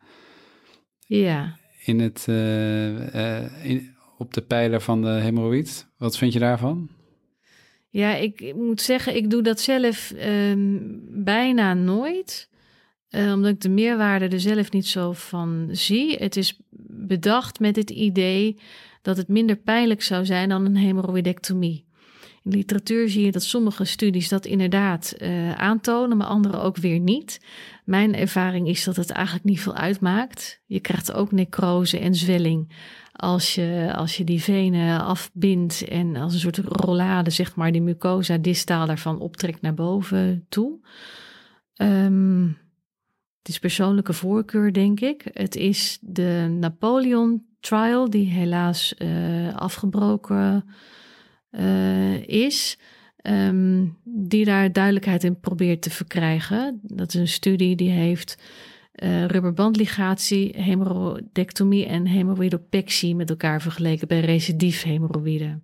Ja. 1.06 1.56
In 1.84 2.00
het, 2.00 2.26
uh, 2.28 3.64
in, 3.64 3.94
op 4.18 4.34
de 4.34 4.42
pijler 4.42 4.80
van 4.80 5.02
de 5.02 5.08
hemorrhoïd. 5.08 5.88
Wat 5.96 6.18
vind 6.18 6.32
je 6.32 6.38
daarvan? 6.38 6.88
Ja, 7.88 8.14
ik 8.14 8.54
moet 8.54 8.80
zeggen, 8.80 9.16
ik 9.16 9.30
doe 9.30 9.42
dat 9.42 9.60
zelf 9.60 10.12
um, 10.26 11.00
bijna 11.24 11.74
nooit. 11.74 12.50
Uh, 13.10 13.32
omdat 13.32 13.52
ik 13.52 13.60
de 13.60 13.68
meerwaarde 13.68 14.28
er 14.28 14.40
zelf 14.40 14.72
niet 14.72 14.86
zo 14.86 15.12
van 15.12 15.68
zie. 15.70 16.16
Het 16.16 16.36
is 16.36 16.60
bedacht 16.88 17.60
met 17.60 17.76
het 17.76 17.90
idee 17.90 18.58
dat 19.02 19.16
het 19.16 19.28
minder 19.28 19.56
pijnlijk 19.56 20.02
zou 20.02 20.24
zijn 20.24 20.48
dan 20.48 20.64
een 20.64 20.76
hemorrhoidectomie. 20.76 21.84
In 22.44 22.50
de 22.50 22.56
literatuur 22.56 23.08
zie 23.08 23.24
je 23.24 23.32
dat 23.32 23.42
sommige 23.42 23.84
studies 23.84 24.28
dat 24.28 24.46
inderdaad 24.46 25.14
uh, 25.18 25.52
aantonen, 25.52 26.16
maar 26.16 26.26
andere 26.26 26.58
ook 26.58 26.76
weer 26.76 26.98
niet. 26.98 27.40
Mijn 27.84 28.14
ervaring 28.14 28.68
is 28.68 28.84
dat 28.84 28.96
het 28.96 29.10
eigenlijk 29.10 29.44
niet 29.44 29.60
veel 29.60 29.74
uitmaakt. 29.74 30.62
Je 30.66 30.80
krijgt 30.80 31.12
ook 31.12 31.32
necrose 31.32 31.98
en 31.98 32.14
zwelling 32.14 32.72
als 33.12 33.54
je, 33.54 33.92
als 33.96 34.16
je 34.16 34.24
die 34.24 34.42
venen 34.42 35.04
afbindt 35.04 35.88
en 35.88 36.16
als 36.16 36.34
een 36.34 36.40
soort 36.40 36.58
rollade, 36.58 37.30
zeg 37.30 37.54
maar, 37.54 37.72
die 37.72 37.82
mucosa 37.82 38.36
distaal 38.38 38.86
daarvan 38.86 39.20
optrekt 39.20 39.60
naar 39.60 39.74
boven 39.74 40.46
toe. 40.48 40.78
Um, 41.76 42.58
het 43.38 43.48
is 43.48 43.58
persoonlijke 43.58 44.12
voorkeur, 44.12 44.72
denk 44.72 45.00
ik. 45.00 45.24
Het 45.32 45.56
is 45.56 45.98
de 46.00 46.56
Napoleon 46.60 47.44
trial, 47.60 48.10
die 48.10 48.28
helaas 48.28 48.94
uh, 48.98 49.54
afgebroken 49.54 50.64
uh, 51.52 52.28
is. 52.28 52.78
Um, 53.22 53.98
die 54.04 54.44
daar 54.44 54.72
duidelijkheid 54.72 55.24
in 55.24 55.40
probeert 55.40 55.82
te 55.82 55.90
verkrijgen. 55.90 56.80
Dat 56.82 57.08
is 57.08 57.20
een 57.20 57.28
studie 57.28 57.76
die 57.76 57.90
heeft 57.90 58.42
uh, 59.02 59.26
rubberbandligatie, 59.26 60.60
hemorrhoidectomie 60.60 61.86
en 61.86 62.06
hemorrhoidopexie 62.06 63.14
met 63.14 63.30
elkaar 63.30 63.62
vergeleken 63.62 64.08
bij 64.08 64.20
recidief 64.20 64.82
hemorrhoïde. 64.82 65.60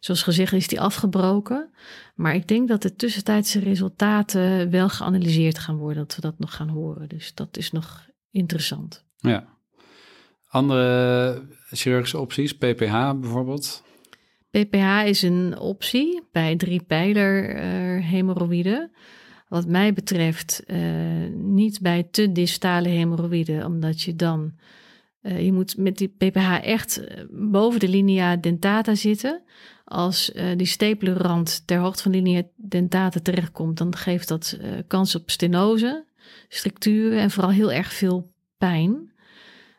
Zoals 0.00 0.22
gezegd 0.22 0.52
is 0.52 0.68
die 0.68 0.80
afgebroken, 0.80 1.70
maar 2.14 2.34
ik 2.34 2.48
denk 2.48 2.68
dat 2.68 2.82
de 2.82 2.94
tussentijdse 2.94 3.58
resultaten 3.58 4.70
wel 4.70 4.88
geanalyseerd 4.88 5.58
gaan 5.58 5.76
worden, 5.76 6.02
dat 6.02 6.14
we 6.14 6.20
dat 6.20 6.38
nog 6.38 6.54
gaan 6.54 6.68
horen. 6.68 7.08
Dus 7.08 7.34
dat 7.34 7.56
is 7.56 7.72
nog 7.72 8.08
interessant. 8.30 9.04
Ja. 9.16 9.46
Andere 10.48 11.42
chirurgische 11.70 12.18
opties, 12.18 12.56
PPH 12.56 13.12
bijvoorbeeld? 13.20 13.82
PPH 14.52 15.06
is 15.06 15.22
een 15.22 15.58
optie 15.58 16.22
bij 16.32 16.56
drie 16.56 16.82
pijler 16.82 17.54
uh, 17.54 18.04
hemorrhoïden. 18.04 18.90
Wat 19.48 19.66
mij 19.66 19.92
betreft 19.92 20.62
uh, 20.66 20.78
niet 21.34 21.80
bij 21.80 22.02
te 22.10 22.32
distale 22.32 22.88
hemorrhoïden, 22.88 23.66
omdat 23.66 24.02
je 24.02 24.16
dan, 24.16 24.52
uh, 25.22 25.44
je 25.44 25.52
moet 25.52 25.76
met 25.76 25.98
die 25.98 26.08
PPH 26.08 26.58
echt 26.62 27.04
eh, 27.04 27.24
boven 27.30 27.80
de 27.80 27.88
linea 27.88 28.36
dentata 28.36 28.94
zitten. 28.94 29.42
Als 29.84 30.32
uh, 30.34 30.56
die 30.56 30.66
stepelenrand 30.66 31.66
ter 31.66 31.78
hoogte 31.78 32.02
van 32.02 32.12
linea 32.12 32.42
dentata 32.56 33.20
terechtkomt, 33.20 33.78
dan 33.78 33.96
geeft 33.96 34.28
dat 34.28 34.58
kans 34.86 35.14
op 35.14 35.30
stenose, 35.30 36.04
structuren 36.48 37.18
en 37.18 37.30
vooral 37.30 37.50
heel 37.50 37.72
erg 37.72 37.92
veel 37.92 38.32
pijn. 38.58 39.12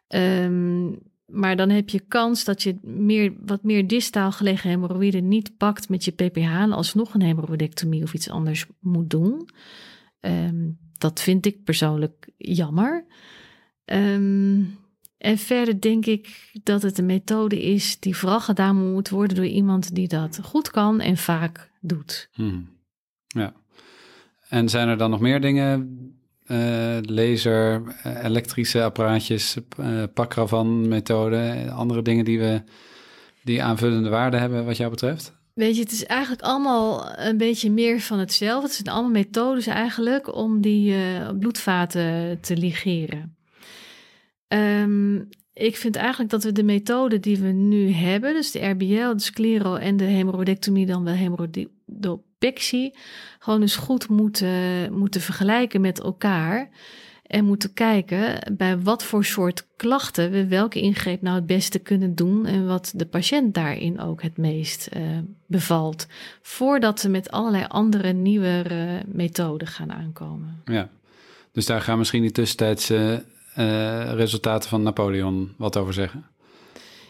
Um, 0.07 0.99
maar 1.33 1.55
dan 1.55 1.69
heb 1.69 1.89
je 1.89 1.99
kans 1.99 2.43
dat 2.43 2.63
je 2.63 2.77
meer, 2.81 3.33
wat 3.45 3.63
meer 3.63 3.87
distaal 3.87 4.31
gelegen 4.31 4.69
hemorrhoïden 4.69 5.27
niet 5.27 5.57
pakt 5.57 5.89
met 5.89 6.05
je 6.05 6.11
PPH 6.11 6.37
en 6.37 6.71
alsnog 6.71 7.13
een 7.13 7.21
hemorrhoidectomie 7.21 8.03
of 8.03 8.13
iets 8.13 8.29
anders 8.29 8.65
moet 8.79 9.09
doen. 9.09 9.49
Um, 10.19 10.77
dat 10.97 11.21
vind 11.21 11.45
ik 11.45 11.63
persoonlijk 11.63 12.29
jammer. 12.37 13.05
Um, 13.85 14.77
en 15.17 15.37
verder 15.37 15.81
denk 15.81 16.05
ik 16.05 16.51
dat 16.63 16.81
het 16.81 16.97
een 16.97 17.05
methode 17.05 17.63
is 17.63 17.99
die 17.99 18.15
vooral 18.15 18.39
gedaan 18.39 18.91
moet 18.91 19.09
worden 19.09 19.35
door 19.35 19.45
iemand 19.45 19.95
die 19.95 20.07
dat 20.07 20.39
goed 20.43 20.69
kan 20.69 20.99
en 20.99 21.17
vaak 21.17 21.71
doet. 21.81 22.29
Hmm. 22.31 22.69
Ja. 23.27 23.53
En 24.49 24.69
zijn 24.69 24.87
er 24.87 24.97
dan 24.97 25.09
nog 25.09 25.19
meer 25.19 25.41
dingen 25.41 25.89
uh, 26.47 26.97
laser, 27.01 27.81
uh, 28.05 28.23
elektrische 28.23 28.83
apparaatjes, 28.83 29.57
uh, 29.79 30.03
pakravan 30.13 30.87
methode, 30.87 31.71
andere 31.71 32.01
dingen 32.01 32.25
die 32.25 32.39
we 32.39 32.61
die 33.43 33.63
aanvullende 33.63 34.09
waarde 34.09 34.37
hebben 34.37 34.65
wat 34.65 34.77
jou 34.77 34.89
betreft? 34.89 35.33
Weet 35.53 35.75
je, 35.75 35.81
het 35.81 35.91
is 35.91 36.05
eigenlijk 36.05 36.41
allemaal 36.41 37.17
een 37.17 37.37
beetje 37.37 37.71
meer 37.71 37.99
van 37.99 38.19
hetzelfde. 38.19 38.67
Het 38.67 38.75
zijn 38.75 38.95
allemaal 38.95 39.11
methodes 39.11 39.67
eigenlijk 39.67 40.35
om 40.35 40.61
die 40.61 40.95
bloedvaten 41.39 42.37
te 42.41 42.57
ligeren. 42.57 43.35
Um, 44.47 45.29
ik 45.53 45.77
vind 45.77 45.95
eigenlijk 45.95 46.29
dat 46.29 46.43
we 46.43 46.51
de 46.51 46.63
methode 46.63 47.19
die 47.19 47.37
we 47.37 47.47
nu 47.47 47.91
hebben, 47.91 48.33
dus 48.33 48.51
de 48.51 48.67
RBL, 48.67 49.13
de 49.13 49.21
sclero 49.21 49.75
en 49.75 49.97
de 49.97 50.03
hemorrhoidectomie, 50.03 50.85
dan 50.85 51.03
wel 51.03 51.13
gewoon 53.39 53.61
eens 53.61 53.75
goed 53.75 54.09
moeten, 54.09 54.93
moeten 54.93 55.21
vergelijken 55.21 55.81
met 55.81 55.99
elkaar. 55.99 56.69
En 57.23 57.45
moeten 57.45 57.73
kijken 57.73 58.53
bij 58.57 58.79
wat 58.79 59.03
voor 59.03 59.25
soort 59.25 59.67
klachten 59.75 60.31
we 60.31 60.47
welke 60.47 60.81
ingreep 60.81 61.21
nou 61.21 61.35
het 61.35 61.45
beste 61.45 61.79
kunnen 61.79 62.15
doen. 62.15 62.45
En 62.45 62.67
wat 62.67 62.93
de 62.95 63.05
patiënt 63.05 63.53
daarin 63.53 63.99
ook 63.99 64.21
het 64.21 64.37
meest 64.37 64.89
uh, 64.97 65.01
bevalt. 65.45 66.07
Voordat 66.41 67.01
we 67.01 67.09
met 67.09 67.31
allerlei 67.31 67.65
andere 67.67 68.11
nieuwe 68.11 68.63
methoden 69.05 69.67
gaan 69.67 69.91
aankomen. 69.91 70.61
Ja, 70.65 70.89
dus 71.51 71.65
daar 71.65 71.81
gaan 71.81 71.97
misschien 71.97 72.21
die 72.21 72.31
tussentijdse 72.31 73.23
uh, 73.57 74.13
resultaten 74.13 74.69
van 74.69 74.83
Napoleon 74.83 75.53
wat 75.57 75.77
over 75.77 75.93
zeggen? 75.93 76.25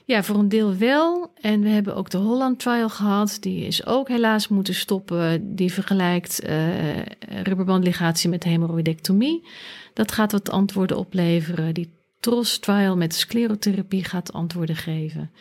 Ja, 0.06 0.24
voor 0.24 0.36
een 0.36 0.50
deel 0.50 0.76
wel. 0.76 1.32
En 1.42 1.62
we 1.62 1.70
hebben 1.70 1.96
ook 1.96 2.10
de 2.10 2.18
Holland 2.18 2.60
Trial 2.60 2.90
gehad. 2.90 3.38
Die 3.40 3.66
is 3.66 3.86
ook 3.86 4.08
helaas 4.08 4.48
moeten 4.48 4.76
stoppen. 4.76 5.56
Die 5.56 5.74
vergelijkt 5.74 6.48
uh, 6.48 7.02
rubberbandligatie 7.44 8.30
met 8.30 8.44
hemorrhoidectomie. 8.44 9.48
Dat 9.94 10.12
gaat 10.12 10.32
wat 10.32 10.50
antwoorden 10.50 10.98
opleveren. 10.98 11.74
Die 11.74 11.94
TROS 12.20 12.60
Trial 12.60 12.98
met 12.98 13.16
sclerotherapie 13.16 14.04
gaat 14.04 14.34
antwoorden 14.34 14.76
geven. 14.76 15.32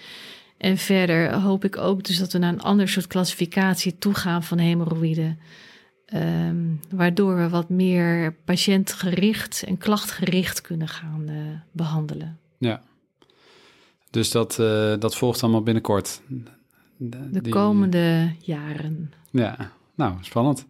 En 0.59 0.77
verder 0.79 1.35
hoop 1.35 1.65
ik 1.65 1.77
ook 1.77 2.05
dus 2.05 2.19
dat 2.19 2.33
we 2.33 2.39
naar 2.39 2.53
een 2.53 2.63
ander 2.63 2.89
soort 2.89 3.07
klassificatie 3.07 3.99
toegaan 3.99 4.43
van 4.43 4.59
hemorrhoïden. 4.59 5.39
Um, 6.15 6.81
waardoor 6.91 7.37
we 7.37 7.49
wat 7.49 7.69
meer 7.69 8.35
patiëntgericht 8.45 9.63
en 9.63 9.79
klachtgericht 9.79 10.61
kunnen 10.61 10.89
gaan 10.89 11.29
uh, 11.29 11.37
behandelen. 11.73 12.39
Ja, 12.59 12.83
dus 14.13 14.31
dat, 14.31 14.59
uh, 14.61 14.93
dat 14.99 15.17
volgt 15.17 15.43
allemaal 15.43 15.63
binnenkort. 15.63 16.21
De, 16.97 17.31
de 17.31 17.49
komende 17.49 18.33
jaren. 18.39 19.13
Ja, 19.31 19.73
nou, 19.95 20.15
spannend. 20.21 20.67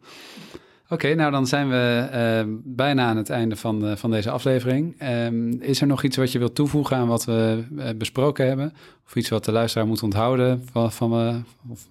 Oké, 0.89 1.15
nou 1.15 1.31
dan 1.31 1.47
zijn 1.47 1.69
we 1.69 2.09
uh, 2.47 2.55
bijna 2.65 3.07
aan 3.07 3.17
het 3.17 3.31
einde 3.31 3.57
van, 3.57 3.99
van 3.99 4.11
deze 4.11 4.31
aflevering. 4.31 5.03
Um, 5.03 5.61
is 5.61 5.81
er 5.81 5.87
nog 5.87 6.03
iets 6.03 6.17
wat 6.17 6.33
je 6.33 6.39
wilt 6.39 6.55
toevoegen 6.55 6.97
aan 6.97 7.07
wat 7.09 7.25
we 7.25 7.65
uh, 7.77 7.89
besproken 7.97 8.47
hebben? 8.47 8.73
Of 9.07 9.17
iets 9.17 9.29
wat 9.29 9.45
de 9.45 9.53
luisteraar 9.53 9.87
moet 9.87 10.03
onthouden 10.03 10.63
van, 10.73 10.93
van 10.93 11.45
of, 11.69 11.89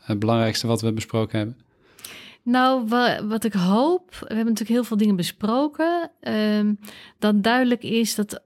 het 0.00 0.18
belangrijkste 0.18 0.66
wat 0.66 0.80
we 0.80 0.92
besproken 0.92 1.38
hebben? 1.38 1.56
Nou, 2.42 2.88
wat 3.28 3.44
ik 3.44 3.52
hoop, 3.52 4.10
we 4.10 4.26
hebben 4.26 4.44
natuurlijk 4.44 4.70
heel 4.70 4.84
veel 4.84 4.96
dingen 4.96 5.16
besproken, 5.16 6.10
um, 6.20 6.78
dat 7.18 7.42
duidelijk 7.42 7.82
is 7.82 8.14
dat 8.14 8.42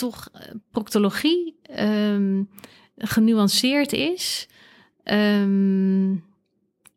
toch 0.00 0.30
proctologie 0.70 1.58
um, 1.80 2.48
genuanceerd 2.96 3.92
is. 3.92 4.48
Um, 5.04 6.24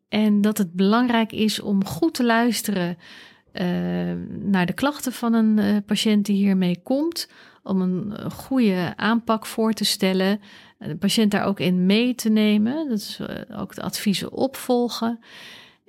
en 0.08 0.40
dat 0.40 0.58
het 0.58 0.72
belangrijk 0.72 1.32
is 1.32 1.60
om 1.60 1.84
goed 1.84 2.14
te 2.14 2.24
luisteren 2.24 2.98
uh, 3.52 3.62
naar 4.40 4.66
de 4.66 4.72
klachten 4.72 5.12
van 5.12 5.32
een 5.32 5.58
uh, 5.58 5.76
patiënt 5.86 6.26
die 6.26 6.36
hiermee 6.36 6.80
komt. 6.82 7.28
Om 7.62 7.80
een 7.80 8.30
goede 8.30 8.92
aanpak 8.96 9.46
voor 9.46 9.72
te 9.72 9.84
stellen. 9.84 10.40
De 10.78 10.96
patiënt 10.96 11.30
daar 11.30 11.44
ook 11.44 11.60
in 11.60 11.86
mee 11.86 12.14
te 12.14 12.28
nemen. 12.28 12.88
Dat 12.88 12.98
is 12.98 13.20
ook 13.56 13.74
de 13.74 13.82
adviezen 13.82 14.32
opvolgen. 14.32 15.18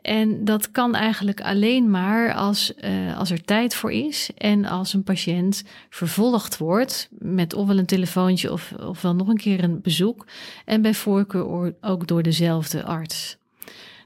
En 0.05 0.45
dat 0.45 0.71
kan 0.71 0.95
eigenlijk 0.95 1.41
alleen 1.41 1.89
maar 1.89 2.33
als, 2.33 2.73
als 3.17 3.31
er 3.31 3.43
tijd 3.43 3.75
voor 3.75 3.91
is 3.91 4.29
en 4.37 4.65
als 4.65 4.93
een 4.93 5.03
patiënt 5.03 5.63
vervolgd 5.89 6.57
wordt 6.57 7.09
met 7.11 7.53
ofwel 7.53 7.77
een 7.77 7.85
telefoontje 7.85 8.51
of, 8.51 8.73
ofwel 8.79 9.15
nog 9.15 9.27
een 9.27 9.37
keer 9.37 9.63
een 9.63 9.81
bezoek. 9.81 10.25
En 10.65 10.81
bij 10.81 10.93
voorkeur 10.93 11.73
ook 11.81 12.07
door 12.07 12.23
dezelfde 12.23 12.83
arts. 12.83 13.37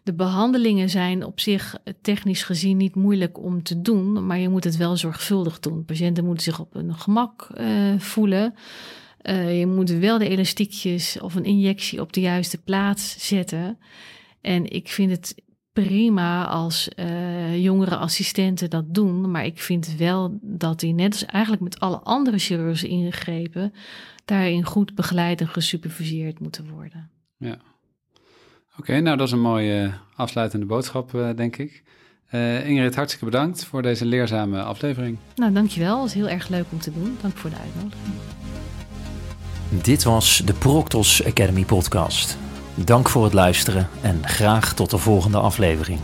De 0.04 0.14
behandelingen 0.14 0.90
zijn 0.90 1.26
op 1.26 1.40
zich 1.40 1.76
technisch 2.02 2.44
gezien 2.44 2.78
niet 2.78 2.96
moeilijk 2.96 3.38
om 3.44 3.64
te 3.64 3.82
doen, 3.82 4.26
maar 4.26 4.40
je 4.40 4.50
moet 4.50 4.64
het 4.64 4.78
wel 4.78 4.98
zorgvuldig 4.98 5.60
doen. 5.60 5.86
Patiënten 5.86 6.26
moeten 6.26 6.44
zich 6.44 6.60
op 6.60 6.74
hun 6.74 6.96
gemak 6.96 7.48
uh, 7.58 8.00
voelen. 8.00 8.54
Je 9.50 9.66
moet 9.68 9.90
wel 9.90 10.18
de 10.18 10.30
elastiekjes 10.30 11.20
of 11.22 11.36
een 11.36 11.46
injectie 11.46 12.02
op 12.02 12.14
de 12.14 12.22
juiste 12.22 12.58
plaats 12.58 13.28
zetten. 13.28 13.78
En 14.42 14.72
ik 14.72 14.88
vind 14.88 15.12
het 15.12 15.36
prima 15.74 16.46
als 16.46 16.90
uh, 16.96 17.64
jongere 17.64 17.96
assistenten 17.96 18.70
dat 18.70 18.94
doen, 18.94 19.32
maar 19.32 19.46
ik 19.46 19.60
vind 19.60 19.96
wel 19.98 20.40
dat 20.42 20.80
die 20.80 20.94
net 20.94 21.12
als 21.12 21.26
eigenlijk 21.26 21.64
met 21.64 21.80
alle 21.80 22.00
andere 22.00 22.38
chirurgische 22.38 22.88
ingrepen 22.88 23.74
daarin 24.26 24.66
goed 24.66 24.96
begeleid 24.96 25.42
en 25.42 25.48
gesuperviseerd 25.48 26.40
moeten 26.40 26.70
worden. 26.70 27.10
Ja. 27.38 27.58
Oké, 28.78 29.00
nou 29.00 29.18
dat 29.18 29.28
is 29.28 29.34
een 29.34 29.42
mooie 29.42 29.94
afsluitende 30.16 30.66
boodschap, 30.66 31.14
uh, 31.14 31.30
denk 31.36 31.58
ik. 31.58 31.84
Uh, 32.32 32.68
Ingrid, 32.68 32.96
hartstikke 32.96 33.26
bedankt 33.26 33.66
voor 33.66 33.82
deze 33.82 34.06
leerzame 34.06 34.64
aflevering. 34.64 35.18
Nou, 35.36 35.54
dankjewel. 35.54 35.94
Het 35.94 36.02
was 36.02 36.14
heel 36.14 36.30
erg 36.30 36.50
leuk 36.50 36.66
om 36.70 36.80
te 36.80 36.94
doen. 36.94 37.18
Dank 37.22 37.38
voor 37.38 37.50
de 37.50 37.56
uitnodiging. 37.56 38.14
Dit 39.84 40.04
was 40.04 40.42
de 40.46 40.54
Proctos 40.54 41.26
Academy 41.26 41.66
podcast. 41.66 42.38
Dank 42.86 43.10
voor 43.10 43.24
het 43.24 43.34
luisteren 43.34 43.90
en 44.02 44.28
graag 44.28 44.74
tot 44.74 44.90
de 44.90 44.98
volgende 44.98 45.38
aflevering. 45.38 46.00